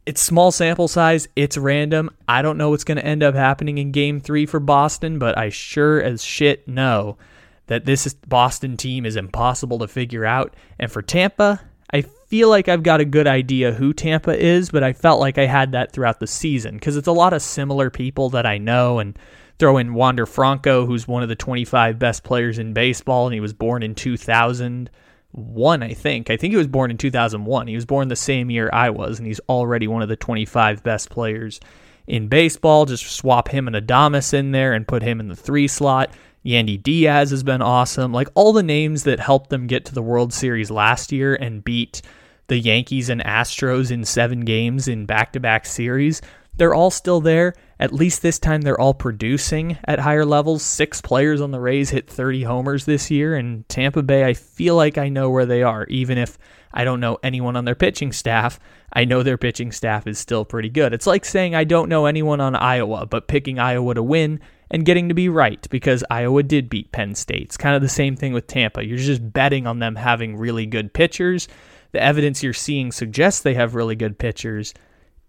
it's 0.06 0.22
small 0.22 0.50
sample 0.50 0.88
size, 0.88 1.28
it's 1.36 1.58
random. 1.58 2.08
I 2.26 2.40
don't 2.40 2.56
know 2.56 2.70
what's 2.70 2.84
going 2.84 2.96
to 2.96 3.04
end 3.04 3.22
up 3.22 3.34
happening 3.34 3.76
in 3.76 3.92
game 3.92 4.20
three 4.20 4.46
for 4.46 4.58
Boston, 4.58 5.18
but 5.18 5.36
I 5.36 5.50
sure 5.50 6.00
as 6.02 6.24
shit 6.24 6.66
know 6.66 7.18
that 7.66 7.84
this 7.84 8.14
Boston 8.14 8.78
team 8.78 9.04
is 9.04 9.16
impossible 9.16 9.78
to 9.80 9.88
figure 9.88 10.24
out. 10.24 10.54
And 10.78 10.90
for 10.90 11.02
Tampa, 11.02 11.60
I 11.92 12.00
feel 12.00 12.48
like 12.48 12.68
I've 12.68 12.82
got 12.82 13.00
a 13.00 13.04
good 13.04 13.26
idea 13.26 13.72
who 13.72 13.92
Tampa 13.92 14.34
is, 14.34 14.70
but 14.70 14.82
I 14.82 14.94
felt 14.94 15.20
like 15.20 15.36
I 15.36 15.44
had 15.44 15.72
that 15.72 15.92
throughout 15.92 16.20
the 16.20 16.26
season 16.26 16.76
because 16.76 16.96
it's 16.96 17.06
a 17.06 17.12
lot 17.12 17.34
of 17.34 17.42
similar 17.42 17.90
people 17.90 18.30
that 18.30 18.46
I 18.46 18.56
know 18.56 18.98
and 18.98 19.18
throw 19.58 19.76
in 19.76 19.92
Wander 19.92 20.24
Franco, 20.24 20.86
who's 20.86 21.06
one 21.06 21.22
of 21.22 21.28
the 21.28 21.36
25 21.36 21.98
best 21.98 22.24
players 22.24 22.58
in 22.58 22.72
baseball, 22.72 23.26
and 23.26 23.34
he 23.34 23.40
was 23.40 23.52
born 23.52 23.82
in 23.82 23.94
2000 23.94 24.88
one, 25.32 25.82
I 25.82 25.92
think. 25.94 26.30
I 26.30 26.36
think 26.36 26.52
he 26.52 26.56
was 26.56 26.66
born 26.66 26.90
in 26.90 26.96
2001. 26.96 27.66
He 27.66 27.74
was 27.74 27.84
born 27.84 28.08
the 28.08 28.16
same 28.16 28.50
year 28.50 28.70
I 28.72 28.90
was, 28.90 29.18
and 29.18 29.26
he's 29.26 29.40
already 29.48 29.86
one 29.86 30.02
of 30.02 30.08
the 30.08 30.16
25 30.16 30.82
best 30.82 31.10
players 31.10 31.60
in 32.06 32.28
baseball. 32.28 32.86
Just 32.86 33.10
swap 33.10 33.48
him 33.48 33.66
and 33.66 33.76
Adames 33.76 34.32
in 34.32 34.52
there 34.52 34.72
and 34.72 34.88
put 34.88 35.02
him 35.02 35.20
in 35.20 35.28
the 35.28 35.36
three 35.36 35.68
slot. 35.68 36.10
Yandy 36.44 36.82
Diaz 36.82 37.30
has 37.30 37.42
been 37.42 37.60
awesome. 37.60 38.12
Like 38.12 38.28
all 38.34 38.52
the 38.52 38.62
names 38.62 39.04
that 39.04 39.20
helped 39.20 39.50
them 39.50 39.66
get 39.66 39.84
to 39.86 39.94
the 39.94 40.02
World 40.02 40.32
Series 40.32 40.70
last 40.70 41.12
year 41.12 41.34
and 41.34 41.64
beat 41.64 42.00
the 42.46 42.58
Yankees 42.58 43.10
and 43.10 43.22
Astros 43.22 43.90
in 43.90 44.04
seven 44.04 44.40
games 44.40 44.88
in 44.88 45.04
back 45.04 45.32
to 45.34 45.40
back 45.40 45.66
series, 45.66 46.22
they're 46.58 46.74
all 46.74 46.90
still 46.90 47.20
there. 47.20 47.54
At 47.80 47.92
least 47.92 48.22
this 48.22 48.38
time 48.38 48.62
they're 48.62 48.80
all 48.80 48.94
producing 48.94 49.78
at 49.84 50.00
higher 50.00 50.24
levels. 50.24 50.62
Six 50.62 51.00
players 51.00 51.40
on 51.40 51.52
the 51.52 51.60
Rays 51.60 51.90
hit 51.90 52.10
30 52.10 52.42
homers 52.42 52.84
this 52.84 53.10
year, 53.10 53.36
and 53.36 53.68
Tampa 53.68 54.02
Bay, 54.02 54.24
I 54.24 54.34
feel 54.34 54.74
like 54.74 54.98
I 54.98 55.08
know 55.08 55.30
where 55.30 55.46
they 55.46 55.62
are. 55.62 55.86
Even 55.86 56.18
if 56.18 56.36
I 56.72 56.84
don't 56.84 57.00
know 57.00 57.18
anyone 57.22 57.56
on 57.56 57.64
their 57.64 57.74
pitching 57.74 58.12
staff, 58.12 58.58
I 58.92 59.04
know 59.04 59.22
their 59.22 59.38
pitching 59.38 59.72
staff 59.72 60.06
is 60.06 60.18
still 60.18 60.44
pretty 60.44 60.68
good. 60.68 60.92
It's 60.92 61.06
like 61.06 61.24
saying 61.24 61.54
I 61.54 61.64
don't 61.64 61.88
know 61.88 62.06
anyone 62.06 62.40
on 62.40 62.56
Iowa, 62.56 63.06
but 63.06 63.28
picking 63.28 63.58
Iowa 63.58 63.94
to 63.94 64.02
win 64.02 64.40
and 64.70 64.84
getting 64.84 65.08
to 65.08 65.14
be 65.14 65.28
right 65.28 65.66
because 65.70 66.04
Iowa 66.10 66.42
did 66.42 66.68
beat 66.68 66.92
Penn 66.92 67.14
State. 67.14 67.42
It's 67.42 67.56
kind 67.56 67.76
of 67.76 67.82
the 67.82 67.88
same 67.88 68.16
thing 68.16 68.32
with 68.32 68.46
Tampa. 68.46 68.84
You're 68.84 68.98
just 68.98 69.32
betting 69.32 69.66
on 69.66 69.78
them 69.78 69.96
having 69.96 70.36
really 70.36 70.66
good 70.66 70.92
pitchers. 70.92 71.48
The 71.92 72.02
evidence 72.02 72.42
you're 72.42 72.52
seeing 72.52 72.92
suggests 72.92 73.40
they 73.40 73.54
have 73.54 73.74
really 73.74 73.96
good 73.96 74.18
pitchers, 74.18 74.74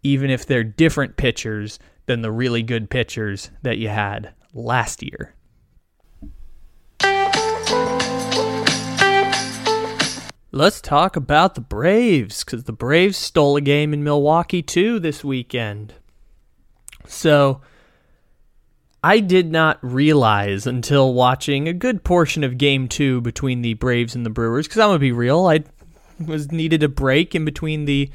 even 0.04 0.30
if 0.30 0.46
they're 0.46 0.64
different 0.64 1.18
pitchers 1.18 1.80
than 2.06 2.22
the 2.22 2.32
really 2.32 2.64
good 2.64 2.90
pitchers 2.90 3.52
that 3.62 3.78
you 3.78 3.90
had 3.90 4.34
last 4.54 5.04
year. 5.04 5.36
Let's 10.52 10.82
talk 10.82 11.16
about 11.16 11.54
the 11.54 11.62
Braves 11.62 12.44
because 12.44 12.64
the 12.64 12.74
Braves 12.74 13.18
stole 13.18 13.56
a 13.56 13.62
game 13.62 13.94
in 13.94 14.04
Milwaukee 14.04 14.64
too 14.64 15.00
this 15.00 15.24
weekend. 15.24 15.94
So 17.06 17.62
I 19.04 19.20
did 19.20 19.52
not 19.52 19.78
realize 19.82 20.66
until 20.66 21.14
watching 21.14 21.68
a 21.68 21.74
good 21.74 22.04
portion 22.04 22.44
of 22.44 22.58
game 22.58 22.88
two 22.88 23.22
between 23.22 23.62
the 23.62 23.76
Braves 23.76 24.16
and 24.16 24.26
the 24.26 24.32
Brewers 24.32 24.68
because 24.68 24.80
I'm 24.80 24.90
going 24.90 24.96
to 24.96 25.00
be 25.00 25.12
real. 25.12 25.46
I 25.46 25.64
was 26.26 26.52
needed 26.52 26.82
a 26.82 26.90
break 26.90 27.36
in 27.36 27.46
between 27.46 27.86
the 27.86 28.10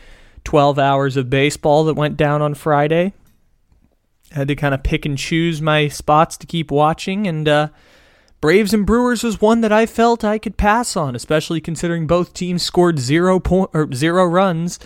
12 0.45 0.78
hours 0.78 1.16
of 1.16 1.30
baseball 1.30 1.84
that 1.84 1.95
went 1.95 2.16
down 2.16 2.40
on 2.42 2.55
Friday 2.55 3.12
I 4.34 4.38
had 4.38 4.49
to 4.49 4.57
kind 4.57 4.74
of 4.74 4.82
pick 4.82 5.07
and 5.07 5.16
choose 5.16 5.62
my 5.62 5.86
spots 5.86 6.36
to 6.38 6.47
keep 6.47 6.72
watching, 6.72 7.26
and 7.28 7.49
uh, 7.49 7.68
Braves 8.40 8.74
and 8.74 8.84
Brewers 8.84 9.22
was 9.22 9.40
one 9.40 9.61
that 9.61 9.70
I 9.70 9.86
felt 9.86 10.24
I 10.24 10.38
could 10.38 10.57
pass 10.57 10.97
on, 10.97 11.14
especially 11.14 11.61
considering 11.61 12.09
both 12.09 12.34
teams 12.34 12.62
scored 12.62 12.99
zero 12.99 13.38
point 13.38 13.70
or 13.72 13.92
zero 13.92 14.24
runs 14.24 14.80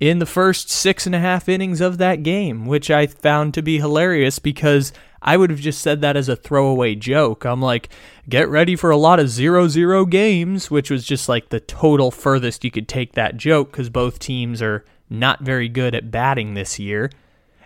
in 0.00 0.18
the 0.18 0.26
first 0.26 0.70
six 0.70 1.04
and 1.04 1.14
a 1.14 1.18
half 1.20 1.48
innings 1.48 1.82
of 1.82 1.98
that 1.98 2.22
game, 2.22 2.64
which 2.64 2.90
I 2.90 3.06
found 3.06 3.52
to 3.54 3.62
be 3.62 3.78
hilarious 3.78 4.38
because 4.38 4.94
I 5.20 5.36
would 5.36 5.50
have 5.50 5.60
just 5.60 5.82
said 5.82 6.00
that 6.00 6.16
as 6.16 6.30
a 6.30 6.36
throwaway 6.36 6.94
joke. 6.94 7.44
I'm 7.44 7.60
like, 7.60 7.90
get 8.28 8.48
ready 8.48 8.76
for 8.76 8.90
a 8.90 8.96
lot 8.96 9.20
of 9.20 9.28
zero 9.28 9.68
zero 9.68 10.06
games, 10.06 10.70
which 10.70 10.90
was 10.90 11.04
just 11.04 11.28
like 11.28 11.50
the 11.50 11.60
total 11.60 12.10
furthest 12.10 12.64
you 12.64 12.70
could 12.70 12.88
take 12.88 13.12
that 13.12 13.36
joke 13.36 13.72
because 13.72 13.90
both 13.90 14.18
teams 14.18 14.62
are 14.62 14.86
not 15.08 15.42
very 15.42 15.68
good 15.68 15.94
at 15.94 16.10
batting 16.10 16.54
this 16.54 16.78
year. 16.78 17.10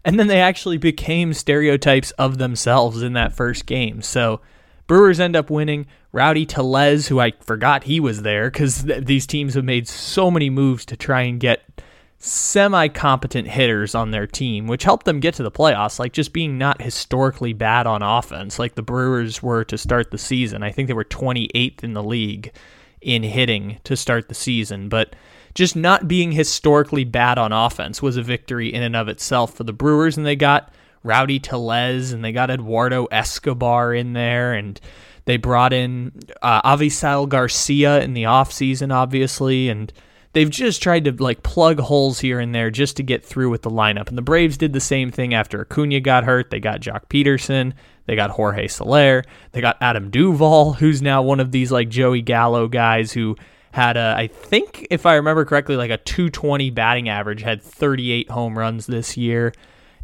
And 0.04 0.18
then 0.18 0.28
they 0.28 0.40
actually 0.40 0.78
became 0.78 1.34
stereotypes 1.34 2.10
of 2.12 2.38
themselves 2.38 3.02
in 3.02 3.12
that 3.14 3.34
first 3.34 3.66
game. 3.66 4.02
So 4.02 4.40
Brewers 4.86 5.20
end 5.20 5.36
up 5.36 5.50
winning. 5.50 5.86
Rowdy 6.12 6.46
Tellez, 6.46 7.06
who 7.06 7.20
I 7.20 7.32
forgot 7.40 7.84
he 7.84 8.00
was 8.00 8.22
there 8.22 8.50
because 8.50 8.82
th- 8.82 9.04
these 9.04 9.26
teams 9.26 9.54
have 9.54 9.64
made 9.64 9.86
so 9.86 10.30
many 10.30 10.50
moves 10.50 10.84
to 10.86 10.96
try 10.96 11.22
and 11.22 11.38
get 11.38 11.62
semi 12.18 12.88
competent 12.88 13.48
hitters 13.48 13.94
on 13.94 14.10
their 14.10 14.26
team, 14.26 14.66
which 14.66 14.84
helped 14.84 15.06
them 15.06 15.20
get 15.20 15.34
to 15.34 15.42
the 15.42 15.50
playoffs, 15.50 15.98
like 15.98 16.12
just 16.12 16.32
being 16.32 16.58
not 16.58 16.82
historically 16.82 17.52
bad 17.52 17.86
on 17.86 18.02
offense, 18.02 18.58
like 18.58 18.74
the 18.74 18.82
Brewers 18.82 19.42
were 19.42 19.64
to 19.64 19.78
start 19.78 20.10
the 20.10 20.18
season. 20.18 20.62
I 20.62 20.72
think 20.72 20.88
they 20.88 20.94
were 20.94 21.04
28th 21.04 21.84
in 21.84 21.92
the 21.94 22.02
league 22.02 22.52
in 23.00 23.22
hitting 23.22 23.78
to 23.84 23.96
start 23.96 24.28
the 24.28 24.34
season, 24.34 24.88
but 24.88 25.14
just 25.54 25.76
not 25.76 26.08
being 26.08 26.32
historically 26.32 27.04
bad 27.04 27.38
on 27.38 27.52
offense 27.52 28.00
was 28.00 28.16
a 28.16 28.22
victory 28.22 28.72
in 28.72 28.82
and 28.82 28.96
of 28.96 29.08
itself 29.08 29.54
for 29.54 29.64
the 29.64 29.72
Brewers. 29.72 30.16
And 30.16 30.26
they 30.26 30.36
got 30.36 30.72
Rowdy 31.02 31.40
Tellez 31.40 32.12
and 32.12 32.24
they 32.24 32.32
got 32.32 32.50
Eduardo 32.50 33.06
Escobar 33.06 33.94
in 33.94 34.12
there. 34.12 34.52
And 34.52 34.80
they 35.24 35.36
brought 35.36 35.72
in 35.72 36.12
uh, 36.42 36.62
Avisail 36.62 37.28
Garcia 37.28 38.00
in 38.00 38.14
the 38.14 38.24
offseason, 38.24 38.92
obviously. 38.92 39.68
And 39.68 39.92
they've 40.32 40.50
just 40.50 40.82
tried 40.82 41.04
to 41.04 41.12
like 41.12 41.42
plug 41.42 41.80
holes 41.80 42.20
here 42.20 42.38
and 42.38 42.54
there 42.54 42.70
just 42.70 42.96
to 42.96 43.02
get 43.02 43.24
through 43.24 43.50
with 43.50 43.62
the 43.62 43.70
lineup. 43.70 44.08
And 44.08 44.16
the 44.16 44.22
Braves 44.22 44.56
did 44.56 44.72
the 44.72 44.80
same 44.80 45.10
thing 45.10 45.34
after 45.34 45.60
Acuna 45.60 46.00
got 46.00 46.24
hurt. 46.24 46.50
They 46.50 46.60
got 46.60 46.80
Joc 46.80 47.06
Pederson, 47.08 47.72
They 48.06 48.14
got 48.14 48.30
Jorge 48.30 48.68
Soler. 48.68 49.24
They 49.52 49.60
got 49.60 49.78
Adam 49.80 50.10
Duvall, 50.10 50.74
who's 50.74 51.02
now 51.02 51.22
one 51.22 51.40
of 51.40 51.50
these 51.50 51.72
like 51.72 51.88
Joey 51.88 52.22
Gallo 52.22 52.68
guys 52.68 53.12
who 53.12 53.36
had 53.72 53.96
a, 53.96 54.14
I 54.16 54.26
think 54.26 54.86
if 54.90 55.06
I 55.06 55.14
remember 55.14 55.44
correctly, 55.44 55.76
like 55.76 55.90
a 55.90 55.96
220 55.98 56.70
batting 56.70 57.08
average, 57.08 57.42
had 57.42 57.62
38 57.62 58.30
home 58.30 58.58
runs 58.58 58.86
this 58.86 59.16
year. 59.16 59.52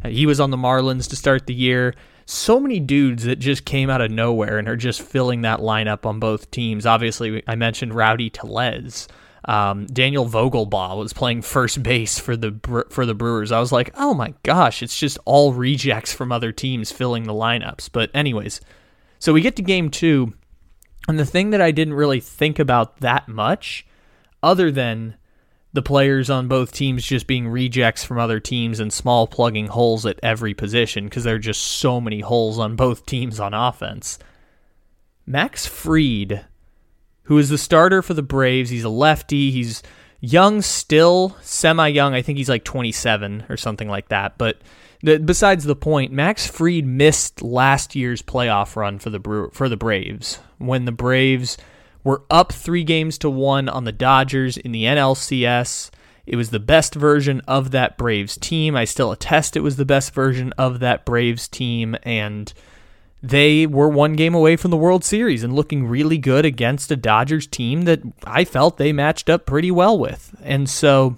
Uh, 0.03 0.09
he 0.09 0.25
was 0.25 0.39
on 0.39 0.51
the 0.51 0.57
Marlins 0.57 1.09
to 1.09 1.15
start 1.15 1.47
the 1.47 1.53
year. 1.53 1.93
So 2.25 2.59
many 2.59 2.79
dudes 2.79 3.23
that 3.23 3.37
just 3.39 3.65
came 3.65 3.89
out 3.89 4.01
of 4.01 4.11
nowhere 4.11 4.57
and 4.57 4.67
are 4.67 4.75
just 4.75 5.01
filling 5.01 5.41
that 5.41 5.59
lineup 5.59 6.05
on 6.05 6.19
both 6.19 6.51
teams. 6.51 6.85
Obviously, 6.85 7.41
I 7.47 7.55
mentioned 7.55 7.93
Rowdy 7.93 8.29
Tellez. 8.29 9.07
um, 9.45 9.85
Daniel 9.87 10.25
Vogelbach 10.25 10.97
was 10.97 11.13
playing 11.13 11.41
first 11.41 11.81
base 11.83 12.19
for 12.19 12.35
the 12.35 12.85
for 12.89 13.05
the 13.05 13.13
Brewers. 13.13 13.51
I 13.51 13.59
was 13.59 13.71
like, 13.71 13.91
oh 13.97 14.13
my 14.13 14.33
gosh, 14.43 14.83
it's 14.83 14.99
just 14.99 15.17
all 15.25 15.53
rejects 15.53 16.13
from 16.13 16.31
other 16.31 16.51
teams 16.51 16.91
filling 16.91 17.23
the 17.23 17.33
lineups. 17.33 17.89
But 17.91 18.11
anyways, 18.13 18.59
so 19.19 19.31
we 19.33 19.41
get 19.41 19.55
to 19.55 19.61
game 19.61 19.89
two, 19.89 20.33
and 21.07 21.19
the 21.19 21.25
thing 21.25 21.51
that 21.51 21.61
I 21.61 21.71
didn't 21.71 21.93
really 21.93 22.19
think 22.19 22.59
about 22.59 22.99
that 23.01 23.27
much, 23.27 23.85
other 24.43 24.71
than 24.71 25.15
the 25.73 25.81
players 25.81 26.29
on 26.29 26.47
both 26.47 26.71
teams 26.71 27.05
just 27.05 27.27
being 27.27 27.47
rejects 27.47 28.03
from 28.03 28.17
other 28.17 28.39
teams 28.39 28.79
and 28.79 28.91
small 28.91 29.27
plugging 29.27 29.67
holes 29.67 30.05
at 30.05 30.19
every 30.23 30.53
position 30.53 31.05
because 31.05 31.23
there 31.23 31.35
are 31.35 31.39
just 31.39 31.61
so 31.61 32.01
many 32.01 32.21
holes 32.21 32.57
on 32.57 32.75
both 32.75 33.05
teams 33.05 33.39
on 33.39 33.53
offense. 33.53 34.17
Max 35.25 35.65
Fried, 35.65 36.45
who 37.23 37.37
is 37.37 37.49
the 37.49 37.57
starter 37.57 38.01
for 38.01 38.13
the 38.13 38.23
Braves. 38.23 38.69
He's 38.69 38.85
a 38.85 38.89
lefty. 38.89 39.51
He's 39.51 39.83
young 40.19 40.61
still, 40.61 41.35
semi 41.41 41.89
young. 41.89 42.13
I 42.13 42.21
think 42.21 42.37
he's 42.37 42.49
like 42.49 42.63
27 42.63 43.45
or 43.49 43.57
something 43.57 43.89
like 43.89 44.09
that. 44.09 44.37
But 44.37 44.57
the, 45.07 45.19
besides 45.19 45.63
the 45.63 45.75
point, 45.75 46.11
Max 46.11 46.45
Fried 46.45 46.85
missed 46.85 47.41
last 47.41 47.95
year's 47.95 48.21
playoff 48.21 48.75
run 48.75 48.99
for 48.99 49.09
the 49.09 49.49
for 49.53 49.69
the 49.69 49.77
Braves 49.77 50.39
when 50.57 50.83
the 50.83 50.91
Braves 50.91 51.57
were 52.03 52.23
up 52.29 52.51
three 52.51 52.83
games 52.83 53.17
to 53.19 53.29
one 53.29 53.69
on 53.69 53.85
the 53.85 53.93
Dodgers 53.93 54.57
in 54.57 54.73
the 54.73 54.83
NLCS. 54.83 55.91
It 56.25 56.35
was 56.35 56.49
the 56.49 56.59
best 56.59 56.93
version 56.93 57.41
of 57.47 57.71
that 57.71 57.97
Braves 57.97 58.35
team. 58.35 58.75
I 58.75 58.83
still 58.83 59.13
attest 59.13 59.55
it 59.55 59.61
was 59.61 59.77
the 59.77 59.85
best 59.85 60.13
version 60.13 60.51
of 60.57 60.81
that 60.81 61.05
Braves 61.05 61.47
team, 61.47 61.95
and 62.03 62.51
they 63.23 63.65
were 63.65 63.87
one 63.87 64.13
game 64.13 64.35
away 64.35 64.57
from 64.57 64.71
the 64.71 64.77
World 64.77 65.05
Series 65.05 65.41
and 65.41 65.53
looking 65.55 65.87
really 65.87 66.17
good 66.17 66.43
against 66.43 66.91
a 66.91 66.97
Dodgers 66.97 67.47
team 67.47 67.83
that 67.83 68.01
I 68.25 68.43
felt 68.43 68.75
they 68.75 68.91
matched 68.91 69.29
up 69.29 69.45
pretty 69.45 69.71
well 69.71 69.97
with. 69.97 70.35
And 70.43 70.69
so 70.69 71.15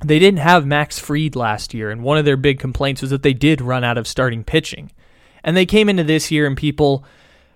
they 0.00 0.18
didn't 0.18 0.40
have 0.40 0.66
Max 0.66 0.98
Fried 0.98 1.34
last 1.34 1.74
year, 1.74 1.90
and 1.90 2.02
one 2.02 2.18
of 2.18 2.24
their 2.24 2.36
big 2.36 2.60
complaints 2.60 3.00
was 3.00 3.10
that 3.10 3.22
they 3.22 3.32
did 3.32 3.60
run 3.60 3.84
out 3.84 3.98
of 3.98 4.06
starting 4.06 4.44
pitching. 4.44 4.90
And 5.42 5.56
they 5.56 5.66
came 5.66 5.88
into 5.88 6.04
this 6.04 6.30
year 6.30 6.46
and 6.46 6.56
people 6.56 7.04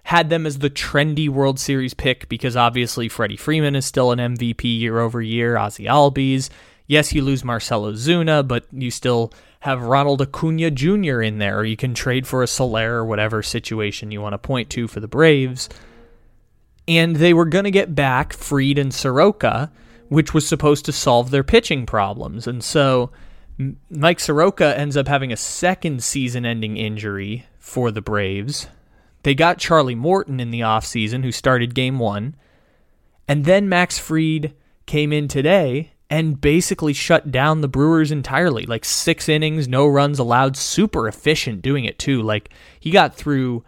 had 0.04 0.30
them 0.30 0.46
as 0.46 0.58
the 0.58 0.70
trendy 0.70 1.28
World 1.28 1.60
Series 1.60 1.94
pick 1.94 2.28
because 2.28 2.56
obviously 2.56 3.08
Freddie 3.08 3.36
Freeman 3.36 3.76
is 3.76 3.86
still 3.86 4.10
an 4.10 4.18
MVP 4.18 4.78
year 4.78 4.98
over 4.98 5.22
year, 5.22 5.56
Ozzie 5.56 5.84
Albies. 5.84 6.48
Yes, 6.86 7.12
you 7.12 7.22
lose 7.22 7.44
Marcell 7.44 7.84
Ozuna, 7.84 8.46
but 8.46 8.66
you 8.72 8.90
still 8.90 9.32
have 9.60 9.82
Ronald 9.82 10.20
Acuna 10.20 10.72
Jr. 10.72 11.22
in 11.22 11.38
there, 11.38 11.58
or 11.58 11.64
you 11.64 11.76
can 11.76 11.94
trade 11.94 12.26
for 12.26 12.42
a 12.42 12.48
Soler 12.48 12.94
or 12.94 13.04
whatever 13.04 13.42
situation 13.42 14.10
you 14.10 14.20
want 14.20 14.32
to 14.32 14.38
point 14.38 14.68
to 14.70 14.88
for 14.88 14.98
the 14.98 15.06
Braves. 15.06 15.68
And 16.88 17.16
they 17.16 17.32
were 17.32 17.44
going 17.44 17.64
to 17.64 17.70
get 17.70 17.94
back 17.94 18.32
Fried 18.32 18.78
and 18.78 18.92
Soroka, 18.92 19.70
which 20.12 20.34
was 20.34 20.46
supposed 20.46 20.84
to 20.84 20.92
solve 20.92 21.30
their 21.30 21.42
pitching 21.42 21.86
problems. 21.86 22.46
And 22.46 22.62
so 22.62 23.10
Mike 23.88 24.20
Soroka 24.20 24.78
ends 24.78 24.94
up 24.94 25.08
having 25.08 25.32
a 25.32 25.38
second 25.38 26.04
season 26.04 26.44
ending 26.44 26.76
injury 26.76 27.46
for 27.58 27.90
the 27.90 28.02
Braves. 28.02 28.66
They 29.22 29.34
got 29.34 29.56
Charlie 29.56 29.94
Morton 29.94 30.38
in 30.38 30.50
the 30.50 30.60
offseason, 30.60 31.24
who 31.24 31.32
started 31.32 31.74
game 31.74 31.98
one. 31.98 32.36
And 33.26 33.46
then 33.46 33.70
Max 33.70 33.98
Fried 33.98 34.52
came 34.84 35.14
in 35.14 35.28
today 35.28 35.94
and 36.10 36.38
basically 36.38 36.92
shut 36.92 37.30
down 37.30 37.62
the 37.62 37.66
Brewers 37.68 38.12
entirely. 38.12 38.66
Like 38.66 38.84
six 38.84 39.30
innings, 39.30 39.66
no 39.66 39.86
runs 39.86 40.18
allowed, 40.18 40.58
super 40.58 41.08
efficient 41.08 41.62
doing 41.62 41.86
it 41.86 41.98
too. 41.98 42.20
Like 42.20 42.50
he 42.78 42.90
got 42.90 43.14
through, 43.14 43.64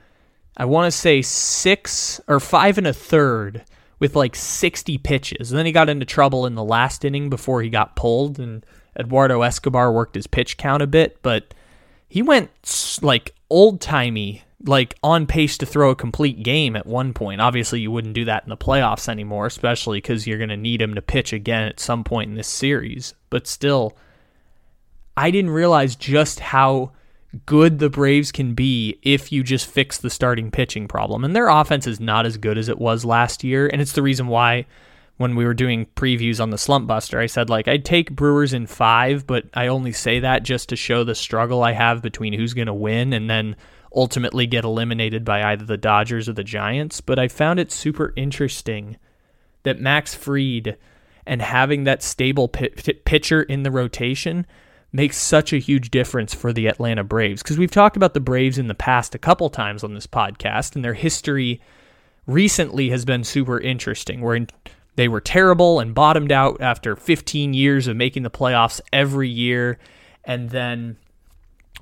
I 0.58 0.66
want 0.66 0.92
to 0.92 0.98
say 0.98 1.22
six 1.22 2.20
or 2.28 2.38
five 2.38 2.76
and 2.76 2.86
a 2.86 2.92
third 2.92 3.64
with 4.04 4.14
like 4.14 4.36
60 4.36 4.98
pitches. 4.98 5.50
And 5.50 5.58
then 5.58 5.64
he 5.64 5.72
got 5.72 5.88
into 5.88 6.04
trouble 6.04 6.44
in 6.44 6.56
the 6.56 6.62
last 6.62 7.06
inning 7.06 7.30
before 7.30 7.62
he 7.62 7.70
got 7.70 7.96
pulled, 7.96 8.38
and 8.38 8.62
Eduardo 9.00 9.40
Escobar 9.40 9.90
worked 9.90 10.14
his 10.14 10.26
pitch 10.26 10.58
count 10.58 10.82
a 10.82 10.86
bit, 10.86 11.22
but 11.22 11.54
he 12.06 12.20
went 12.20 12.50
like 13.00 13.34
old 13.48 13.80
timey 13.80 14.42
like 14.66 14.94
on 15.02 15.26
pace 15.26 15.56
to 15.56 15.64
throw 15.64 15.88
a 15.88 15.96
complete 15.96 16.42
game 16.42 16.76
at 16.76 16.84
one 16.84 17.14
point. 17.14 17.40
Obviously, 17.40 17.80
you 17.80 17.90
wouldn't 17.90 18.12
do 18.12 18.26
that 18.26 18.42
in 18.42 18.50
the 18.50 18.58
playoffs 18.58 19.08
anymore, 19.08 19.46
especially 19.46 20.02
because 20.02 20.26
you're 20.26 20.36
going 20.36 20.50
to 20.50 20.56
need 20.58 20.82
him 20.82 20.94
to 20.96 21.00
pitch 21.00 21.32
again 21.32 21.62
at 21.62 21.80
some 21.80 22.04
point 22.04 22.28
in 22.28 22.36
this 22.36 22.46
series. 22.46 23.14
But 23.30 23.46
still, 23.46 23.96
I 25.16 25.30
didn't 25.30 25.50
realize 25.50 25.96
just 25.96 26.40
how 26.40 26.92
good 27.46 27.78
the 27.78 27.90
Braves 27.90 28.32
can 28.32 28.54
be 28.54 28.98
if 29.02 29.32
you 29.32 29.42
just 29.42 29.66
fix 29.66 29.98
the 29.98 30.10
starting 30.10 30.50
pitching 30.50 30.88
problem. 30.88 31.24
And 31.24 31.34
their 31.34 31.48
offense 31.48 31.86
is 31.86 32.00
not 32.00 32.26
as 32.26 32.36
good 32.36 32.58
as 32.58 32.68
it 32.68 32.78
was 32.78 33.04
last 33.04 33.44
year, 33.44 33.66
and 33.66 33.80
it's 33.80 33.92
the 33.92 34.02
reason 34.02 34.26
why 34.26 34.66
when 35.16 35.36
we 35.36 35.44
were 35.44 35.54
doing 35.54 35.86
previews 35.94 36.40
on 36.40 36.50
the 36.50 36.58
slump 36.58 36.88
buster 36.88 37.20
i 37.20 37.26
said 37.26 37.48
like 37.48 37.68
i'd 37.68 37.84
take 37.84 38.10
brewers 38.10 38.52
in 38.52 38.66
five 38.66 39.24
but 39.28 39.44
i 39.54 39.68
only 39.68 39.92
say 39.92 40.18
that 40.18 40.42
just 40.42 40.68
to 40.68 40.74
show 40.74 41.04
the 41.04 41.14
struggle 41.14 41.62
i 41.62 41.70
have 41.70 42.02
between 42.02 42.32
who's 42.32 42.52
going 42.52 42.66
to 42.66 42.74
win 42.74 43.12
and 43.12 43.30
then 43.30 43.54
ultimately 43.94 44.46
get 44.46 44.64
eliminated 44.64 45.24
by 45.24 45.42
either 45.42 45.64
the 45.64 45.76
Dodgers 45.76 46.28
or 46.28 46.32
the 46.32 46.44
Giants. 46.44 47.00
But 47.00 47.18
I 47.18 47.28
found 47.28 47.60
it 47.60 47.72
super 47.72 48.12
interesting 48.16 48.96
that 49.62 49.80
Max 49.80 50.14
Fried 50.14 50.76
and 51.26 51.40
having 51.40 51.84
that 51.84 52.02
stable 52.02 52.48
p- 52.48 52.68
pitcher 52.68 53.42
in 53.42 53.62
the 53.62 53.70
rotation 53.70 54.46
makes 54.94 55.16
such 55.16 55.52
a 55.52 55.58
huge 55.58 55.90
difference 55.90 56.32
for 56.32 56.52
the 56.52 56.68
Atlanta 56.68 57.02
Braves. 57.02 57.42
Because 57.42 57.58
we've 57.58 57.70
talked 57.70 57.96
about 57.96 58.14
the 58.14 58.20
Braves 58.20 58.58
in 58.58 58.68
the 58.68 58.74
past 58.74 59.14
a 59.14 59.18
couple 59.18 59.50
times 59.50 59.82
on 59.82 59.92
this 59.92 60.06
podcast, 60.06 60.76
and 60.76 60.84
their 60.84 60.94
history 60.94 61.60
recently 62.26 62.90
has 62.90 63.04
been 63.04 63.24
super 63.24 63.58
interesting. 63.58 64.20
Where 64.20 64.46
they 64.94 65.08
were 65.08 65.20
terrible 65.20 65.80
and 65.80 65.94
bottomed 65.94 66.30
out 66.30 66.60
after 66.60 66.94
15 66.94 67.52
years 67.52 67.88
of 67.88 67.96
making 67.96 68.22
the 68.22 68.30
playoffs 68.30 68.80
every 68.92 69.28
year, 69.28 69.80
and 70.24 70.50
then 70.50 70.96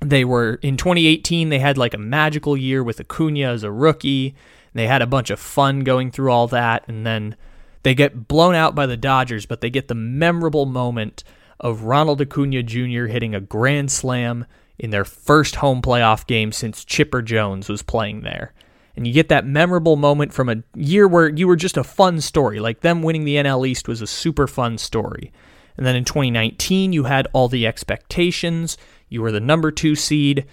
they 0.01 0.25
were 0.25 0.55
in 0.63 0.75
2018, 0.75 1.49
they 1.49 1.59
had 1.59 1.77
like 1.77 1.93
a 1.93 1.99
magical 1.99 2.57
year 2.57 2.83
with 2.83 2.99
Acuna 2.99 3.51
as 3.51 3.63
a 3.63 3.71
rookie. 3.71 4.35
They 4.73 4.87
had 4.87 5.03
a 5.03 5.07
bunch 5.07 5.29
of 5.29 5.39
fun 5.39 5.81
going 5.81 6.09
through 6.09 6.31
all 6.31 6.47
that. 6.47 6.83
And 6.87 7.05
then 7.05 7.35
they 7.83 7.93
get 7.93 8.27
blown 8.27 8.55
out 8.55 8.73
by 8.73 8.87
the 8.87 8.97
Dodgers, 8.97 9.45
but 9.45 9.61
they 9.61 9.69
get 9.69 9.87
the 9.87 9.95
memorable 9.95 10.65
moment 10.65 11.23
of 11.59 11.83
Ronald 11.83 12.21
Acuna 12.21 12.63
Jr. 12.63 13.05
hitting 13.05 13.35
a 13.35 13.41
grand 13.41 13.91
slam 13.91 14.45
in 14.77 14.89
their 14.89 15.05
first 15.05 15.57
home 15.57 15.81
playoff 15.81 16.25
game 16.25 16.51
since 16.51 16.83
Chipper 16.83 17.21
Jones 17.21 17.69
was 17.69 17.81
playing 17.81 18.21
there. 18.21 18.53
And 18.95 19.07
you 19.07 19.13
get 19.13 19.29
that 19.29 19.45
memorable 19.45 19.95
moment 19.95 20.33
from 20.33 20.49
a 20.49 20.63
year 20.75 21.07
where 21.07 21.27
you 21.29 21.47
were 21.47 21.55
just 21.55 21.77
a 21.77 21.83
fun 21.83 22.21
story. 22.21 22.59
Like 22.59 22.81
them 22.81 23.01
winning 23.01 23.25
the 23.25 23.35
NL 23.35 23.67
East 23.67 23.87
was 23.87 24.01
a 24.01 24.07
super 24.07 24.47
fun 24.47 24.77
story. 24.77 25.31
And 25.77 25.85
then 25.85 25.95
in 25.95 26.05
2019, 26.05 26.93
you 26.93 27.05
had 27.05 27.27
all 27.33 27.47
the 27.47 27.65
expectations. 27.65 28.77
You 29.09 29.21
were 29.21 29.31
the 29.31 29.39
number 29.39 29.71
two 29.71 29.95
seed, 29.95 30.45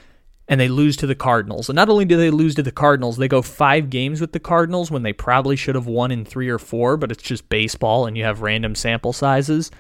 and 0.49 0.59
they 0.59 0.69
lose 0.69 0.97
to 0.99 1.07
the 1.07 1.15
Cardinals. 1.15 1.69
And 1.69 1.77
not 1.77 1.91
only 1.91 2.07
do 2.07 2.17
they 2.17 2.31
lose 2.31 2.55
to 2.55 2.63
the 2.63 2.73
Cardinals, 2.73 3.19
they 3.19 3.29
go 3.29 3.43
five 3.43 3.91
games 3.91 4.21
with 4.21 4.33
the 4.33 4.41
Cardinals 4.41 4.91
when 4.91 5.03
they 5.03 5.13
probably 5.13 5.57
should 5.57 5.75
have 5.75 5.87
won 5.87 6.11
in 6.11 6.25
three 6.25 6.49
or 6.49 6.59
four, 6.59 6.97
but 6.97 7.13
it's 7.13 7.23
just 7.23 7.49
baseball 7.51 8.07
and 8.07 8.17
you 8.17 8.25
have 8.25 8.41
random 8.41 8.75
sample 8.75 9.13
sizes. 9.13 9.71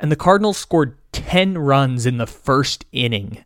And 0.00 0.10
the 0.10 0.16
Cardinals 0.16 0.56
scored 0.56 0.96
10 1.12 1.58
runs 1.58 2.06
in 2.06 2.16
the 2.16 2.26
first 2.26 2.86
inning 2.92 3.44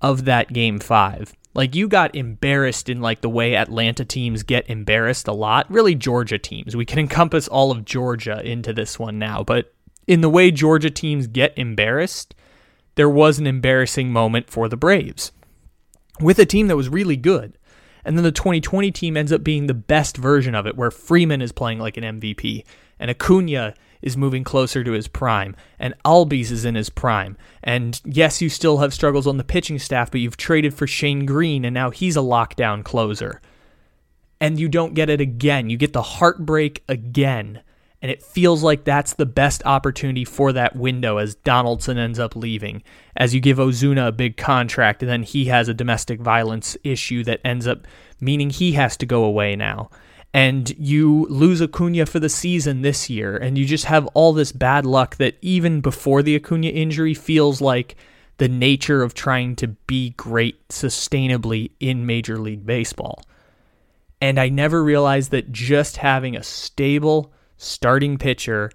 of 0.00 0.24
that 0.26 0.52
game 0.52 0.78
five. 0.78 1.34
Like 1.54 1.74
you 1.74 1.88
got 1.88 2.14
embarrassed 2.14 2.90
in 2.90 3.00
like 3.00 3.22
the 3.22 3.30
way 3.30 3.56
Atlanta 3.56 4.04
teams 4.04 4.42
get 4.42 4.68
embarrassed 4.68 5.26
a 5.26 5.32
lot. 5.32 5.70
Really 5.70 5.94
Georgia 5.94 6.38
teams. 6.38 6.76
We 6.76 6.84
can 6.84 6.98
encompass 6.98 7.48
all 7.48 7.70
of 7.70 7.86
Georgia 7.86 8.42
into 8.44 8.74
this 8.74 8.98
one 8.98 9.18
now, 9.18 9.42
but 9.42 9.72
in 10.06 10.20
the 10.20 10.28
way 10.28 10.50
Georgia 10.50 10.90
teams 10.90 11.26
get 11.26 11.56
embarrassed, 11.56 12.34
there 12.96 13.08
was 13.08 13.38
an 13.38 13.46
embarrassing 13.46 14.12
moment 14.12 14.50
for 14.50 14.68
the 14.68 14.76
Braves 14.76 15.32
with 16.20 16.38
a 16.38 16.46
team 16.46 16.66
that 16.68 16.76
was 16.76 16.88
really 16.88 17.16
good. 17.16 17.56
And 18.04 18.16
then 18.16 18.22
the 18.22 18.32
2020 18.32 18.90
team 18.92 19.16
ends 19.16 19.32
up 19.32 19.42
being 19.42 19.66
the 19.66 19.74
best 19.74 20.16
version 20.16 20.54
of 20.54 20.66
it, 20.66 20.76
where 20.76 20.90
Freeman 20.90 21.42
is 21.42 21.52
playing 21.52 21.80
like 21.80 21.96
an 21.96 22.20
MVP, 22.20 22.64
and 23.00 23.10
Acuna 23.10 23.74
is 24.02 24.16
moving 24.16 24.44
closer 24.44 24.84
to 24.84 24.92
his 24.92 25.08
prime, 25.08 25.56
and 25.78 25.94
Albies 26.04 26.50
is 26.50 26.64
in 26.64 26.74
his 26.74 26.90
prime. 26.90 27.36
And 27.62 28.00
yes, 28.04 28.40
you 28.40 28.48
still 28.48 28.78
have 28.78 28.94
struggles 28.94 29.26
on 29.26 29.36
the 29.36 29.44
pitching 29.44 29.78
staff, 29.78 30.10
but 30.10 30.20
you've 30.20 30.36
traded 30.36 30.74
for 30.74 30.86
Shane 30.86 31.26
Greene, 31.26 31.64
and 31.64 31.74
now 31.74 31.90
he's 31.90 32.16
a 32.16 32.20
lockdown 32.20 32.84
closer. 32.84 33.40
And 34.40 34.60
you 34.60 34.68
don't 34.68 34.94
get 34.94 35.08
it 35.08 35.20
again. 35.20 35.70
You 35.70 35.76
get 35.76 35.92
the 35.92 36.02
heartbreak 36.02 36.84
again 36.88 37.62
and 38.02 38.10
it 38.10 38.22
feels 38.22 38.62
like 38.62 38.84
that's 38.84 39.14
the 39.14 39.26
best 39.26 39.62
opportunity 39.64 40.24
for 40.24 40.52
that 40.52 40.76
window 40.76 41.16
as 41.16 41.34
Donaldson 41.34 41.98
ends 41.98 42.18
up 42.18 42.36
leaving. 42.36 42.82
As 43.16 43.34
you 43.34 43.40
give 43.40 43.56
Ozuna 43.56 44.08
a 44.08 44.12
big 44.12 44.36
contract, 44.36 45.02
and 45.02 45.10
then 45.10 45.22
he 45.22 45.46
has 45.46 45.68
a 45.68 45.74
domestic 45.74 46.20
violence 46.20 46.76
issue 46.84 47.24
that 47.24 47.40
ends 47.44 47.66
up 47.66 47.86
meaning 48.20 48.50
he 48.50 48.72
has 48.72 48.96
to 48.98 49.06
go 49.06 49.24
away 49.24 49.56
now. 49.56 49.90
And 50.36 50.76
you 50.78 51.26
lose 51.30 51.62
Acuna 51.62 52.04
for 52.04 52.20
the 52.20 52.28
season 52.28 52.82
this 52.82 53.08
year, 53.08 53.38
and 53.38 53.56
you 53.56 53.64
just 53.64 53.86
have 53.86 54.04
all 54.08 54.34
this 54.34 54.52
bad 54.52 54.84
luck 54.84 55.16
that 55.16 55.38
even 55.40 55.80
before 55.80 56.22
the 56.22 56.36
Acuna 56.36 56.66
injury 56.66 57.14
feels 57.14 57.62
like 57.62 57.96
the 58.36 58.46
nature 58.46 59.02
of 59.02 59.14
trying 59.14 59.56
to 59.56 59.68
be 59.68 60.10
great 60.10 60.68
sustainably 60.68 61.70
in 61.80 62.04
Major 62.04 62.36
League 62.36 62.66
Baseball. 62.66 63.22
And 64.20 64.38
I 64.38 64.50
never 64.50 64.84
realized 64.84 65.30
that 65.30 65.52
just 65.52 65.96
having 65.96 66.36
a 66.36 66.42
stable, 66.42 67.32
starting 67.56 68.18
pitcher 68.18 68.70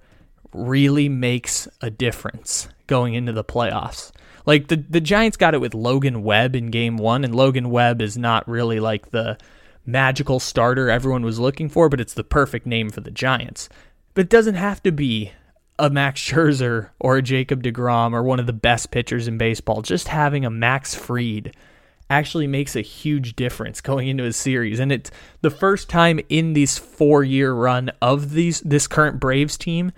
really 0.54 1.10
makes 1.10 1.68
a 1.80 1.92
difference 1.92 2.70
going 2.88 3.14
into 3.14 3.34
the 3.34 3.44
playoffs. 3.44 4.12
Like 4.48 4.70
the 4.70 4.78
the 4.78 5.00
Giants 5.00 5.38
got 5.38 5.54
it 5.54 5.62
with 5.62 5.76
Logan 5.76 6.24
Webb 6.24 6.56
in 6.56 6.72
game 6.72 6.98
1 6.98 7.24
and 7.24 7.36
Logan 7.36 7.70
Webb 7.70 8.02
is 8.02 8.18
not 8.18 8.48
really 8.48 8.80
like 8.80 9.12
the 9.12 9.38
magical 9.86 10.40
starter 10.40 10.90
everyone 10.90 11.24
was 11.24 11.40
looking 11.40 11.70
for, 11.70 11.90
but 11.90 12.02
it's 12.02 12.14
the 12.14 12.24
perfect 12.24 12.66
name 12.66 12.90
for 12.90 13.02
the 13.02 13.12
Giants. 13.12 13.70
But 14.14 14.26
it 14.26 14.30
doesn't 14.30 14.56
have 14.56 14.84
to 14.84 14.92
be 14.92 15.32
a 15.80 15.90
Max 15.90 16.22
Scherzer 16.30 16.90
or 17.00 17.18
a 17.18 17.22
Jacob 17.22 17.64
DeGrom 17.64 18.14
or 18.14 18.24
one 18.24 18.40
of 18.40 18.48
the 18.48 18.54
best 18.54 18.92
pitchers 18.92 19.28
in 19.28 19.38
baseball. 19.38 19.82
Just 19.82 20.08
having 20.08 20.46
a 20.46 20.50
Max 20.50 20.94
Fried 20.96 21.56
actually 22.10 22.46
makes 22.48 22.76
a 22.76 22.82
huge 22.82 23.36
difference 23.38 23.80
going 23.80 24.10
into 24.10 24.26
a 24.26 24.34
series. 24.34 24.80
And 24.80 24.92
it's 24.92 25.12
the 25.42 25.50
first 25.50 25.90
time 25.90 26.20
in 26.28 26.54
this 26.54 26.78
four 26.78 27.24
year 27.24 27.54
run 27.54 27.92
of 28.02 28.32
these 28.32 28.60
this 28.62 28.88
current 28.88 29.20
Braves 29.20 29.58
team 29.58 29.94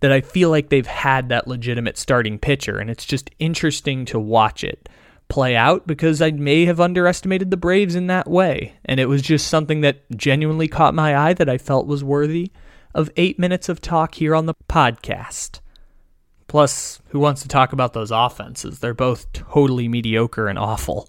that 0.00 0.12
I 0.12 0.20
feel 0.20 0.48
like 0.48 0.70
they've 0.70 0.86
had 0.86 1.28
that 1.28 1.46
legitimate 1.46 1.98
starting 1.98 2.38
pitcher. 2.38 2.78
And 2.78 2.88
it's 2.88 3.04
just 3.04 3.30
interesting 3.38 4.04
to 4.06 4.18
watch 4.18 4.64
it 4.64 4.88
play 5.28 5.54
out 5.54 5.86
because 5.86 6.22
I 6.22 6.30
may 6.30 6.64
have 6.64 6.80
underestimated 6.80 7.50
the 7.50 7.56
Braves 7.56 7.94
in 7.94 8.06
that 8.06 8.28
way. 8.28 8.74
And 8.84 8.98
it 8.98 9.06
was 9.06 9.22
just 9.22 9.48
something 9.48 9.82
that 9.82 10.10
genuinely 10.16 10.68
caught 10.68 10.94
my 10.94 11.16
eye 11.16 11.34
that 11.34 11.48
I 11.48 11.58
felt 11.58 11.86
was 11.86 12.02
worthy 12.02 12.50
of 12.94 13.10
eight 13.16 13.38
minutes 13.38 13.68
of 13.68 13.80
talk 13.80 14.14
here 14.14 14.34
on 14.34 14.46
the 14.46 14.54
podcast. 14.68 15.60
Plus, 16.46 17.00
who 17.08 17.18
wants 17.18 17.42
to 17.42 17.48
talk 17.48 17.72
about 17.72 17.92
those 17.92 18.10
offenses? 18.10 18.78
They're 18.78 18.94
both 18.94 19.30
totally 19.32 19.86
mediocre 19.86 20.48
and 20.48 20.58
awful. 20.58 21.08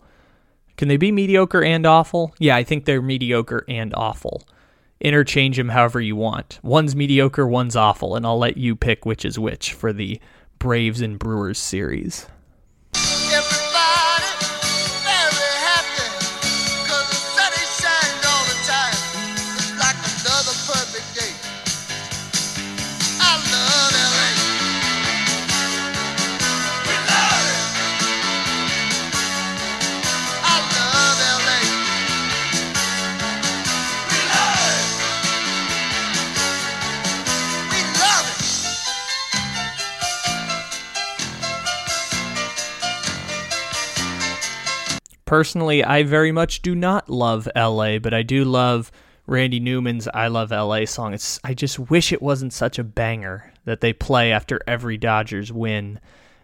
Can 0.76 0.89
they 0.89 0.97
be 0.97 1.11
mediocre 1.11 1.63
and 1.63 1.86
awful? 1.86 2.34
Yeah, 2.39 2.55
I 2.55 2.63
think 2.63 2.86
they're 2.86 3.01
mediocre 3.01 3.63
and 3.67 3.93
awful. 3.95 4.43
Interchange 4.99 5.55
them 5.55 5.70
however 5.70 6.01
you 6.01 6.17
want. 6.17 6.59
One's 6.61 6.95
mediocre, 6.95 7.47
one's 7.47 7.78
awful, 7.78 8.15
and 8.15 8.26
I'll 8.26 8.38
let 8.38 8.57
you 8.57 8.76
pick 8.76 9.05
which 9.05 9.24
is 9.24 9.39
which 9.39 9.72
for 9.74 9.93
the 9.93 10.20
Braves 10.57 10.99
and 10.99 11.17
Brewers 11.17 11.57
series. 11.57 12.28
Personally, 45.30 45.84
I 45.84 46.01
very 46.01 46.32
much 46.32 46.63
do 46.63 46.73
not 46.73 47.07
love 47.07 47.47
LA, 47.55 47.99
but 47.99 48.15
I 48.15 48.23
do 48.23 48.43
love 48.43 48.91
Randy 49.27 49.59
Newman's 49.59 50.07
I 50.11 50.27
Love 50.27 50.49
LA 50.49 50.86
song. 50.86 51.13
It's 51.13 51.39
I 51.43 51.53
just 51.53 51.77
wish 51.77 52.11
it 52.11 52.19
wasn't 52.19 52.51
such 52.51 52.80
a 52.80 52.84
banger 52.84 53.53
that 53.65 53.80
they 53.80 53.93
play 53.93 54.32
after 54.32 54.59
every 54.65 54.97
Dodgers 54.97 55.53
win. 55.53 55.99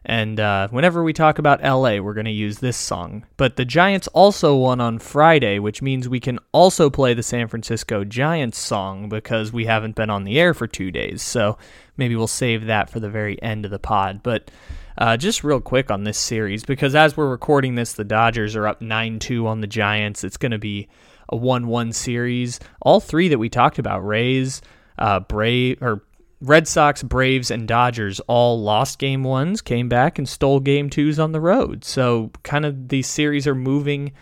And 0.06 0.40
uh, 0.40 0.68
whenever 0.68 1.04
we 1.04 1.14
talk 1.14 1.40
about 1.40 1.64
LA, 1.64 1.98
we're 1.98 2.14
going 2.14 2.26
to 2.26 2.32
use 2.32 2.60
this 2.60 2.78
song. 2.78 3.26
But 3.38 3.56
the 3.56 3.66
Giants 3.66 4.08
also 4.10 4.56
won 4.56 4.80
on 4.80 5.00
Friday, 5.00 5.58
which 5.58 5.82
means 5.82 6.08
we 6.08 6.20
can 6.20 6.38
also 6.52 6.92
play 6.92 7.16
the 7.16 7.24
San 7.24 7.48
Francisco 7.48 8.04
Giants 8.04 8.60
song 8.60 9.10
because 9.10 9.52
we 9.52 9.66
haven't 9.66 9.96
been 9.96 10.12
on 10.12 10.26
the 10.26 10.40
air 10.40 10.54
for 10.54 10.68
two 10.68 10.92
days. 10.92 11.24
So 11.24 11.58
maybe 11.98 12.16
we'll 12.16 12.28
save 12.28 12.68
that 12.68 12.92
for 12.92 13.00
the 13.00 13.10
very 13.10 13.42
end 13.42 13.66
of 13.66 13.72
the 13.72 13.80
pod. 13.80 14.22
But 14.22 14.52
uh, 14.98 15.18
just 15.18 15.44
real 15.44 15.62
quick 15.62 15.92
on 15.92 16.04
this 16.04 16.18
series, 16.18 16.64
because 16.64 16.96
as 16.96 17.18
we're 17.18 17.30
recording 17.30 17.76
this, 17.76 17.94
the 17.94 18.04
Dodgers 18.04 18.56
are 18.56 18.68
up 18.68 18.82
9 18.82 19.20
2 19.20 19.48
on 19.48 19.62
the 19.62 19.68
Giants. 19.68 20.24
It's 20.24 20.38
going 20.38 20.52
to 20.52 20.58
be 20.58 20.88
a 21.30 21.36
1 21.36 21.68
1 21.68 21.94
series. 21.94 22.60
All 22.82 23.00
three 23.00 23.28
that 23.30 23.40
we 23.40 23.50
talked 23.50 23.80
about 23.80 24.06
Rays, 24.06 24.62
uh, 24.98 25.20
Brave, 25.22 25.82
or 25.82 26.04
Red 26.42 26.68
Sox, 26.68 27.02
Braves, 27.04 27.52
and 27.52 27.68
Dodgers 27.68 28.20
all 28.22 28.62
lost 28.62 29.00
game 29.00 29.24
ones, 29.24 29.62
came 29.62 29.90
back 29.90 30.18
and 30.18 30.28
stole 30.28 30.60
game 30.60 30.90
twos 30.90 31.20
on 31.20 31.32
the 31.32 31.42
road. 31.42 31.84
So, 31.84 32.32
kind 32.44 32.66
of 32.66 32.90
these 32.90 33.08
series 33.08 33.48
are 33.48 33.56
moving 33.56 34.14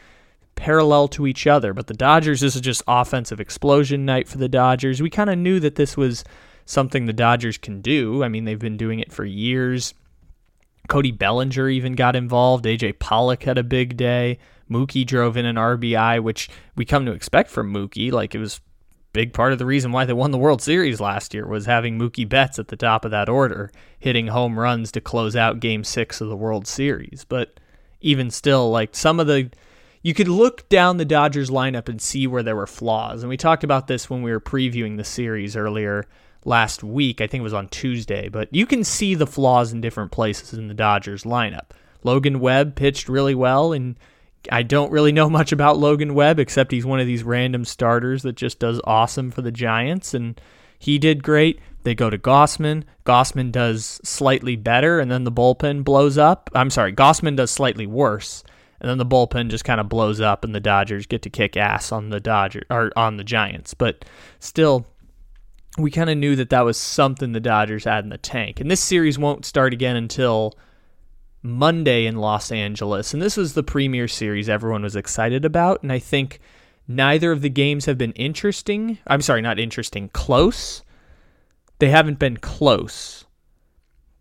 parallel 0.55 1.07
to 1.09 1.27
each 1.27 1.47
other. 1.47 1.73
But 1.73 1.87
the 1.87 1.93
Dodgers, 1.93 2.41
this 2.41 2.55
is 2.55 2.61
just 2.61 2.83
offensive 2.87 3.39
explosion 3.39 4.05
night 4.05 4.27
for 4.27 4.37
the 4.37 4.49
Dodgers. 4.49 5.01
We 5.01 5.09
kind 5.09 5.29
of 5.29 5.37
knew 5.37 5.59
that 5.59 5.75
this 5.75 5.97
was 5.97 6.23
something 6.65 7.05
the 7.05 7.13
Dodgers 7.13 7.57
can 7.57 7.81
do. 7.81 8.23
I 8.23 8.27
mean, 8.27 8.45
they've 8.45 8.57
been 8.57 8.77
doing 8.77 8.99
it 8.99 9.11
for 9.11 9.25
years. 9.25 9.93
Cody 10.89 11.11
Bellinger 11.11 11.69
even 11.69 11.93
got 11.93 12.15
involved. 12.15 12.65
AJ 12.65 12.99
Pollock 12.99 13.43
had 13.43 13.57
a 13.57 13.63
big 13.63 13.97
day. 13.97 14.37
Mookie 14.69 15.05
drove 15.05 15.37
in 15.37 15.45
an 15.45 15.55
RBI, 15.55 16.21
which 16.21 16.49
we 16.75 16.85
come 16.85 17.05
to 17.05 17.11
expect 17.11 17.49
from 17.49 17.73
Mookie. 17.73 18.11
Like 18.11 18.35
it 18.35 18.39
was 18.39 18.59
big 19.13 19.31
part 19.31 19.53
of 19.53 19.59
the 19.59 19.65
reason 19.65 19.91
why 19.91 20.05
they 20.05 20.13
won 20.13 20.31
the 20.31 20.37
World 20.37 20.61
Series 20.61 20.99
last 20.99 21.33
year 21.33 21.47
was 21.47 21.67
having 21.67 21.99
Mookie 21.99 22.27
Betts 22.27 22.57
at 22.57 22.69
the 22.69 22.75
top 22.75 23.05
of 23.05 23.11
that 23.11 23.29
order, 23.29 23.71
hitting 23.99 24.27
home 24.27 24.59
runs 24.59 24.91
to 24.91 25.01
close 25.01 25.35
out 25.35 25.59
game 25.59 25.83
six 25.83 26.19
of 26.19 26.29
the 26.29 26.35
World 26.35 26.67
Series. 26.67 27.25
But 27.27 27.59
even 28.01 28.31
still, 28.31 28.69
like 28.69 28.95
some 28.95 29.19
of 29.19 29.27
the 29.27 29.51
you 30.01 30.13
could 30.13 30.27
look 30.27 30.67
down 30.67 30.97
the 30.97 31.05
Dodgers 31.05 31.49
lineup 31.49 31.87
and 31.87 32.01
see 32.01 32.27
where 32.27 32.43
there 32.43 32.57
were 32.57 32.67
flaws. 32.67 33.23
And 33.23 33.29
we 33.29 33.37
talked 33.37 33.63
about 33.63 33.87
this 33.87 34.09
when 34.09 34.21
we 34.21 34.31
were 34.31 34.41
previewing 34.41 34.97
the 34.97 35.05
series 35.05 35.55
earlier 35.55 36.05
last 36.45 36.83
week. 36.83 37.21
I 37.21 37.27
think 37.27 37.41
it 37.41 37.43
was 37.43 37.53
on 37.53 37.69
Tuesday, 37.69 38.29
but 38.29 38.53
you 38.53 38.65
can 38.65 38.83
see 38.83 39.15
the 39.15 39.27
flaws 39.27 39.71
in 39.71 39.81
different 39.81 40.11
places 40.11 40.53
in 40.53 40.67
the 40.67 40.73
Dodgers 40.73 41.23
lineup. 41.23 41.71
Logan 42.03 42.39
Webb 42.39 42.75
pitched 42.75 43.07
really 43.07 43.35
well, 43.35 43.73
and 43.73 43.97
I 44.51 44.63
don't 44.63 44.91
really 44.91 45.11
know 45.11 45.29
much 45.31 45.51
about 45.51 45.77
Logan 45.77 46.13
Webb 46.13 46.39
except 46.39 46.71
he's 46.71 46.85
one 46.85 46.99
of 46.99 47.07
these 47.07 47.23
random 47.23 47.65
starters 47.65 48.23
that 48.23 48.35
just 48.35 48.59
does 48.59 48.81
awesome 48.83 49.31
for 49.31 49.41
the 49.41 49.51
Giants, 49.51 50.13
and 50.13 50.39
he 50.77 50.97
did 50.97 51.23
great. 51.23 51.59
They 51.83 51.95
go 51.95 52.09
to 52.09 52.17
Gausman. 52.17 52.83
Gausman 53.05 53.51
does 53.51 53.99
slightly 54.03 54.55
better, 54.55 54.99
and 54.99 55.11
then 55.11 55.23
the 55.23 55.31
bullpen 55.31 55.83
blows 55.83 56.17
up. 56.17 56.49
I'm 56.53 56.69
sorry, 56.69 56.93
Gausman 56.93 57.35
does 57.35 57.51
slightly 57.51 57.87
worse, 57.87 58.43
and 58.79 58.89
then 58.89 58.97
the 58.97 59.05
bullpen 59.05 59.49
just 59.49 59.65
kind 59.65 59.79
of 59.79 59.89
blows 59.89 60.21
up, 60.21 60.43
and 60.43 60.55
the 60.55 60.59
Dodgers 60.59 61.05
get 61.05 61.21
to 61.23 61.29
kick 61.29 61.57
ass 61.57 61.91
on 61.91 62.09
the 62.09 62.19
Dodger 62.19 62.63
or 62.69 62.91
on 62.95 63.17
the 63.17 63.23
Giants. 63.23 63.73
But 63.73 64.05
still, 64.39 64.87
we 65.77 65.89
kind 65.89 66.09
of 66.09 66.17
knew 66.17 66.35
that 66.35 66.49
that 66.51 66.65
was 66.65 66.77
something 66.77 67.31
the 67.31 67.39
Dodgers 67.39 67.85
had 67.85 68.03
in 68.03 68.09
the 68.09 68.17
tank. 68.17 68.59
And 68.59 68.69
this 68.69 68.81
series 68.81 69.17
won't 69.17 69.45
start 69.45 69.73
again 69.73 69.95
until 69.95 70.53
Monday 71.41 72.05
in 72.05 72.17
Los 72.17 72.51
Angeles. 72.51 73.13
And 73.13 73.21
this 73.21 73.37
was 73.37 73.53
the 73.53 73.63
premier 73.63 74.07
series 74.07 74.49
everyone 74.49 74.83
was 74.83 74.95
excited 74.95 75.45
about. 75.45 75.81
And 75.81 75.91
I 75.91 75.99
think 75.99 76.39
neither 76.87 77.31
of 77.31 77.41
the 77.41 77.49
games 77.49 77.85
have 77.85 77.97
been 77.97 78.11
interesting. 78.13 78.99
I'm 79.07 79.21
sorry, 79.21 79.41
not 79.41 79.59
interesting, 79.59 80.09
close. 80.09 80.83
They 81.79 81.89
haven't 81.89 82.19
been 82.19 82.37
close. 82.37 83.25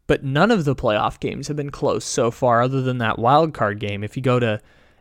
But 0.06 0.24
none 0.24 0.50
of 0.50 0.64
the 0.64 0.74
playoff 0.74 1.20
games 1.20 1.48
have 1.48 1.56
been 1.56 1.70
close 1.70 2.04
so 2.04 2.30
far, 2.30 2.60
other 2.62 2.82
than 2.82 2.98
that 2.98 3.18
wild 3.18 3.54
card 3.54 3.78
game. 3.78 4.02
If 4.02 4.16
you 4.16 4.22
go 4.22 4.40
to 4.40 4.60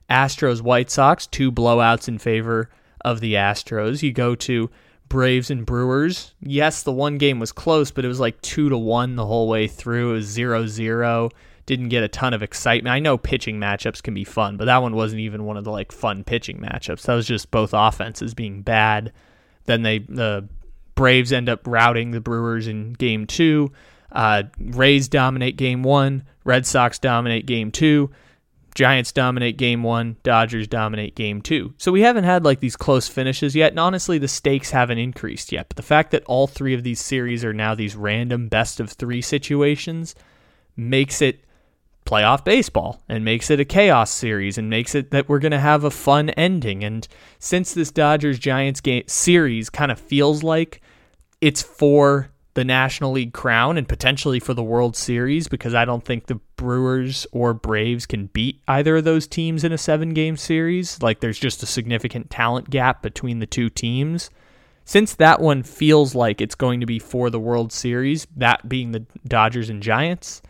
Astros 0.09 0.61
White 0.61 0.91
Sox, 0.91 1.25
two 1.25 1.51
blowouts 1.51 2.07
in 2.07 2.17
favor 2.17 2.69
of 3.03 3.19
the 3.19 3.33
Astros. 3.33 4.03
You 4.03 4.11
go 4.11 4.35
to 4.35 4.69
Braves 5.11 5.51
and 5.51 5.65
Brewers. 5.65 6.33
Yes, 6.39 6.83
the 6.83 6.91
one 6.93 7.17
game 7.17 7.37
was 7.37 7.51
close, 7.51 7.91
but 7.91 8.05
it 8.05 8.07
was 8.07 8.21
like 8.21 8.41
2 8.43 8.69
to 8.69 8.77
1 8.77 9.17
the 9.17 9.25
whole 9.25 9.49
way 9.49 9.67
through. 9.67 10.11
It 10.11 10.13
was 10.13 10.37
0-0. 10.37 11.31
Didn't 11.65 11.89
get 11.89 12.01
a 12.01 12.07
ton 12.07 12.33
of 12.33 12.41
excitement. 12.41 12.93
I 12.93 12.99
know 12.99 13.17
pitching 13.17 13.59
matchups 13.59 14.01
can 14.01 14.13
be 14.13 14.23
fun, 14.23 14.55
but 14.55 14.65
that 14.65 14.81
one 14.81 14.95
wasn't 14.95 15.19
even 15.19 15.43
one 15.43 15.57
of 15.57 15.65
the 15.65 15.69
like 15.69 15.91
fun 15.91 16.23
pitching 16.23 16.59
matchups. 16.59 17.01
That 17.01 17.15
was 17.15 17.27
just 17.27 17.51
both 17.51 17.71
offenses 17.73 18.33
being 18.33 18.61
bad. 18.61 19.11
Then 19.65 19.81
they 19.81 19.99
the 19.99 20.47
Braves 20.95 21.33
end 21.33 21.49
up 21.49 21.67
routing 21.67 22.11
the 22.11 22.21
Brewers 22.21 22.67
in 22.67 22.93
game 22.93 23.27
2. 23.27 23.69
Uh, 24.13 24.43
Rays 24.59 25.09
dominate 25.09 25.57
game 25.57 25.83
1, 25.83 26.23
Red 26.45 26.65
Sox 26.65 26.99
dominate 26.99 27.45
game 27.45 27.69
2. 27.69 28.09
Giants 28.75 29.11
dominate 29.11 29.57
game 29.57 29.83
one, 29.83 30.17
Dodgers 30.23 30.67
dominate 30.67 31.15
game 31.15 31.41
two. 31.41 31.73
So 31.77 31.91
we 31.91 32.01
haven't 32.01 32.23
had 32.23 32.45
like 32.45 32.59
these 32.59 32.75
close 32.75 33.07
finishes 33.07 33.55
yet, 33.55 33.71
and 33.71 33.79
honestly, 33.79 34.17
the 34.17 34.27
stakes 34.27 34.71
haven't 34.71 34.97
increased 34.97 35.51
yet. 35.51 35.69
But 35.69 35.77
the 35.77 35.83
fact 35.83 36.11
that 36.11 36.23
all 36.25 36.47
three 36.47 36.73
of 36.73 36.83
these 36.83 36.99
series 36.99 37.43
are 37.45 37.53
now 37.53 37.75
these 37.75 37.95
random 37.95 38.47
best 38.47 38.79
of 38.79 38.91
three 38.91 39.21
situations 39.21 40.15
makes 40.75 41.21
it 41.21 41.43
playoff 42.05 42.43
baseball 42.43 43.01
and 43.07 43.23
makes 43.23 43.51
it 43.51 43.59
a 43.59 43.65
chaos 43.65 44.09
series 44.11 44.57
and 44.57 44.69
makes 44.69 44.95
it 44.95 45.11
that 45.11 45.29
we're 45.29 45.39
going 45.39 45.51
to 45.51 45.59
have 45.59 45.83
a 45.83 45.91
fun 45.91 46.29
ending. 46.31 46.83
And 46.83 47.07
since 47.39 47.73
this 47.73 47.91
Dodgers 47.91 48.39
Giants 48.39 48.81
game 48.81 49.03
series 49.07 49.69
kind 49.69 49.91
of 49.91 49.99
feels 49.99 50.43
like 50.43 50.81
it's 51.41 51.61
for 51.61 52.30
the 52.53 52.65
National 52.65 53.11
League 53.13 53.33
crown 53.33 53.77
and 53.77 53.87
potentially 53.87 54.39
for 54.39 54.53
the 54.53 54.63
World 54.63 54.95
Series 54.95 55.47
because 55.47 55.73
I 55.73 55.85
don't 55.85 56.03
think 56.03 56.25
the 56.27 56.39
Brewers 56.57 57.25
or 57.31 57.53
Braves 57.53 58.05
can 58.05 58.27
beat 58.27 58.61
either 58.67 58.97
of 58.97 59.03
those 59.05 59.25
teams 59.27 59.63
in 59.63 59.71
a 59.71 59.77
seven 59.77 60.13
game 60.13 60.35
series. 60.35 61.01
Like 61.01 61.21
there's 61.21 61.39
just 61.39 61.63
a 61.63 61.65
significant 61.65 62.29
talent 62.29 62.69
gap 62.69 63.01
between 63.01 63.39
the 63.39 63.45
two 63.45 63.69
teams. 63.69 64.29
since 64.83 65.15
that 65.15 65.39
one 65.39 65.63
feels 65.63 66.15
like 66.15 66.41
it's 66.41 66.55
going 66.55 66.79
to 66.81 66.85
be 66.85 66.99
for 66.99 67.29
the 67.29 67.39
World 67.39 67.71
Series, 67.71 68.27
that 68.35 68.67
being 68.67 68.91
the 68.91 69.05
Dodgers 69.25 69.69
and 69.69 69.81
Giants, 69.81 70.41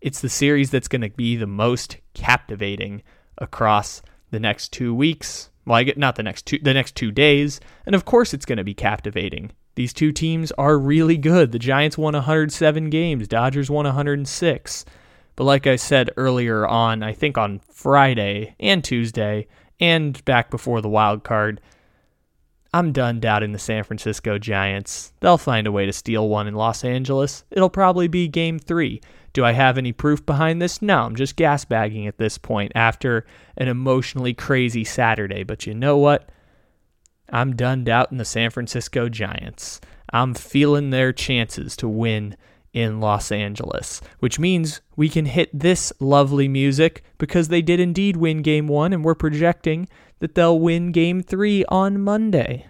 it's 0.00 0.20
the 0.20 0.28
series 0.28 0.70
that's 0.70 0.88
going 0.88 1.02
to 1.02 1.10
be 1.10 1.36
the 1.36 1.46
most 1.46 1.98
captivating 2.14 3.02
across 3.38 4.02
the 4.30 4.40
next 4.40 4.72
two 4.72 4.94
weeks. 4.94 5.50
Well, 5.64 5.76
I 5.76 5.84
get 5.84 5.98
not 5.98 6.16
the 6.16 6.22
next 6.22 6.46
two 6.46 6.58
the 6.58 6.74
next 6.74 6.94
two 6.96 7.10
days, 7.12 7.60
and 7.84 7.94
of 7.94 8.04
course 8.04 8.32
it's 8.34 8.46
going 8.46 8.58
to 8.58 8.64
be 8.64 8.74
captivating. 8.74 9.52
These 9.76 9.92
two 9.92 10.10
teams 10.10 10.50
are 10.52 10.78
really 10.78 11.16
good. 11.16 11.52
The 11.52 11.58
Giants 11.58 11.96
won 11.96 12.14
107 12.14 12.90
games, 12.90 13.28
Dodgers 13.28 13.70
won 13.70 13.84
106. 13.84 14.84
But 15.36 15.44
like 15.44 15.66
I 15.66 15.76
said 15.76 16.10
earlier 16.16 16.66
on, 16.66 17.02
I 17.02 17.12
think 17.12 17.36
on 17.36 17.60
Friday 17.70 18.56
and 18.58 18.82
Tuesday 18.82 19.46
and 19.78 20.24
back 20.24 20.50
before 20.50 20.80
the 20.80 20.88
wild 20.88 21.24
card, 21.24 21.60
I'm 22.72 22.92
done 22.92 23.20
doubting 23.20 23.52
the 23.52 23.58
San 23.58 23.84
Francisco 23.84 24.38
Giants. 24.38 25.12
They'll 25.20 25.38
find 25.38 25.66
a 25.66 25.72
way 25.72 25.86
to 25.86 25.92
steal 25.92 26.28
one 26.28 26.46
in 26.46 26.54
Los 26.54 26.82
Angeles. 26.82 27.44
It'll 27.50 27.70
probably 27.70 28.08
be 28.08 28.28
game 28.28 28.58
three. 28.58 29.00
Do 29.34 29.44
I 29.44 29.52
have 29.52 29.76
any 29.76 29.92
proof 29.92 30.24
behind 30.24 30.60
this? 30.62 30.80
No, 30.80 31.00
I'm 31.02 31.16
just 31.16 31.36
gasbagging 31.36 32.08
at 32.08 32.16
this 32.16 32.38
point 32.38 32.72
after 32.74 33.26
an 33.58 33.68
emotionally 33.68 34.32
crazy 34.32 34.84
Saturday. 34.84 35.42
But 35.42 35.66
you 35.66 35.74
know 35.74 35.98
what? 35.98 36.30
I'm 37.30 37.56
done 37.56 37.84
doubting 37.84 38.18
the 38.18 38.24
San 38.24 38.50
Francisco 38.50 39.08
Giants. 39.08 39.80
I'm 40.12 40.34
feeling 40.34 40.90
their 40.90 41.12
chances 41.12 41.76
to 41.78 41.88
win 41.88 42.36
in 42.72 43.00
Los 43.00 43.32
Angeles, 43.32 44.00
which 44.18 44.38
means 44.38 44.80
we 44.96 45.08
can 45.08 45.24
hit 45.24 45.48
this 45.58 45.92
lovely 45.98 46.46
music 46.46 47.02
because 47.18 47.48
they 47.48 47.62
did 47.62 47.80
indeed 47.80 48.16
win 48.16 48.42
game 48.42 48.68
one, 48.68 48.92
and 48.92 49.04
we're 49.04 49.14
projecting 49.14 49.88
that 50.18 50.34
they'll 50.34 50.58
win 50.58 50.92
game 50.92 51.22
three 51.22 51.64
on 51.66 52.00
Monday. 52.00 52.66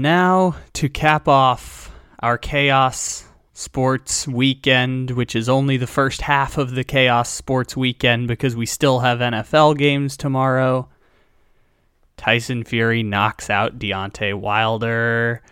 Now 0.00 0.56
to 0.72 0.88
cap 0.88 1.28
off 1.28 1.94
our 2.20 2.38
Chaos 2.38 3.26
Sports 3.52 4.26
weekend, 4.26 5.10
which 5.10 5.36
is 5.36 5.46
only 5.46 5.76
the 5.76 5.86
first 5.86 6.22
half 6.22 6.56
of 6.56 6.70
the 6.70 6.84
Chaos 6.84 7.28
Sports 7.28 7.76
weekend 7.76 8.26
because 8.26 8.56
we 8.56 8.64
still 8.64 9.00
have 9.00 9.18
NFL 9.18 9.76
games 9.76 10.16
tomorrow. 10.16 10.88
Tyson 12.16 12.64
Fury 12.64 13.02
knocks 13.02 13.50
out 13.50 13.78
Deontay 13.78 14.32
Wilder. 14.32 15.42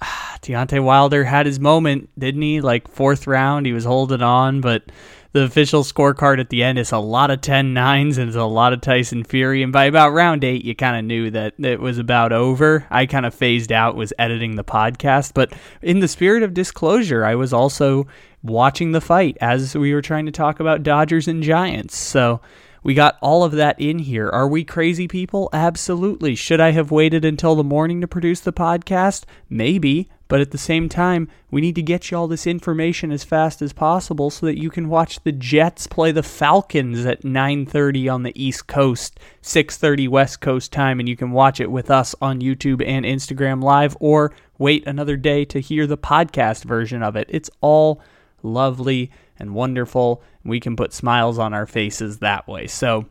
Deontay 0.02 0.84
Wilder 0.84 1.24
had 1.24 1.46
his 1.46 1.58
moment, 1.58 2.10
didn't 2.16 2.42
he? 2.42 2.60
Like 2.60 2.86
fourth 2.86 3.26
round, 3.26 3.66
he 3.66 3.72
was 3.72 3.84
holding 3.84 4.22
on, 4.22 4.60
but 4.60 4.84
the 5.32 5.42
official 5.42 5.82
scorecard 5.82 6.40
at 6.40 6.50
the 6.50 6.62
end 6.62 6.78
is 6.78 6.92
a 6.92 6.98
lot 6.98 7.30
of 7.30 7.40
10 7.40 7.72
nines 7.72 8.18
and 8.18 8.28
it's 8.28 8.36
a 8.36 8.44
lot 8.44 8.72
of 8.72 8.80
Tyson 8.82 9.24
Fury. 9.24 9.62
And 9.62 9.72
by 9.72 9.86
about 9.86 10.10
round 10.10 10.44
eight, 10.44 10.64
you 10.64 10.74
kind 10.74 10.96
of 10.96 11.04
knew 11.04 11.30
that 11.30 11.54
it 11.58 11.80
was 11.80 11.98
about 11.98 12.32
over. 12.32 12.86
I 12.90 13.06
kind 13.06 13.24
of 13.24 13.34
phased 13.34 13.72
out, 13.72 13.96
was 13.96 14.12
editing 14.18 14.56
the 14.56 14.64
podcast. 14.64 15.32
But 15.34 15.54
in 15.80 16.00
the 16.00 16.08
spirit 16.08 16.42
of 16.42 16.52
disclosure, 16.52 17.24
I 17.24 17.34
was 17.34 17.52
also 17.52 18.06
watching 18.42 18.92
the 18.92 19.00
fight 19.00 19.38
as 19.40 19.74
we 19.74 19.94
were 19.94 20.02
trying 20.02 20.26
to 20.26 20.32
talk 20.32 20.60
about 20.60 20.82
Dodgers 20.82 21.28
and 21.28 21.42
Giants. 21.42 21.96
So 21.96 22.42
we 22.82 22.92
got 22.92 23.16
all 23.22 23.44
of 23.44 23.52
that 23.52 23.80
in 23.80 24.00
here. 24.00 24.28
Are 24.28 24.48
we 24.48 24.64
crazy 24.64 25.08
people? 25.08 25.48
Absolutely. 25.52 26.34
Should 26.34 26.60
I 26.60 26.72
have 26.72 26.90
waited 26.90 27.24
until 27.24 27.54
the 27.54 27.64
morning 27.64 28.00
to 28.00 28.08
produce 28.08 28.40
the 28.40 28.52
podcast? 28.52 29.24
Maybe. 29.48 30.10
But 30.32 30.40
at 30.40 30.50
the 30.50 30.56
same 30.56 30.88
time, 30.88 31.28
we 31.50 31.60
need 31.60 31.74
to 31.74 31.82
get 31.82 32.10
you 32.10 32.16
all 32.16 32.26
this 32.26 32.46
information 32.46 33.12
as 33.12 33.22
fast 33.22 33.60
as 33.60 33.74
possible 33.74 34.30
so 34.30 34.46
that 34.46 34.58
you 34.58 34.70
can 34.70 34.88
watch 34.88 35.20
the 35.24 35.30
Jets 35.30 35.86
play 35.86 36.10
the 36.10 36.22
Falcons 36.22 37.04
at 37.04 37.22
9:30 37.22 38.08
on 38.08 38.22
the 38.22 38.32
East 38.34 38.66
Coast, 38.66 39.20
6:30 39.42 40.08
West 40.08 40.40
Coast 40.40 40.72
time 40.72 41.00
and 41.00 41.06
you 41.06 41.18
can 41.18 41.32
watch 41.32 41.60
it 41.60 41.70
with 41.70 41.90
us 41.90 42.14
on 42.22 42.40
YouTube 42.40 42.82
and 42.82 43.04
Instagram 43.04 43.62
live 43.62 43.94
or 44.00 44.32
wait 44.56 44.86
another 44.86 45.18
day 45.18 45.44
to 45.44 45.60
hear 45.60 45.86
the 45.86 45.98
podcast 45.98 46.64
version 46.64 47.02
of 47.02 47.14
it. 47.14 47.26
It's 47.28 47.50
all 47.60 48.00
lovely 48.42 49.10
and 49.38 49.52
wonderful. 49.52 50.22
We 50.46 50.60
can 50.60 50.76
put 50.76 50.94
smiles 50.94 51.38
on 51.38 51.52
our 51.52 51.66
faces 51.66 52.20
that 52.20 52.48
way. 52.48 52.68
So 52.68 53.04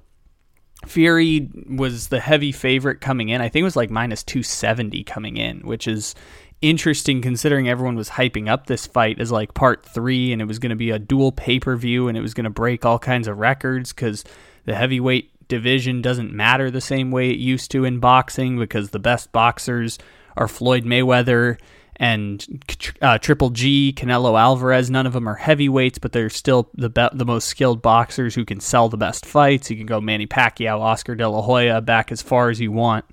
Fury 0.87 1.47
was 1.69 2.07
the 2.07 2.19
heavy 2.19 2.51
favorite 2.51 2.99
coming 2.99 3.29
in. 3.29 3.41
I 3.41 3.49
think 3.49 3.61
it 3.61 3.65
was 3.65 3.75
like 3.75 3.91
minus 3.91 4.23
270 4.23 5.03
coming 5.03 5.37
in, 5.37 5.59
which 5.59 5.87
is 5.87 6.15
interesting 6.61 7.21
considering 7.21 7.67
everyone 7.67 7.95
was 7.95 8.09
hyping 8.09 8.47
up 8.47 8.67
this 8.67 8.85
fight 8.85 9.19
as 9.19 9.31
like 9.31 9.53
part 9.53 9.85
three 9.85 10.31
and 10.31 10.41
it 10.41 10.45
was 10.45 10.59
going 10.59 10.69
to 10.69 10.75
be 10.75 10.91
a 10.91 10.99
dual 10.99 11.31
pay 11.31 11.59
per 11.59 11.75
view 11.75 12.07
and 12.07 12.17
it 12.17 12.21
was 12.21 12.33
going 12.33 12.43
to 12.43 12.49
break 12.49 12.85
all 12.85 12.99
kinds 12.99 13.27
of 13.27 13.37
records 13.37 13.91
because 13.91 14.23
the 14.65 14.75
heavyweight 14.75 15.31
division 15.47 16.01
doesn't 16.01 16.31
matter 16.31 16.69
the 16.69 16.79
same 16.79 17.11
way 17.11 17.31
it 17.31 17.37
used 17.37 17.71
to 17.71 17.83
in 17.83 17.99
boxing 17.99 18.57
because 18.57 18.91
the 18.91 18.99
best 18.99 19.31
boxers 19.31 19.97
are 20.37 20.47
Floyd 20.47 20.85
Mayweather 20.85 21.59
and 21.97 22.63
uh, 23.01 23.17
Triple 23.17 23.49
G, 23.49 23.93
Canelo 23.95 24.39
Alvarez. 24.39 24.89
None 24.89 25.05
of 25.05 25.13
them 25.13 25.27
are 25.27 25.35
heavyweights, 25.35 25.99
but 25.99 26.13
they're 26.13 26.29
still 26.29 26.69
the 26.73 26.89
be- 26.89 27.09
the 27.13 27.25
most 27.25 27.47
skilled 27.47 27.81
boxers 27.81 28.33
who 28.33 28.45
can 28.45 28.59
sell 28.59 28.89
the 28.89 28.97
best 28.97 29.25
fights. 29.25 29.69
You 29.69 29.77
can 29.77 29.85
go 29.85 30.01
Manny 30.01 30.25
Pacquiao, 30.25 30.79
Oscar 30.79 31.15
De 31.15 31.27
La 31.27 31.41
Hoya, 31.41 31.81
back 31.81 32.11
as 32.11 32.21
far 32.21 32.49
as 32.49 32.59
you 32.59 32.71
want 32.71 33.05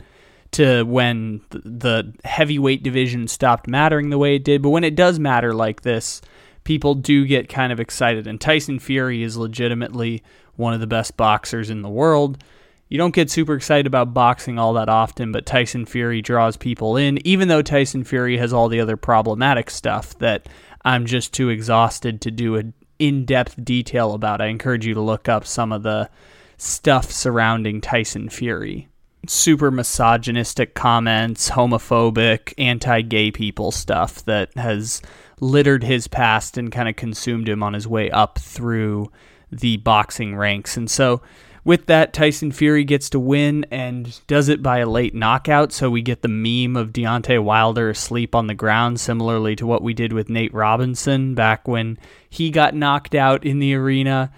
to 0.53 0.83
when 0.85 1.41
the 1.51 2.15
heavyweight 2.25 2.83
division 2.83 3.29
stopped 3.29 3.69
mattering 3.69 4.11
the 4.11 4.19
way 4.19 4.37
it 4.37 4.45
did. 4.45 4.63
But 4.63 4.71
when 4.71 4.85
it 4.85 4.95
does 4.95 5.19
matter 5.19 5.53
like 5.53 5.83
this, 5.83 6.21
people 6.65 6.95
do 6.95 7.27
get 7.27 7.49
kind 7.49 7.73
of 7.73 7.81
excited. 7.81 8.27
And 8.27 8.41
Tyson 8.41 8.79
Fury 8.79 9.23
is 9.23 9.37
legitimately 9.37 10.23
one 10.57 10.75
of 10.75 10.81
the 10.81 10.87
best 10.87 11.17
boxers 11.17 11.71
in 11.71 11.83
the 11.83 11.89
world. 11.89 12.43
You 12.89 12.97
don't 12.97 13.15
get 13.15 13.31
super 13.31 13.55
excited 13.55 13.87
about 13.87 14.15
boxing 14.15 14.59
all 14.59 14.73
that 14.75 14.89
often, 14.89 15.31
but 15.31 15.45
Tyson 15.45 15.85
Fury 15.85 16.23
draws 16.23 16.57
people 16.57 16.97
in, 16.97 17.25
even 17.27 17.49
though 17.49 17.63
Tyson 17.63 18.03
Fury 18.03 18.39
has 18.39 18.53
all 18.53 18.69
the 18.69 18.81
other 18.81 18.97
problematic 18.97 19.69
stuff 19.69 20.19
that 20.19 20.49
I'm 20.85 21.05
just 21.05 21.35
too 21.35 21.51
exhausted 21.51 22.23
to 22.23 22.31
do 22.31 22.57
an 22.57 22.73
in 22.99 23.25
depth 23.25 23.63
detail 23.63 24.15
about. 24.15 24.41
I 24.41 24.47
encourage 24.47 24.87
you 24.87 24.95
to 24.95 25.01
look 25.01 25.29
up 25.29 25.47
some 25.47 25.71
of 25.71 25.83
the 25.83 26.09
stuff 26.57 27.11
surrounding 27.11 27.81
Tyson 27.81 28.29
Fury 28.29 28.89
super 29.27 29.71
misogynistic 29.71 30.75
comments, 30.75 31.51
homophobic, 31.51 32.55
anti 32.59 33.03
gay 33.03 33.31
people 33.31 33.71
stuff 33.73 34.25
that 34.25 34.55
has 34.57 35.03
littered 35.41 35.85
his 35.85 36.09
past 36.09 36.57
and 36.57 36.73
kind 36.73 36.89
of 36.89 36.97
consumed 36.97 37.49
him 37.49 37.63
on 37.63 37.75
his 37.75 37.87
way 37.87 38.11
up 38.11 38.39
through 38.39 39.11
the 39.51 39.77
boxing 39.79 40.37
ranks. 40.37 40.77
And 40.77 40.91
so, 40.91 41.23
with 41.65 41.87
that, 41.87 42.15
Tyson 42.15 42.51
Fury 42.51 42.85
gets 42.85 43.11
to 43.11 43.21
win 43.21 43.67
and 43.71 44.19
does 44.27 44.49
it 44.49 44.63
by 44.63 44.79
a 44.79 44.89
late 44.89 45.15
knockout. 45.15 45.71
So 45.71 45.91
we 45.91 46.01
get 46.01 46.23
the 46.23 46.29
meme 46.29 46.77
of 46.77 46.95
Deontay 46.95 47.43
Wilder 47.43 47.91
asleep 47.91 48.35
on 48.35 48.47
the 48.47 48.55
ground, 48.55 49.01
similarly 49.01 49.55
to 49.57 49.67
what 49.67 49.83
we 49.83 49.93
did 49.93 50.15
with 50.15 50.31
Nate 50.31 50.55
Robinson 50.55 51.35
back 51.35 51.69
when 51.69 51.99
he 52.31 52.51
got 52.51 52.75
knocked 52.75 53.15
out 53.15 53.45
in 53.45 53.59
the 53.59 53.75
arena. 53.75 54.33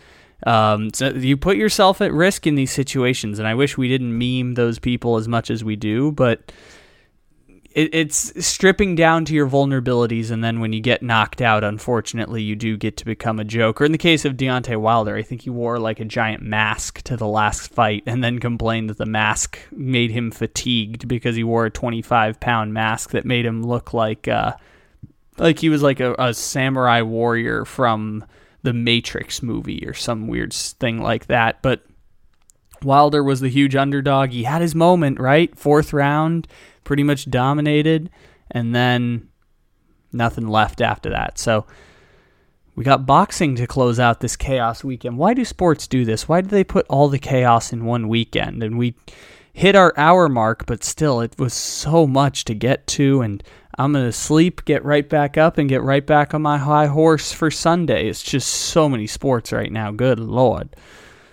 Um, 0.47 0.93
so 0.95 1.09
you 1.09 1.37
put 1.37 1.57
yourself 1.57 2.01
at 2.01 2.13
risk 2.13 2.47
in 2.47 2.55
these 2.55 2.73
situations, 2.73 3.39
and 3.39 3.47
I 3.47 3.55
wish 3.55 3.77
we 3.77 3.89
didn't 3.89 4.17
meme 4.17 4.55
those 4.55 4.79
people 4.79 5.17
as 5.17 5.29
much 5.29 5.51
as 5.51 5.63
we 5.63 5.77
do, 5.77 6.13
but 6.13 6.53
it, 7.73 7.95
it's 7.95 8.47
stripping 8.47 8.97
down 8.97 9.25
to 9.27 9.35
your 9.35 9.49
vulnerabilities, 9.49 10.31
and 10.31 10.43
then 10.43 10.61
when 10.61 10.73
you 10.73 10.81
get 10.81 11.03
knocked 11.03 11.41
out, 11.41 11.63
unfortunately, 11.63 12.43
you 12.43 12.57
do 12.57 12.77
get 12.77 12.97
to 12.99 13.05
become 13.05 13.39
a 13.39 13.45
joke. 13.45 13.81
Or 13.81 13.85
in 13.85 13.93
the 13.93 13.99
case 13.99 14.25
of 14.25 14.37
Deontay 14.37 14.77
Wilder, 14.77 15.15
I 15.15 15.23
think 15.23 15.43
he 15.43 15.51
wore 15.51 15.79
like 15.79 16.01
a 16.01 16.05
giant 16.05 16.43
mask 16.43 17.03
to 17.03 17.17
the 17.17 17.29
last 17.29 17.73
fight, 17.73 18.03
and 18.07 18.25
then 18.25 18.39
complained 18.39 18.91
that 18.91 18.99
the 18.99 19.07
mask 19.07 19.59
made 19.71 20.11
him 20.11 20.31
fatigued 20.31 21.07
because 21.07 21.37
he 21.37 21.45
wore 21.45 21.67
a 21.67 21.71
25 21.71 22.41
pound 22.41 22.75
mask 22.75 23.11
that 23.11 23.25
made 23.25 23.47
him 23.47 23.63
look 23.63 23.95
like 23.95 24.27
uh, 24.27 24.55
like 25.39 25.59
he 25.59 25.69
was 25.69 25.83
like 25.83 26.01
a, 26.01 26.15
a 26.19 26.35
samurai 26.35 27.03
warrior 27.03 27.65
from 27.65 28.25
the 28.63 28.73
Matrix 28.73 29.43
movie 29.43 29.87
or 29.87 29.95
some 29.95 30.27
weird 30.27 30.53
thing 30.53 31.01
like 31.01 31.27
that. 31.27 31.63
But 31.63 31.85
Wilder 32.83 33.23
was 33.23 33.41
the 33.41 33.49
huge 33.49 33.77
underdog. 33.77 34.31
He 34.31 34.45
had 34.45 34.63
his 34.63 34.75
moment, 34.75 35.21
right? 35.21 35.57
Fourth 35.59 35.93
round, 35.93 36.47
pretty 36.85 37.03
much 37.03 37.31
dominated, 37.31 38.11
and 38.51 38.75
then 38.75 39.29
nothing 40.13 40.49
left 40.49 40.81
after 40.81 41.11
that. 41.11 41.39
So 41.39 41.67
we 42.75 42.85
got 42.85 43.07
boxing 43.07 43.57
to 43.57 43.67
close 43.67 43.99
out 43.99 44.21
this 44.21 44.37
chaos 44.37 44.83
weekend. 44.83 45.19
Why 45.19 45.35
do 45.35 45.45
sports 45.45 45.87
do 45.87 46.05
this? 46.05 46.29
Why 46.29 46.41
do 46.41 46.49
they 46.49 46.65
put 46.65 46.87
all 46.89 47.09
the 47.09 47.19
chaos 47.19 47.73
in 47.73 47.85
one 47.85 48.09
weekend? 48.09 48.63
And 48.63 48.79
we 48.79 48.95
hit 49.53 49.75
our 49.75 49.93
hour 49.97 50.29
mark, 50.29 50.67
but 50.67 50.85
still, 50.85 51.21
it 51.21 51.39
was 51.39 51.55
so 51.55 52.07
much 52.07 52.45
to 52.45 52.55
get 52.55 52.87
to. 52.89 53.21
And 53.21 53.43
I'm 53.79 53.93
going 53.93 54.05
to 54.05 54.13
sleep, 54.13 54.65
get 54.65 54.85
right 54.85 55.09
back 55.09 55.37
up, 55.37 55.59
and 55.59 55.69
get 55.69 55.83
right 55.83 56.07
back 56.07 56.35
on 56.35 56.43
my 56.43 56.59
high 56.59 56.87
horse 56.87 57.33
for 57.33 57.51
Sunday. 57.51 58.09
It's 58.09 58.23
just 58.23 58.49
so 58.49 58.89
many 58.89 59.07
sports 59.07 59.53
right 59.53 59.73
now. 59.73 59.91
Good 59.91 60.19
Lord. 60.19 60.77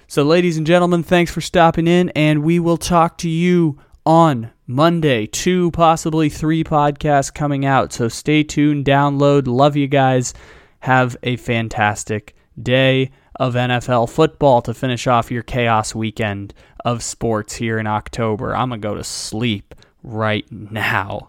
So, 0.08 0.24
ladies 0.24 0.58
and 0.58 0.66
gentlemen, 0.66 1.04
thanks 1.04 1.32
for 1.32 1.42
stopping 1.42 1.88
in, 1.88 2.10
and 2.12 2.44
we 2.44 2.60
will 2.60 2.78
talk 2.78 3.18
to 3.20 3.30
you 3.30 3.78
on 4.06 4.52
Monday. 4.66 5.26
Two, 5.26 5.70
possibly 5.72 6.30
three 6.30 6.64
podcasts 6.64 7.34
coming 7.34 7.66
out. 7.66 7.92
So, 7.92 8.08
stay 8.08 8.44
tuned, 8.44 8.86
download. 8.86 9.48
Love 9.48 9.76
you 9.76 9.88
guys. 9.88 10.34
Have 10.80 11.18
a 11.24 11.36
fantastic 11.36 12.36
day 12.62 13.12
of 13.40 13.54
NFL 13.54 14.10
football 14.10 14.62
to 14.64 14.74
finish 14.74 15.08
off 15.08 15.32
your 15.32 15.44
chaos 15.44 15.96
weekend 15.96 16.54
of 16.84 17.04
sports 17.04 17.56
here 17.56 17.80
in 17.80 17.88
October. 17.88 18.56
I'm 18.56 18.70
going 18.70 18.82
to 18.82 18.88
go 18.88 18.96
to 18.96 19.04
sleep 19.04 19.76
right 20.04 20.46
now. 20.52 21.28